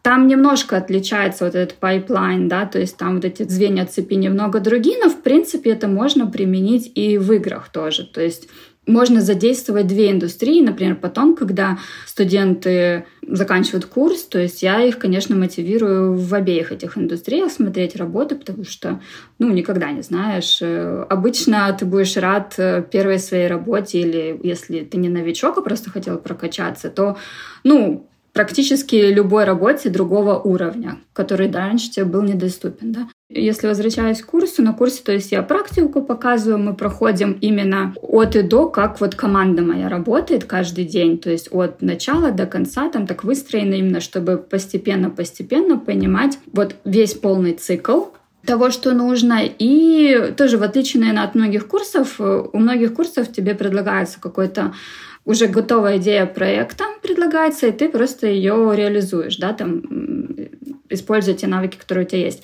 Там 0.00 0.28
немножко 0.28 0.78
отличается 0.78 1.44
вот 1.44 1.54
этот 1.54 1.76
пайплайн, 1.76 2.48
да, 2.48 2.64
то 2.64 2.78
есть 2.78 2.96
там 2.96 3.16
вот 3.16 3.26
эти 3.26 3.42
звенья 3.42 3.84
цепи 3.84 4.14
немного 4.14 4.60
другие, 4.60 4.96
но 4.98 5.10
в 5.10 5.22
принципе 5.22 5.72
это 5.72 5.88
можно 5.88 6.26
применить 6.26 6.90
и 6.94 7.18
в 7.18 7.30
играх 7.32 7.68
тоже. 7.68 8.04
То 8.04 8.22
есть 8.22 8.48
можно 8.86 9.20
задействовать 9.20 9.86
две 9.86 10.10
индустрии. 10.10 10.60
Например, 10.60 10.96
потом, 10.96 11.36
когда 11.36 11.78
студенты 12.06 13.06
заканчивают 13.26 13.86
курс, 13.86 14.22
то 14.24 14.38
есть 14.38 14.62
я 14.62 14.82
их, 14.82 14.98
конечно, 14.98 15.36
мотивирую 15.36 16.16
в 16.16 16.34
обеих 16.34 16.72
этих 16.72 16.98
индустриях 16.98 17.52
смотреть 17.52 17.94
работы, 17.96 18.34
потому 18.34 18.64
что, 18.64 19.00
ну, 19.38 19.52
никогда 19.52 19.92
не 19.92 20.02
знаешь. 20.02 20.58
Э, 20.60 21.06
обычно 21.08 21.74
ты 21.78 21.84
будешь 21.84 22.16
рад 22.16 22.54
э, 22.58 22.84
первой 22.90 23.18
своей 23.20 23.46
работе, 23.46 24.00
или 24.00 24.40
если 24.42 24.80
ты 24.80 24.96
не 24.96 25.08
новичок, 25.08 25.58
а 25.58 25.62
просто 25.62 25.90
хотел 25.90 26.18
прокачаться, 26.18 26.90
то, 26.90 27.16
ну, 27.62 28.08
практически 28.32 28.96
любой 28.96 29.44
работе 29.44 29.90
другого 29.90 30.38
уровня, 30.38 30.98
который 31.12 31.50
раньше 31.50 31.90
тебе 31.90 32.06
был 32.06 32.22
недоступен. 32.22 32.92
Да? 32.92 33.08
Если 33.34 33.66
возвращаюсь 33.66 34.20
к 34.20 34.26
курсу, 34.26 34.62
на 34.62 34.72
курсе, 34.72 35.02
то 35.02 35.12
есть 35.12 35.32
я 35.32 35.42
практику 35.42 36.02
показываю, 36.02 36.58
мы 36.58 36.74
проходим 36.74 37.32
именно 37.40 37.94
от 38.02 38.36
и 38.36 38.42
до, 38.42 38.68
как 38.68 39.00
вот 39.00 39.14
команда 39.14 39.62
моя 39.62 39.88
работает 39.88 40.44
каждый 40.44 40.84
день, 40.84 41.18
то 41.18 41.30
есть 41.30 41.48
от 41.50 41.80
начала 41.80 42.30
до 42.30 42.46
конца, 42.46 42.88
там 42.88 43.06
так 43.06 43.24
выстроено 43.24 43.74
именно, 43.74 44.00
чтобы 44.00 44.36
постепенно-постепенно 44.36 45.78
понимать 45.78 46.38
вот 46.52 46.76
весь 46.84 47.14
полный 47.14 47.54
цикл, 47.54 48.06
того, 48.44 48.70
что 48.70 48.92
нужно. 48.92 49.40
И 49.44 50.34
тоже, 50.36 50.58
в 50.58 50.64
отличие, 50.64 51.00
наверное, 51.00 51.24
от 51.24 51.34
многих 51.36 51.68
курсов, 51.68 52.20
у 52.20 52.58
многих 52.58 52.92
курсов 52.94 53.30
тебе 53.30 53.54
предлагается 53.54 54.20
какой-то 54.20 54.72
уже 55.24 55.46
готовая 55.46 55.98
идея 55.98 56.26
проекта 56.26 56.84
предлагается, 57.00 57.68
и 57.68 57.72
ты 57.72 57.88
просто 57.88 58.26
ее 58.26 58.72
реализуешь, 58.74 59.36
да, 59.36 59.52
там, 59.52 59.82
используя 60.88 61.34
те 61.34 61.46
навыки, 61.46 61.76
которые 61.78 62.06
у 62.06 62.08
тебя 62.08 62.24
есть. 62.24 62.42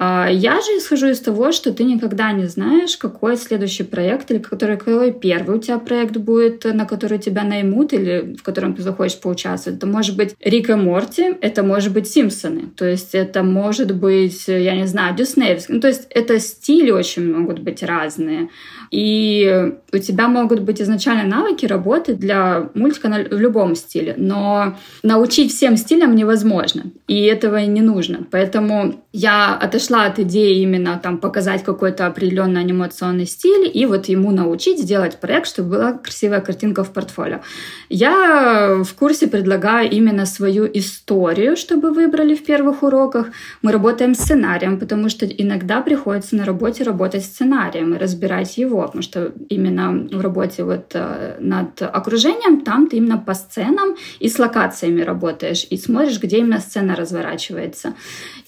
А, 0.00 0.28
я 0.30 0.60
же 0.60 0.78
исхожу 0.78 1.08
из 1.08 1.18
того, 1.18 1.50
что 1.50 1.72
ты 1.72 1.82
никогда 1.82 2.30
не 2.30 2.46
знаешь, 2.46 2.96
какой 2.96 3.36
следующий 3.36 3.82
проект 3.82 4.30
или 4.30 4.38
который, 4.38 4.76
какой 4.76 5.12
первый 5.12 5.56
у 5.56 5.60
тебя 5.60 5.80
проект 5.80 6.16
будет, 6.16 6.64
на 6.72 6.84
который 6.84 7.18
тебя 7.18 7.42
наймут 7.42 7.92
или 7.92 8.36
в 8.38 8.44
котором 8.44 8.74
ты 8.76 8.82
захочешь 8.82 9.18
поучаствовать. 9.18 9.78
Это 9.78 9.88
может 9.88 10.16
быть 10.16 10.36
Рик 10.38 10.70
и 10.70 10.74
Морти, 10.74 11.34
это 11.40 11.64
может 11.64 11.92
быть 11.92 12.08
Симпсоны, 12.08 12.70
то 12.76 12.84
есть 12.84 13.16
это 13.16 13.42
может 13.42 13.92
быть, 13.92 14.46
я 14.46 14.76
не 14.76 14.86
знаю, 14.86 15.16
Диснеевский. 15.16 15.74
Ну, 15.74 15.80
то 15.80 15.88
есть 15.88 16.06
это 16.10 16.38
стили 16.38 16.92
очень 16.92 17.34
могут 17.34 17.58
быть 17.58 17.82
разные. 17.82 18.50
И 18.92 19.72
у 19.92 19.98
тебя 19.98 20.28
могут 20.28 20.60
быть 20.60 20.80
изначально 20.80 21.24
навыки 21.24 21.66
работы 21.66 22.14
для 22.14 22.70
мультика 22.74 23.08
в 23.08 23.38
любом 23.38 23.74
стиле, 23.74 24.14
но 24.16 24.76
научить 25.02 25.52
всем 25.52 25.76
стилям 25.76 26.14
невозможно, 26.14 26.84
и 27.06 27.22
этого 27.24 27.56
не 27.56 27.82
нужно. 27.82 28.26
Поэтому 28.30 29.04
я 29.12 29.54
отошла 29.56 29.87
от 29.96 30.18
идеи 30.18 30.62
именно 30.62 30.98
там 31.02 31.18
показать 31.18 31.64
какой-то 31.64 32.06
определенный 32.06 32.60
анимационный 32.60 33.26
стиль 33.26 33.70
и 33.72 33.86
вот 33.86 34.06
ему 34.06 34.30
научить 34.30 34.78
сделать 34.80 35.20
проект, 35.20 35.48
чтобы 35.48 35.70
была 35.70 35.92
красивая 35.92 36.40
картинка 36.40 36.84
в 36.84 36.92
портфолио. 36.92 37.40
Я 37.88 38.82
в 38.84 38.94
курсе 38.94 39.26
предлагаю 39.26 39.90
именно 39.90 40.26
свою 40.26 40.68
историю, 40.72 41.56
чтобы 41.56 41.92
выбрали 41.92 42.34
в 42.34 42.44
первых 42.44 42.82
уроках. 42.82 43.28
Мы 43.62 43.72
работаем 43.72 44.14
с 44.14 44.18
сценарием, 44.18 44.78
потому 44.78 45.08
что 45.08 45.26
иногда 45.26 45.80
приходится 45.80 46.36
на 46.36 46.44
работе 46.44 46.84
работать 46.84 47.24
сценарием 47.24 47.94
и 47.94 47.98
разбирать 47.98 48.58
его, 48.58 48.82
потому 48.82 49.02
что 49.02 49.32
именно 49.48 50.06
в 50.12 50.20
работе 50.20 50.64
вот 50.64 50.90
э, 50.94 51.36
над 51.40 51.82
окружением 51.82 52.60
там 52.60 52.88
ты 52.88 52.98
именно 52.98 53.18
по 53.18 53.34
сценам 53.34 53.96
и 54.20 54.28
с 54.28 54.38
локациями 54.38 55.00
работаешь 55.00 55.66
и 55.70 55.76
смотришь, 55.78 56.20
где 56.20 56.38
именно 56.38 56.60
сцена 56.60 56.94
разворачивается. 56.94 57.94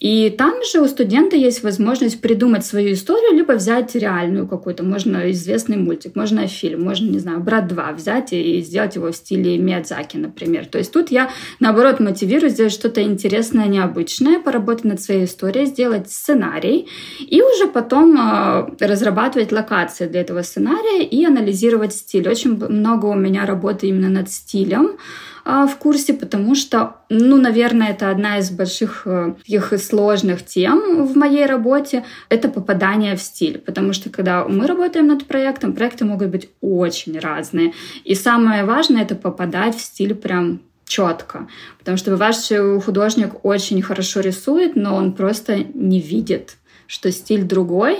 И 0.01 0.31
там 0.31 0.55
же 0.71 0.81
у 0.81 0.87
студента 1.31 1.37
есть 1.37 1.63
возможность 1.63 2.21
придумать 2.21 2.65
свою 2.65 2.93
историю, 2.93 3.37
либо 3.37 3.53
взять 3.53 3.95
реальную 3.95 4.49
какую-то, 4.49 4.83
можно 4.83 5.31
известный 5.31 5.77
мультик, 5.77 6.17
можно 6.17 6.47
фильм, 6.47 6.83
можно, 6.83 7.11
не 7.11 7.19
знаю, 7.19 7.41
«Брат 7.41 7.73
2» 7.73 7.95
взять 7.95 8.33
и 8.33 8.61
сделать 8.63 8.97
его 8.97 9.07
в 9.07 9.17
стиле 9.17 9.59
Миядзаки, 9.59 10.19
например. 10.19 10.67
То 10.67 10.79
есть 10.79 10.93
тут 10.93 11.11
я, 11.11 11.31
наоборот, 11.61 12.01
мотивирую 12.01 12.51
сделать 12.51 12.73
что-то 12.73 13.03
интересное, 13.03 13.69
необычное, 13.69 14.41
поработать 14.41 14.85
над 14.85 15.01
своей 15.01 15.25
историей, 15.25 15.67
сделать 15.67 16.11
сценарий 16.11 16.87
и 17.21 17.43
уже 17.43 17.67
потом 17.67 18.17
э, 18.17 18.87
разрабатывать 18.87 19.53
локации 19.53 20.09
для 20.09 20.21
этого 20.21 20.43
сценария 20.43 21.05
и 21.05 21.25
анализировать 21.25 21.93
стиль. 21.93 22.29
Очень 22.29 22.57
много 22.57 23.07
у 23.07 23.15
меня 23.15 23.47
работы 23.47 23.87
именно 23.87 24.09
над 24.09 24.31
стилем, 24.31 24.97
в 25.45 25.77
курсе, 25.79 26.15
потому 26.15 26.55
что, 26.55 26.97
ну, 27.09 27.37
наверное, 27.37 27.91
это 27.91 28.11
одна 28.11 28.39
из 28.39 28.51
больших 28.51 29.03
э, 29.07 29.35
таких 29.39 29.73
сложных 29.81 30.45
тем 30.45 31.07
в 31.07 31.17
моей 31.17 31.47
работе, 31.47 32.05
это 32.29 32.49
попадание 32.49 33.17
в 33.17 33.23
стиль, 33.23 33.59
потому 33.59 33.93
что 33.93 34.11
когда 34.11 34.45
мы 34.47 34.67
работаем 34.67 35.07
над 35.07 35.27
проектом, 35.27 35.73
проекты 35.73 36.05
могут 36.05 36.29
быть 36.29 36.51
очень 36.61 37.19
разные, 37.19 37.73
и 38.05 38.15
самое 38.15 38.65
важное 38.65 39.03
это 39.03 39.15
попадать 39.15 39.77
в 39.77 39.81
стиль 39.81 40.15
прям 40.15 40.61
четко, 40.85 41.49
потому 41.79 41.97
что 41.97 42.17
ваш 42.17 42.49
художник 42.85 43.45
очень 43.45 43.81
хорошо 43.81 44.21
рисует, 44.21 44.77
но 44.77 44.97
он 44.97 45.13
просто 45.13 45.59
не 45.75 46.01
видит, 46.01 46.57
что 46.87 47.11
стиль 47.13 47.45
другой, 47.45 47.99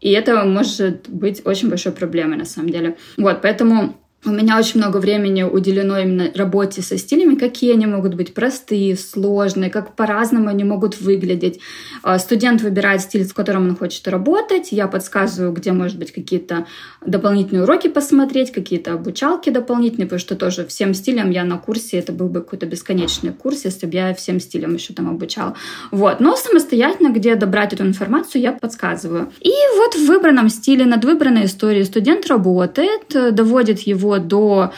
и 0.00 0.10
это 0.10 0.44
может 0.44 1.08
быть 1.08 1.42
очень 1.44 1.70
большой 1.70 1.92
проблемой 1.92 2.36
на 2.36 2.44
самом 2.44 2.70
деле. 2.70 2.96
Вот, 3.16 3.40
поэтому 3.40 3.96
у 4.26 4.30
меня 4.30 4.58
очень 4.58 4.80
много 4.80 4.96
времени 4.96 5.44
уделено 5.44 5.98
именно 5.98 6.30
работе 6.34 6.82
со 6.82 6.98
стилями, 6.98 7.36
какие 7.36 7.72
они 7.72 7.86
могут 7.86 8.14
быть 8.14 8.34
простые, 8.34 8.96
сложные, 8.96 9.70
как 9.70 9.94
по-разному 9.94 10.48
они 10.48 10.64
могут 10.64 11.00
выглядеть. 11.00 11.60
А, 12.02 12.18
студент 12.18 12.60
выбирает 12.60 13.02
стиль, 13.02 13.24
в 13.24 13.34
котором 13.34 13.68
он 13.68 13.76
хочет 13.76 14.08
работать, 14.08 14.72
я 14.72 14.88
подсказываю, 14.88 15.52
где, 15.52 15.72
может 15.72 15.98
быть, 15.98 16.12
какие-то 16.12 16.66
дополнительные 17.04 17.62
уроки 17.62 17.88
посмотреть, 17.88 18.50
какие-то 18.50 18.94
обучалки 18.94 19.50
дополнительные, 19.50 20.06
потому 20.06 20.20
что 20.20 20.34
тоже 20.34 20.66
всем 20.66 20.92
стилям 20.94 21.30
я 21.30 21.44
на 21.44 21.58
курсе, 21.58 21.98
это 21.98 22.12
был 22.12 22.28
бы 22.28 22.40
какой-то 22.40 22.66
бесконечный 22.66 23.32
курс, 23.32 23.64
если 23.64 23.86
бы 23.86 23.94
я 23.94 24.12
всем 24.14 24.40
стилям 24.40 24.74
еще 24.74 24.92
там 24.92 25.08
обучала. 25.08 25.54
Вот. 25.92 26.18
Но 26.18 26.34
самостоятельно, 26.36 27.12
где 27.12 27.36
добрать 27.36 27.72
эту 27.72 27.84
информацию, 27.84 28.42
я 28.42 28.52
подсказываю. 28.52 29.32
И 29.40 29.52
вот 29.76 29.94
в 29.94 30.06
выбранном 30.06 30.48
стиле, 30.48 30.84
над 30.84 31.04
выбранной 31.04 31.44
историей 31.44 31.84
студент 31.84 32.26
работает, 32.26 33.34
доводит 33.34 33.80
его 33.80 34.05
до 34.14 34.62
Э, 34.62 34.70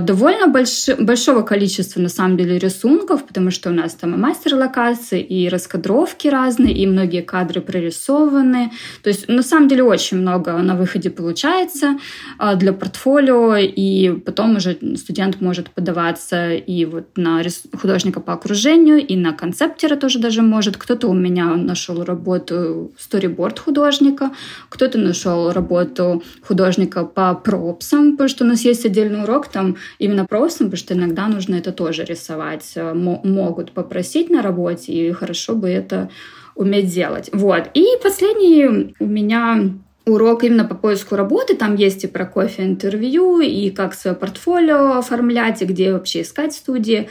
довольно 0.00 0.46
больш... 0.46 0.88
большого 0.98 1.42
количества, 1.42 2.00
на 2.00 2.08
самом 2.08 2.36
деле, 2.36 2.58
рисунков, 2.58 3.26
потому 3.26 3.50
что 3.50 3.70
у 3.70 3.72
нас 3.72 3.94
там 3.94 4.14
и 4.14 4.16
мастер-локации, 4.16 5.20
и 5.20 5.48
раскадровки 5.48 6.28
разные, 6.28 6.72
и 6.72 6.86
многие 6.86 7.22
кадры 7.22 7.60
прорисованы. 7.60 8.70
То 9.02 9.10
есть, 9.10 9.28
на 9.28 9.42
самом 9.42 9.68
деле, 9.68 9.82
очень 9.82 10.18
много 10.18 10.52
на 10.58 10.76
выходе 10.76 11.10
получается 11.10 11.98
э, 12.38 12.56
для 12.56 12.72
портфолио, 12.72 13.56
и 13.56 14.12
потом 14.12 14.56
уже 14.56 14.78
студент 14.96 15.40
может 15.40 15.70
подаваться 15.70 16.52
и 16.52 16.84
вот 16.84 17.16
на 17.16 17.42
художника 17.80 18.20
по 18.20 18.34
окружению, 18.34 19.04
и 19.04 19.16
на 19.16 19.32
концептера 19.32 19.96
тоже 19.96 20.18
даже 20.18 20.42
может. 20.42 20.76
Кто-то 20.76 21.08
у 21.08 21.14
меня 21.14 21.56
нашел 21.56 22.04
работу 22.04 22.92
сториборд 22.98 23.58
художника, 23.58 24.30
кто-то 24.68 24.98
нашел 24.98 25.50
работу 25.52 26.22
художника 26.46 27.04
по 27.04 27.34
пропсам, 27.34 28.12
потому 28.12 28.28
что 28.28 28.44
у 28.44 28.46
нас 28.46 28.60
есть 28.64 28.86
отдельный 28.86 29.24
урок, 29.24 29.48
там 29.48 29.71
именно 29.98 30.26
просто, 30.26 30.64
потому 30.64 30.76
что 30.76 30.94
иногда 30.94 31.28
нужно 31.28 31.56
это 31.56 31.72
тоже 31.72 32.04
рисовать. 32.04 32.72
Э, 32.76 32.92
могут 32.94 33.72
попросить 33.72 34.30
на 34.30 34.42
работе, 34.42 34.92
и 34.92 35.12
хорошо 35.12 35.54
бы 35.54 35.68
это 35.68 36.10
уметь 36.54 36.92
делать. 36.92 37.30
Вот. 37.32 37.70
И 37.74 37.86
последний 38.02 38.94
у 38.98 39.06
меня 39.06 39.72
урок 40.06 40.44
именно 40.44 40.64
по 40.64 40.74
поиску 40.74 41.16
работы. 41.16 41.56
Там 41.56 41.76
есть 41.76 42.04
и 42.04 42.08
про 42.08 42.26
кофе 42.26 42.64
интервью, 42.64 43.40
и 43.40 43.70
как 43.70 43.94
свое 43.94 44.16
портфолио 44.16 44.98
оформлять, 44.98 45.62
и 45.62 45.66
где 45.66 45.92
вообще 45.92 46.22
искать 46.22 46.52
студии. 46.54 47.08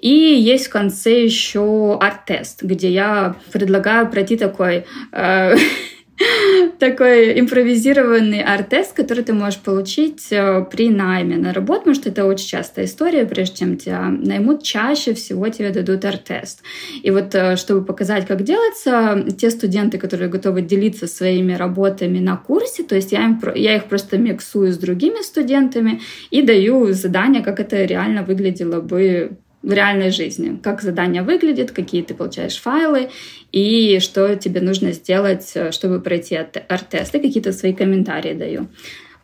И 0.00 0.10
есть 0.10 0.66
в 0.66 0.70
конце 0.70 1.24
еще 1.24 1.98
арт-тест, 2.00 2.62
где 2.62 2.90
я 2.90 3.36
предлагаю 3.52 4.08
пройти 4.10 4.36
такой 4.36 4.84
э, 5.12 5.54
такой 6.78 7.38
импровизированный 7.38 8.42
арт-тест, 8.42 8.94
который 8.94 9.22
ты 9.24 9.32
можешь 9.32 9.60
получить 9.60 10.28
э, 10.30 10.64
при 10.70 10.90
найме 10.90 11.36
на 11.36 11.52
работу, 11.52 11.80
потому 11.80 11.94
что 11.94 12.08
это 12.08 12.24
очень 12.24 12.48
частая 12.48 12.86
история, 12.86 13.24
прежде 13.24 13.58
чем 13.58 13.76
тебя 13.76 14.08
наймут, 14.08 14.62
чаще 14.62 15.14
всего 15.14 15.48
тебе 15.48 15.70
дадут 15.70 16.04
арт-тест. 16.04 16.62
И 17.02 17.10
вот 17.10 17.34
э, 17.34 17.56
чтобы 17.56 17.84
показать, 17.84 18.26
как 18.26 18.42
делается, 18.42 19.24
те 19.38 19.50
студенты, 19.50 19.98
которые 19.98 20.28
готовы 20.28 20.62
делиться 20.62 21.06
своими 21.06 21.52
работами 21.52 22.18
на 22.18 22.36
курсе, 22.36 22.82
то 22.82 22.96
есть 22.96 23.12
я, 23.12 23.24
им, 23.24 23.40
я 23.54 23.76
их 23.76 23.84
просто 23.84 24.18
миксую 24.18 24.72
с 24.72 24.78
другими 24.78 25.22
студентами 25.22 26.00
и 26.30 26.42
даю 26.42 26.92
задание, 26.92 27.42
как 27.42 27.60
это 27.60 27.84
реально 27.84 28.22
выглядело 28.22 28.80
бы 28.80 29.38
в 29.62 29.72
реальной 29.72 30.10
жизни, 30.10 30.58
как 30.62 30.82
задание 30.82 31.22
выглядит, 31.22 31.72
какие 31.72 32.02
ты 32.02 32.14
получаешь 32.14 32.60
файлы 32.60 33.10
и 33.52 33.98
что 34.00 34.36
тебе 34.36 34.60
нужно 34.60 34.92
сделать, 34.92 35.50
э, 35.54 35.72
чтобы 35.72 36.00
пройти 36.00 36.36
арт-тест, 36.36 37.14
и 37.14 37.20
какие-то 37.20 37.52
свои 37.52 37.72
комментарии 37.72 38.34
даю. 38.34 38.68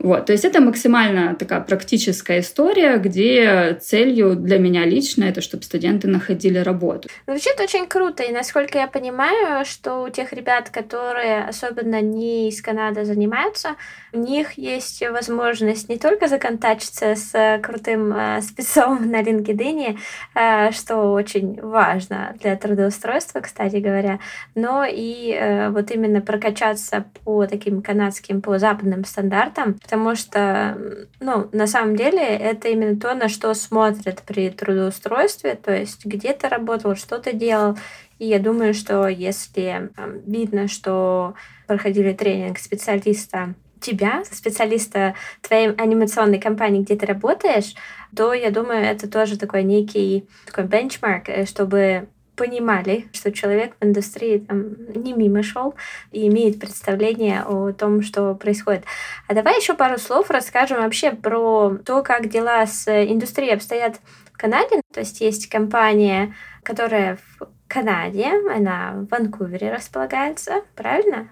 Вот, 0.05 0.27
то 0.27 0.33
есть 0.33 0.45
это 0.45 0.61
максимально 0.61 1.35
такая 1.35 1.61
практическая 1.61 2.41
история, 2.41 2.99
где 2.99 3.79
целью 3.81 4.37
для 4.37 4.59
меня 4.59 4.85
лично 4.85 5.25
это, 5.25 5.41
чтобы 5.41 5.63
студенты 5.63 6.09
находили 6.09 6.59
работу. 6.59 7.09
Ну, 7.27 7.35
это 7.35 7.63
очень 7.63 7.87
круто, 7.87 8.23
и 8.23 8.31
насколько 8.31 8.77
я 8.77 8.87
понимаю, 8.87 9.65
что 9.65 10.03
у 10.03 10.11
тех 10.11 10.35
ребят, 10.35 10.69
которые 10.69 11.45
особенно 11.45 12.03
не 12.03 12.51
из 12.51 12.61
Канады 12.61 13.07
занимаются, 13.07 13.77
у 14.13 14.19
них 14.19 14.59
есть 14.59 15.03
возможность 15.09 15.89
не 15.89 15.97
только 15.97 16.29
законтачиться 16.29 17.15
с 17.15 17.61
крутым 17.63 18.13
э, 18.13 18.43
спецом 18.43 19.11
на 19.11 19.23
LinkedIn, 19.23 19.99
э, 20.35 20.71
что 20.73 21.13
очень 21.13 21.59
важно 21.63 22.35
для 22.43 22.57
трудоустройства, 22.57 23.41
кстати 23.41 23.77
говоря, 23.77 24.21
но 24.55 24.85
и 24.85 25.33
э, 25.33 25.71
вот 25.71 25.91
именно 25.91 26.21
прокачаться 26.21 27.07
по 27.25 27.47
таким 27.47 27.81
канадским, 27.81 28.43
по 28.43 28.59
западным 28.59 29.07
стандартам, 29.07 29.79
потому 29.95 30.17
что, 30.17 30.77
ну, 31.21 31.49
на 31.53 31.69
самом 31.69 31.95
деле, 31.95 32.21
это 32.21 32.69
именно 32.69 32.99
то, 32.99 33.15
на 33.15 33.29
что 33.29 33.55
смотрят 33.55 34.23
при 34.23 34.51
трудоустройстве, 34.51 35.55
то 35.55 35.73
есть 35.73 36.05
где 36.05 36.33
ты 36.33 36.49
работал, 36.49 36.97
что 36.97 37.19
ты 37.19 37.33
делал. 37.33 37.79
И 38.19 38.27
я 38.27 38.41
думаю, 38.41 38.75
что 38.75 39.07
если 39.07 39.93
видно, 40.27 40.67
что 40.67 41.35
проходили 41.69 42.13
тренинг 42.13 42.59
специалиста 42.59 43.55
тебя, 43.81 44.25
специалиста 44.25 45.15
твоей 45.43 45.71
анимационной 45.75 46.41
компании, 46.41 46.83
где 46.83 46.97
ты 46.97 47.07
работаешь, 47.07 47.75
то 48.17 48.33
я 48.33 48.51
думаю, 48.51 48.85
это 48.85 49.09
тоже 49.09 49.39
такой 49.39 49.63
некий 49.63 50.27
такой 50.47 50.65
бенчмарк, 50.65 51.29
э, 51.29 51.47
чтобы 51.47 52.09
понимали, 52.37 53.07
что 53.13 53.33
человек 53.33 53.75
в 53.81 53.85
индустрии 53.85 54.39
там, 54.39 54.75
не 54.95 55.13
мимо 55.13 55.43
шел 55.43 55.75
и 56.13 56.27
имеет 56.29 56.61
представление 56.61 57.43
о 57.43 57.73
том, 57.73 58.03
что 58.03 58.35
происходит. 58.35 58.85
А 59.29 59.35
давай 59.35 59.59
еще 59.59 59.75
пару 59.75 59.99
слов 59.99 60.31
расскажем 60.31 60.79
вообще 60.79 61.13
про 61.13 61.77
то, 61.85 62.03
как 62.03 62.29
дела 62.29 62.67
с 62.67 62.89
индустрией 62.89 63.55
обстоят 63.55 64.01
в 64.33 64.37
Канаде. 64.37 64.81
То 64.93 65.01
есть 65.01 65.21
есть 65.21 65.49
компания, 65.49 66.35
которая 66.63 67.17
в 67.17 67.49
Канаде, 67.69 68.31
она 68.55 68.93
в 68.95 69.07
Ванкувере 69.09 69.73
располагается, 69.73 70.63
правильно? 70.75 71.29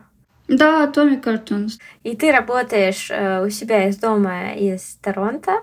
Да, 0.48 0.86
Atomic 0.86 1.22
Cartoons. 1.22 1.78
И 2.02 2.16
ты 2.16 2.32
работаешь 2.32 3.08
э, 3.10 3.44
у 3.44 3.48
себя 3.48 3.88
из 3.88 3.96
дома 3.96 4.52
из 4.54 4.96
Торонто. 4.96 5.62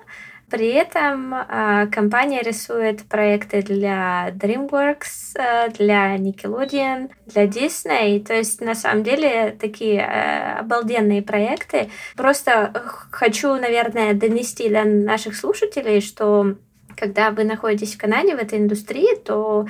При 0.49 0.69
этом 0.69 1.33
э, 1.33 1.87
компания 1.91 2.41
рисует 2.41 3.03
проекты 3.03 3.61
для 3.61 4.29
DreamWorks, 4.33 5.35
э, 5.35 5.69
для 5.69 6.17
Nickelodeon, 6.17 7.09
для 7.27 7.45
Disney. 7.45 8.23
То 8.23 8.33
есть, 8.33 8.61
на 8.61 8.75
самом 8.75 9.03
деле, 9.03 9.55
такие 9.59 9.99
э, 9.99 10.59
обалденные 10.59 11.21
проекты. 11.21 11.89
Просто 12.15 12.73
хочу, 13.11 13.55
наверное, 13.55 14.13
донести 14.13 14.69
до 14.69 14.83
наших 14.83 15.35
слушателей, 15.35 16.01
что 16.01 16.55
когда 16.95 17.31
вы 17.31 17.43
находитесь 17.43 17.95
в 17.95 17.97
Канаде, 17.97 18.35
в 18.35 18.39
этой 18.39 18.59
индустрии, 18.59 19.15
то 19.15 19.67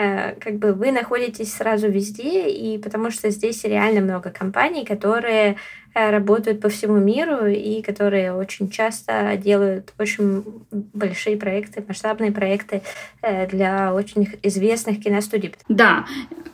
Э, 0.00 0.36
как 0.38 0.58
бы 0.58 0.74
вы 0.74 0.92
находитесь 0.92 1.52
сразу 1.52 1.88
везде, 1.88 2.48
и 2.48 2.78
потому 2.78 3.10
что 3.10 3.30
здесь 3.30 3.64
реально 3.64 4.00
много 4.00 4.30
компаний, 4.30 4.84
которые 4.84 5.56
Э, 5.87 5.87
работают 6.10 6.60
по 6.60 6.68
всему 6.68 6.96
миру 6.96 7.46
и 7.46 7.82
которые 7.82 8.32
очень 8.32 8.70
часто 8.70 9.36
делают 9.36 9.92
очень 9.98 10.44
большие 10.70 11.36
проекты, 11.36 11.84
масштабные 11.86 12.32
проекты 12.32 12.82
э, 13.22 13.46
для 13.48 13.92
очень 13.94 14.28
известных 14.42 15.00
киностудий. 15.00 15.54
Да, 15.68 16.04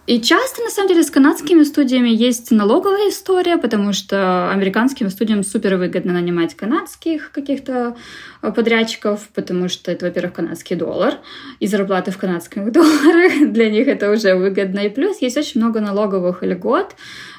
и 0.07 0.21
часто, 0.21 0.63
на 0.63 0.69
самом 0.69 0.89
деле, 0.89 1.03
с 1.03 1.11
канадскими 1.11 1.63
студиями 1.63 2.11
есть 2.11 2.51
налоговая 2.51 3.09
история, 3.09 3.57
потому 3.57 3.95
что 3.95 4.51
американским 4.51 5.09
студиям 5.09 5.43
супер 5.43 5.77
выгодно 5.77 6.13
нанимать 6.13 6.55
канадских 6.55 7.31
каких-то 7.33 7.97
э, 8.43 8.53
подрядчиков, 8.53 9.29
потому 9.35 9.71
что 9.71 9.91
это, 9.91 10.05
во-первых, 10.05 10.35
канадский 10.35 10.77
доллар, 10.77 11.15
и 11.59 11.67
зарплаты 11.67 12.11
в 12.11 12.19
канадских 12.19 12.71
долларах 12.73 13.53
для 13.53 13.71
них 13.71 13.89
это 13.89 14.11
уже 14.11 14.35
выгодно. 14.35 14.81
И 14.81 14.91
плюс 14.91 15.23
есть 15.23 15.39
очень 15.39 15.61
много 15.63 15.81
налоговых 15.81 16.43
льгот, 16.43 16.95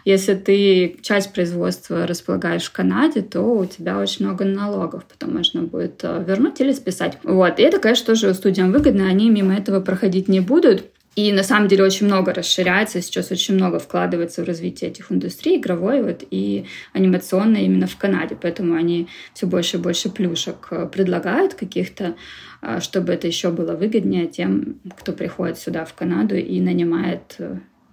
если 0.06 0.36
ты 0.36 0.98
часть 1.02 1.34
производства 1.34 2.06
располагаешь 2.06 2.66
в 2.66 2.72
Канаде, 2.72 3.24
то 3.24 3.42
у 3.42 3.66
тебя 3.66 4.00
очень 4.00 4.26
много 4.26 4.46
налогов 4.46 5.04
потом 5.06 5.34
можно 5.34 5.64
будет 5.64 6.02
э, 6.04 6.24
вернуть 6.26 6.62
или 6.62 6.74
списать. 6.74 7.18
Вот. 7.24 7.60
И 7.60 7.64
это, 7.64 7.80
конечно, 7.80 8.06
тоже 8.06 8.36
студиям 8.36 8.72
выгодно, 8.72 9.08
они 9.08 9.32
мимо 9.32 9.56
этого 9.56 9.82
проходить 9.82 10.28
не 10.28 10.42
будут. 10.42 10.86
И 11.16 11.32
на 11.32 11.42
самом 11.44 11.70
деле 11.70 11.86
очень 11.86 12.06
много 12.06 12.34
расширяется, 12.34 13.02
сейчас 13.02 13.32
очень 13.32 13.56
много 13.56 13.80
вкладывается 13.80 14.44
в 14.44 14.46
развитие 14.46 14.92
этих 14.92 15.12
индустрий, 15.12 15.58
игровой 15.58 16.04
вот, 16.04 16.24
и 16.30 16.66
анимационной 16.94 17.64
именно 17.64 17.88
в 17.88 17.98
Канаде. 17.98 18.38
Поэтому 18.40 18.76
они 18.76 19.08
все 19.34 19.48
больше 19.48 19.78
и 19.78 19.80
больше 19.80 20.10
плюшек 20.10 20.68
э, 20.70 20.86
предлагают 20.86 21.56
каких-то, 21.56 22.16
э, 22.62 22.80
чтобы 22.80 23.14
это 23.14 23.26
еще 23.26 23.50
было 23.50 23.74
выгоднее 23.74 24.28
тем, 24.28 24.76
кто 25.00 25.14
приходит 25.14 25.58
сюда 25.58 25.84
в 25.84 25.96
Канаду 25.96 26.36
и 26.36 26.62
нанимает 26.62 27.40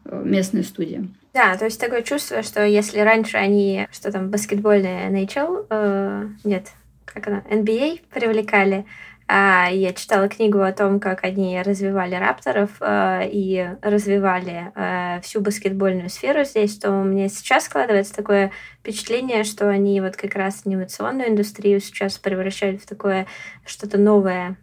местные 0.04 0.64
студии. 0.64 1.08
Да, 1.34 1.56
то 1.56 1.64
есть 1.64 1.80
такое 1.80 2.02
чувство, 2.02 2.42
что 2.42 2.64
если 2.64 3.00
раньше 3.00 3.38
они, 3.38 3.88
что 3.90 4.12
там, 4.12 4.30
баскетбольная 4.30 5.10
NHL, 5.10 5.66
э, 5.70 6.28
нет, 6.44 6.68
как 7.06 7.26
она, 7.26 7.42
NBA 7.50 8.00
привлекали, 8.12 8.84
а 9.28 9.70
я 9.70 9.94
читала 9.94 10.28
книгу 10.28 10.60
о 10.60 10.72
том, 10.72 11.00
как 11.00 11.24
они 11.24 11.62
развивали 11.62 12.16
рапторов 12.16 12.70
э, 12.80 13.30
и 13.30 13.66
развивали 13.80 14.72
э, 14.74 15.20
всю 15.22 15.40
баскетбольную 15.40 16.10
сферу 16.10 16.44
здесь, 16.44 16.76
то 16.76 16.90
меня 16.90 17.30
сейчас 17.30 17.64
складывается 17.64 18.14
такое 18.14 18.52
впечатление, 18.80 19.44
что 19.44 19.70
они 19.70 20.02
вот 20.02 20.16
как 20.16 20.34
раз 20.34 20.62
анимационную 20.66 21.30
индустрию 21.30 21.80
сейчас 21.80 22.18
превращают 22.18 22.82
в 22.82 22.86
такое 22.86 23.26
что-то 23.64 23.96
новое, 23.96 24.56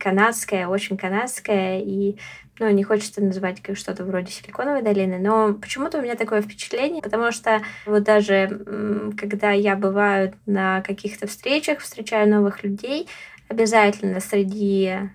канадское, 0.00 0.66
очень 0.66 0.96
канадское, 0.96 1.78
и 1.78 2.16
ну, 2.58 2.68
не 2.70 2.82
хочется 2.82 3.22
называть 3.22 3.62
как 3.62 3.76
что-то 3.76 4.04
вроде 4.04 4.32
Силиконовой 4.32 4.82
долины, 4.82 5.18
но 5.18 5.54
почему-то 5.54 5.98
у 5.98 6.02
меня 6.02 6.14
такое 6.16 6.42
впечатление, 6.42 7.02
потому 7.02 7.32
что 7.32 7.62
вот 7.86 8.02
даже 8.02 9.12
когда 9.16 9.52
я 9.52 9.76
бываю 9.76 10.34
на 10.46 10.82
каких-то 10.82 11.26
встречах, 11.26 11.80
встречаю 11.80 12.28
новых 12.28 12.64
людей, 12.64 13.08
обязательно 13.48 14.20
среди 14.20 15.10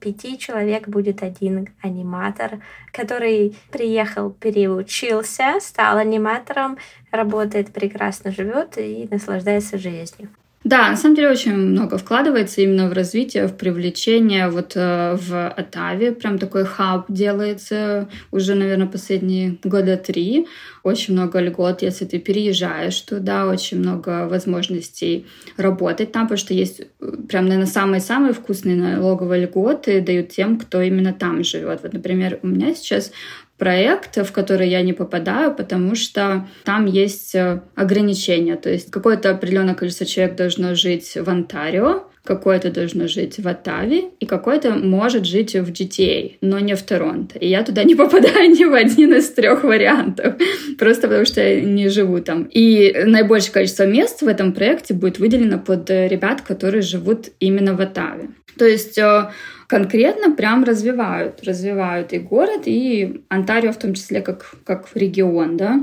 пяти 0.00 0.38
человек 0.38 0.86
будет 0.88 1.22
один 1.22 1.68
аниматор, 1.80 2.60
который 2.92 3.56
приехал, 3.70 4.30
переучился, 4.30 5.54
стал 5.60 5.98
аниматором, 5.98 6.76
работает 7.10 7.72
прекрасно, 7.72 8.30
живет 8.30 8.76
и 8.76 9.08
наслаждается 9.10 9.78
жизнью. 9.78 10.28
Да, 10.64 10.90
на 10.90 10.96
самом 10.96 11.14
деле 11.14 11.30
очень 11.30 11.54
много 11.54 11.96
вкладывается 11.96 12.60
именно 12.60 12.88
в 12.88 12.92
развитие, 12.92 13.46
в 13.46 13.56
привлечение. 13.56 14.48
Вот 14.48 14.72
э, 14.74 15.14
в 15.14 15.48
Атаве 15.48 16.10
прям 16.10 16.38
такой 16.38 16.64
хаб 16.64 17.04
делается 17.08 18.08
уже, 18.32 18.56
наверное, 18.56 18.88
последние 18.88 19.58
года 19.62 19.96
три. 19.96 20.48
Очень 20.82 21.14
много 21.14 21.38
льгот, 21.38 21.82
если 21.82 22.04
ты 22.04 22.18
переезжаешь 22.18 23.00
туда, 23.02 23.46
очень 23.46 23.78
много 23.78 24.26
возможностей 24.26 25.26
работать 25.56 26.10
там, 26.10 26.24
потому 26.24 26.38
что 26.38 26.52
есть 26.52 26.80
э, 26.80 27.12
прям, 27.28 27.44
наверное, 27.44 27.70
самые-самые 27.70 28.32
вкусные 28.32 28.74
налоговые 28.74 29.44
льготы 29.44 30.00
дают 30.00 30.30
тем, 30.30 30.58
кто 30.58 30.82
именно 30.82 31.12
там 31.12 31.44
живет. 31.44 31.80
Вот, 31.84 31.92
например, 31.92 32.40
у 32.42 32.48
меня 32.48 32.74
сейчас 32.74 33.12
проект, 33.58 34.16
в 34.16 34.32
который 34.32 34.68
я 34.68 34.82
не 34.82 34.92
попадаю, 34.92 35.54
потому 35.54 35.94
что 35.94 36.46
там 36.64 36.86
есть 36.86 37.34
э, 37.34 37.62
ограничения. 37.74 38.56
То 38.56 38.70
есть 38.70 38.90
какое-то 38.90 39.30
определенное 39.30 39.74
количество 39.74 40.06
человек 40.06 40.36
должно 40.36 40.74
жить 40.74 41.16
в 41.16 41.28
Онтарио, 41.28 42.04
какое-то 42.26 42.70
должно 42.70 43.08
жить 43.08 43.38
в 43.38 43.48
Оттаве, 43.48 44.10
и 44.20 44.26
какое-то 44.26 44.72
может 44.72 45.24
жить 45.24 45.54
в 45.54 45.70
GTA, 45.70 46.32
но 46.42 46.58
не 46.58 46.74
в 46.74 46.82
Торонто. 46.82 47.38
И 47.38 47.48
я 47.48 47.62
туда 47.62 47.84
не 47.84 47.94
попадаю 47.94 48.50
ни 48.58 48.64
в 48.64 48.74
один 48.74 49.14
из 49.14 49.30
трех 49.30 49.64
вариантов, 49.64 50.34
просто 50.78 51.08
потому 51.08 51.24
что 51.24 51.40
я 51.40 51.60
не 51.62 51.88
живу 51.88 52.20
там. 52.20 52.44
И 52.44 52.92
наибольшее 53.06 53.52
количество 53.52 53.84
мест 53.84 54.20
в 54.20 54.28
этом 54.28 54.52
проекте 54.52 54.92
будет 54.92 55.18
выделено 55.18 55.58
под 55.58 55.88
ребят, 55.88 56.42
которые 56.42 56.82
живут 56.82 57.28
именно 57.40 57.74
в 57.74 57.80
Оттаве. 57.80 58.28
То 58.58 58.66
есть 58.66 58.98
э, 58.98 59.30
конкретно 59.66 60.34
прям 60.34 60.64
развивают, 60.64 61.42
развивают 61.44 62.12
и 62.12 62.18
город, 62.18 62.62
и 62.66 63.24
Онтарио 63.28 63.72
в 63.72 63.78
том 63.78 63.94
числе 63.94 64.20
как, 64.20 64.54
как 64.64 64.88
регион, 64.94 65.56
да? 65.56 65.80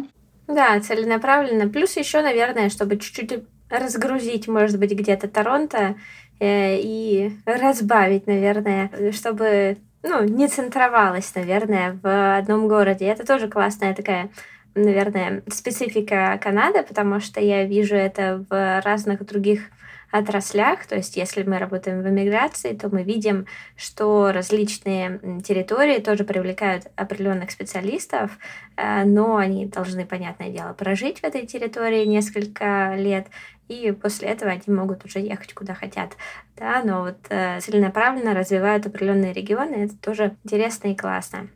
Да, 0.47 0.79
целенаправленно. 0.79 1.69
Плюс 1.69 1.95
еще, 1.97 2.21
наверное, 2.21 2.69
чтобы 2.69 2.97
чуть-чуть 2.97 3.43
разгрузить, 3.69 4.47
может 4.47 4.79
быть, 4.79 4.91
где-то 4.91 5.27
Торонто 5.27 5.95
э, 6.39 6.77
и 6.79 7.31
разбавить, 7.45 8.27
наверное, 8.27 8.91
чтобы 9.11 9.77
ну, 10.03 10.23
не 10.23 10.47
центровалась, 10.47 11.33
наверное, 11.35 11.97
в 12.01 12.37
одном 12.37 12.67
городе. 12.67 13.05
Это 13.05 13.25
тоже 13.25 13.47
классная 13.47 13.95
такая 13.95 14.29
наверное, 14.75 15.43
специфика 15.51 16.39
Канады, 16.41 16.83
потому 16.83 17.19
что 17.19 17.39
я 17.39 17.65
вижу 17.65 17.95
это 17.95 18.43
в 18.49 18.81
разных 18.83 19.25
других 19.25 19.69
отраслях, 20.13 20.85
то 20.85 20.95
есть 20.95 21.17
если 21.17 21.41
мы 21.41 21.57
работаем 21.57 22.03
в 22.03 22.07
эмиграции, 22.07 22.75
то 22.75 22.87
мы 22.87 23.01
видим, 23.01 23.47
что 23.75 24.31
различные 24.31 25.41
территории 25.43 25.99
тоже 25.99 26.23
привлекают 26.23 26.85
определенных 26.95 27.49
специалистов, 27.49 28.37
э, 28.77 29.05
но 29.05 29.37
они 29.37 29.65
должны, 29.65 30.05
понятное 30.05 30.49
дело, 30.49 30.73
прожить 30.73 31.21
в 31.21 31.23
этой 31.23 31.47
территории 31.47 32.05
несколько 32.05 32.93
лет, 32.95 33.25
и 33.67 33.91
после 33.91 34.27
этого 34.27 34.51
они 34.51 34.61
могут 34.67 35.03
уже 35.03 35.17
ехать 35.17 35.55
куда 35.55 35.73
хотят. 35.73 36.11
Да, 36.57 36.83
но 36.83 37.01
вот 37.01 37.17
э, 37.29 37.59
целенаправленно 37.61 38.35
развивают 38.35 38.85
определенные 38.85 39.33
регионы, 39.33 39.85
это 39.85 39.97
тоже 39.97 40.35
интересно 40.43 40.89
и 40.89 40.95
классно. 40.95 41.49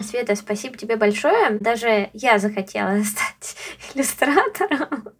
Света, 0.00 0.34
спасибо 0.34 0.76
тебе 0.76 0.96
большое. 0.96 1.58
Даже 1.60 2.10
я 2.12 2.40
захотела 2.40 3.00
стать 3.04 3.56
иллюстратором 3.94 5.13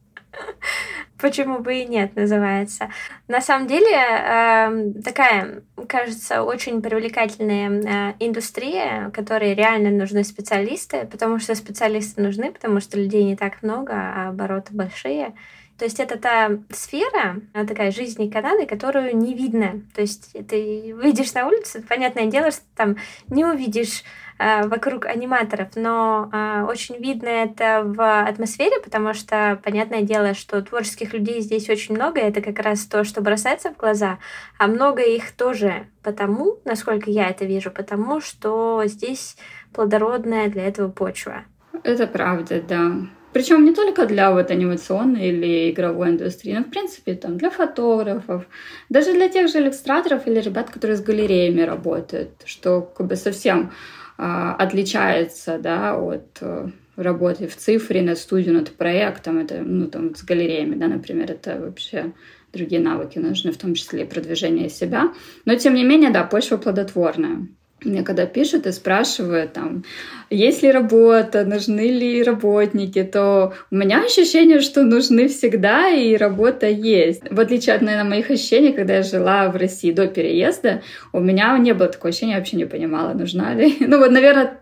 почему 1.25 1.61
бы 1.61 1.77
и 1.77 1.87
нет, 1.87 2.17
называется. 2.17 2.91
На 3.29 3.41
самом 3.41 3.67
деле, 3.67 3.97
э, 3.97 4.93
такая, 5.03 5.63
кажется, 5.89 6.43
очень 6.43 6.83
привлекательная 6.83 7.71
э, 7.71 8.15
индустрия, 8.21 9.09
которой 9.09 9.55
реально 9.55 9.89
нужны 9.89 10.23
специалисты, 10.23 11.09
потому 11.11 11.39
что 11.39 11.55
специалисты 11.55 12.21
нужны, 12.21 12.53
потому 12.53 12.79
что 12.81 12.99
людей 12.99 13.25
не 13.25 13.37
так 13.37 13.63
много, 13.63 13.95
а 13.95 14.29
обороты 14.29 14.75
большие. 14.75 15.33
То 15.79 15.85
есть 15.85 15.99
это 15.99 16.19
та 16.19 16.51
сфера, 16.71 17.41
такая 17.53 17.91
жизни 17.91 18.31
Канады, 18.31 18.65
которую 18.65 19.17
не 19.17 19.35
видно. 19.35 19.83
То 19.95 20.03
есть 20.03 20.33
ты 20.49 20.95
выйдешь 20.95 21.35
на 21.35 21.49
улицу, 21.49 21.83
понятное 21.89 22.27
дело, 22.27 22.53
что 22.53 22.63
там 22.77 22.97
не 23.29 23.45
увидишь 23.45 24.05
э, 24.39 24.69
вокруг 24.69 25.07
аниматоров, 25.07 25.71
но 25.75 26.31
э, 26.33 26.63
очень 26.69 26.97
видно 26.99 27.29
это 27.29 27.83
в 27.85 28.23
атмосфере, 28.23 28.81
потому 28.85 29.15
что 29.15 29.61
понятное 29.65 30.03
дело, 30.03 30.35
что 30.35 30.63
творческих 30.63 31.13
людей 31.13 31.41
здесь 31.41 31.69
очень 31.69 31.97
много, 31.97 32.21
и 32.21 32.25
это 32.25 32.41
как 32.41 32.61
раз 32.61 32.87
то, 32.87 33.03
что 33.03 33.21
бросается 33.21 33.71
в 33.71 33.77
глаза, 33.77 34.19
а 34.59 34.69
много 34.69 35.03
их 35.03 35.33
тоже 35.33 35.89
потому, 36.05 36.61
насколько 36.65 37.11
я 37.11 37.29
это 37.31 37.47
вижу, 37.47 37.73
потому 37.73 38.21
что 38.21 38.83
здесь 38.87 39.37
плодородная 39.73 40.49
для 40.49 40.69
этого 40.69 40.89
почва. 40.89 41.43
Это 41.83 42.07
правда, 42.07 42.63
да. 42.63 42.93
Причем 43.35 43.65
не 43.65 43.75
только 43.75 44.07
для 44.07 44.31
вот 44.31 44.53
анимационной 44.53 45.31
или 45.31 45.71
игровой 45.73 46.11
индустрии, 46.11 46.55
но 46.55 46.63
в 46.63 46.71
принципе 46.71 47.15
там 47.15 47.37
для 47.37 47.51
фотографов, 47.51 48.47
даже 48.89 49.13
для 49.13 49.29
тех 49.29 49.49
же 49.49 49.59
иллюстраторов 49.59 50.29
или 50.29 50.39
ребят, 50.39 50.71
которые 50.71 50.97
с 50.97 51.03
галереями 51.03 51.63
работают, 51.63 52.31
что 52.45 52.81
как 52.81 53.09
бы 53.09 53.17
совсем 53.17 53.73
а, 54.17 54.55
отличается 54.55 55.59
да, 55.59 55.97
от 55.99 56.39
э, 56.43 56.69
работы 56.95 57.49
в 57.49 57.57
цифре, 57.57 58.03
над 58.03 58.19
студию, 58.19 58.55
над 58.55 58.71
проектом, 58.71 59.39
это, 59.39 59.57
ну, 59.57 59.89
там, 59.89 60.15
с 60.15 60.23
галереями, 60.23 60.77
да, 60.77 60.87
например, 60.87 61.33
это 61.33 61.59
вообще 61.59 62.13
другие 62.53 62.81
навыки 62.81 63.19
нужны, 63.19 63.51
в 63.51 63.59
том 63.59 63.75
числе 63.75 64.03
и 64.03 64.07
продвижение 64.07 64.69
себя. 64.69 65.13
Но, 65.45 65.57
тем 65.57 65.75
не 65.75 65.83
менее, 65.83 66.11
да, 66.11 66.23
почва 66.23 66.57
плодотворная. 66.57 67.49
Мне 67.83 68.03
когда 68.03 68.25
пишут 68.25 68.67
и 68.67 68.73
спрашивают, 68.73 69.53
там, 69.53 69.85
есть 70.31 70.63
ли 70.63 70.71
работа, 70.71 71.45
нужны 71.45 71.91
ли 71.91 72.23
работники, 72.23 73.03
то 73.03 73.53
у 73.71 73.75
меня 73.75 74.03
ощущение, 74.03 74.61
что 74.61 74.83
нужны 74.85 75.29
всегда, 75.29 75.91
и 75.91 76.17
работа 76.17 76.67
есть. 76.67 77.23
В 77.31 77.39
отличие 77.39 77.75
от, 77.75 77.83
наверное, 77.83 78.09
моих 78.09 78.31
ощущений, 78.31 78.73
когда 78.73 78.97
я 78.97 79.03
жила 79.03 79.51
в 79.51 79.57
России 79.57 79.93
до 79.93 80.07
переезда, 80.07 80.83
у 81.13 81.21
меня 81.21 81.59
не 81.59 81.75
было 81.75 81.89
такого 81.89 82.09
ощущения, 82.09 82.33
я 82.33 82.39
вообще 82.39 82.57
не 82.57 82.65
понимала, 82.65 83.13
нужна 83.13 83.55
ли. 83.55 83.77
Ну 83.95 83.99
вот, 83.99 84.11
наверное, 84.11 84.61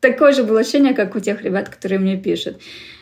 такое 0.00 0.32
же 0.32 0.42
было 0.42 0.60
ощущение, 0.60 0.94
как 0.94 1.14
у 1.14 1.20
тех 1.20 1.42
ребят, 1.42 1.68
которые 1.68 2.00
мне 2.00 2.16
пишут. 2.16 2.58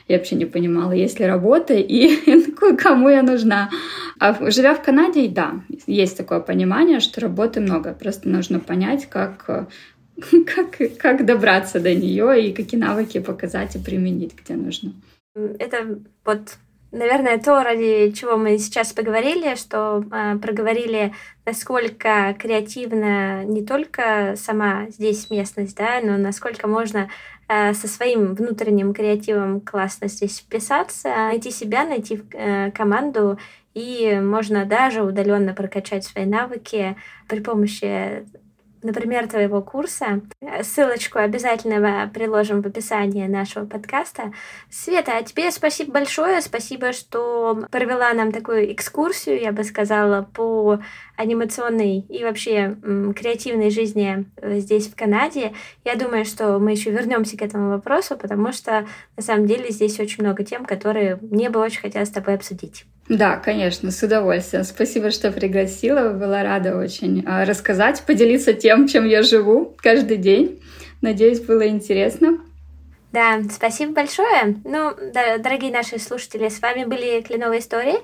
Я 0.09 0.19
вообще 0.19 0.37
не 0.37 0.47
понимала, 0.47 0.93
есть 0.93 1.21
ли 1.21 1.27
работа 1.27 1.75
и 1.75 2.11
кому 2.79 3.09
я 3.09 3.23
нужна. 3.23 3.71
А 4.19 4.51
живя 4.51 4.75
в 4.75 4.83
Канаде, 4.83 5.29
да, 5.29 5.61
есть 5.87 6.17
такое 6.17 6.41
понимание, 6.41 7.01
что 7.01 7.21
работы 7.21 7.61
много. 7.61 7.93
Просто 7.95 8.29
нужно 8.29 8.61
понять, 8.61 9.07
как 9.09 9.69
как, 10.55 10.99
как 10.99 11.25
добраться 11.25 11.81
до 11.81 11.95
нее 11.95 12.49
и 12.49 12.53
какие 12.53 12.81
навыки 12.81 13.21
показать 13.21 13.77
и 13.77 13.79
применить, 13.79 14.35
где 14.35 14.55
нужно. 14.55 14.93
Это 15.35 15.99
вот 16.25 16.57
наверное, 16.93 17.39
то, 17.39 17.63
ради 17.63 18.13
чего 18.13 18.37
мы 18.37 18.59
сейчас 18.59 18.93
поговорили, 18.93 19.57
что 19.57 20.05
э, 20.13 20.37
проговорили, 20.37 21.15
насколько 21.47 22.37
креативна 22.39 23.45
не 23.45 23.65
только 23.65 24.35
сама 24.37 24.89
здесь 24.91 25.31
местность, 25.31 25.77
да, 25.77 26.01
но 26.03 26.19
насколько 26.19 26.69
можно 26.69 27.09
со 27.75 27.89
своим 27.89 28.35
внутренним 28.35 28.95
креативом 28.95 29.61
классно 29.61 30.09
здесь 30.09 30.39
вписаться, 30.39 31.09
найти 31.09 31.51
себя, 31.51 31.85
найти 31.85 32.23
э, 32.33 32.71
команду, 32.71 33.39
и 33.75 34.21
можно 34.23 34.65
даже 34.65 35.03
удаленно 35.03 35.55
прокачать 35.55 36.05
свои 36.05 36.27
навыки 36.27 36.97
при 37.29 37.41
помощи 37.41 38.25
например, 38.83 39.29
твоего 39.29 39.63
курса. 39.63 40.23
Ссылочку 40.63 41.19
обязательно 41.19 42.11
приложим 42.13 42.63
в 42.63 42.67
описании 42.67 43.27
нашего 43.27 43.65
подкаста. 43.65 44.33
Света, 44.71 45.13
а 45.17 45.23
тебе 45.23 45.51
спасибо 45.51 45.93
большое. 45.93 46.41
Спасибо, 46.41 46.93
что 46.93 47.65
провела 47.71 48.13
нам 48.13 48.33
такую 48.33 48.73
экскурсию, 48.73 49.41
я 49.41 49.53
бы 49.53 49.65
сказала, 49.65 50.23
по 50.23 50.81
анимационной 51.17 52.05
и 52.09 52.25
вообще 52.25 52.77
креативной 53.15 53.71
жизни 53.71 54.25
э, 54.37 54.59
здесь, 54.59 54.89
в 54.89 54.97
Канаде. 54.97 55.53
Я 55.85 55.97
думаю, 55.97 56.25
что 56.25 56.59
мы 56.59 56.73
еще 56.73 56.91
вернемся 56.91 57.37
к 57.37 57.43
этому 57.43 57.71
вопросу, 57.71 58.17
потому 58.17 58.53
что 58.53 58.87
на 59.17 59.23
самом 59.23 59.47
деле 59.47 59.71
здесь 59.71 59.99
очень 60.01 60.23
много 60.23 60.45
тем, 60.45 60.65
которые 60.65 61.19
мне 61.21 61.51
бы 61.51 61.61
очень 61.61 61.81
хотелось 61.81 62.09
с 62.09 62.13
тобой 62.13 62.35
обсудить. 62.35 62.85
Да, 63.09 63.37
конечно, 63.37 63.91
с 63.91 64.03
удовольствием. 64.03 64.65
Спасибо, 64.65 65.11
что 65.11 65.33
пригласила. 65.33 66.13
Была 66.13 66.43
рада 66.43 66.77
очень 66.77 67.25
а, 67.27 67.45
рассказать, 67.45 68.03
поделиться 68.07 68.53
тем, 68.53 68.87
чем 68.87 69.07
я 69.07 69.23
живу 69.23 69.77
каждый 69.79 70.17
день. 70.17 70.61
Надеюсь, 71.01 71.41
было 71.41 71.67
интересно. 71.67 72.39
Да, 73.13 73.43
спасибо 73.51 73.93
большое. 73.93 74.57
Ну, 74.65 74.95
да, 75.13 75.37
дорогие 75.37 75.71
наши 75.71 75.99
слушатели, 75.99 76.49
с 76.49 76.61
вами 76.63 76.85
были 76.85 77.21
Кленовые 77.21 77.61
истории. 77.61 77.97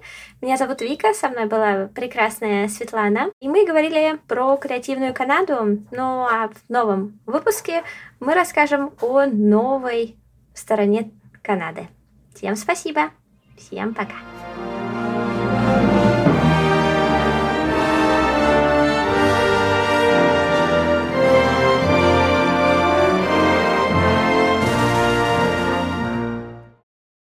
Меня 0.42 0.59
зовут 0.59 0.82
Вика, 0.82 1.14
со 1.14 1.28
мной 1.28 1.46
была 1.46 1.88
прекрасная 1.94 2.68
Светлана. 2.68 3.30
И 3.40 3.48
мы 3.48 3.66
говорили 3.66 4.18
про 4.28 4.56
креативную 4.59 5.14
Канаду. 5.14 5.82
Ну, 5.90 6.26
а 6.26 6.48
в 6.48 6.70
новом 6.70 7.18
выпуске 7.24 7.82
мы 8.20 8.34
расскажем 8.34 8.92
о 9.00 9.24
новой 9.24 10.16
стороне 10.54 11.11
Канады. 11.42 11.88
Всем 12.34 12.54
спасибо. 12.54 13.11
Всем 13.56 13.94
пока. 13.94 14.38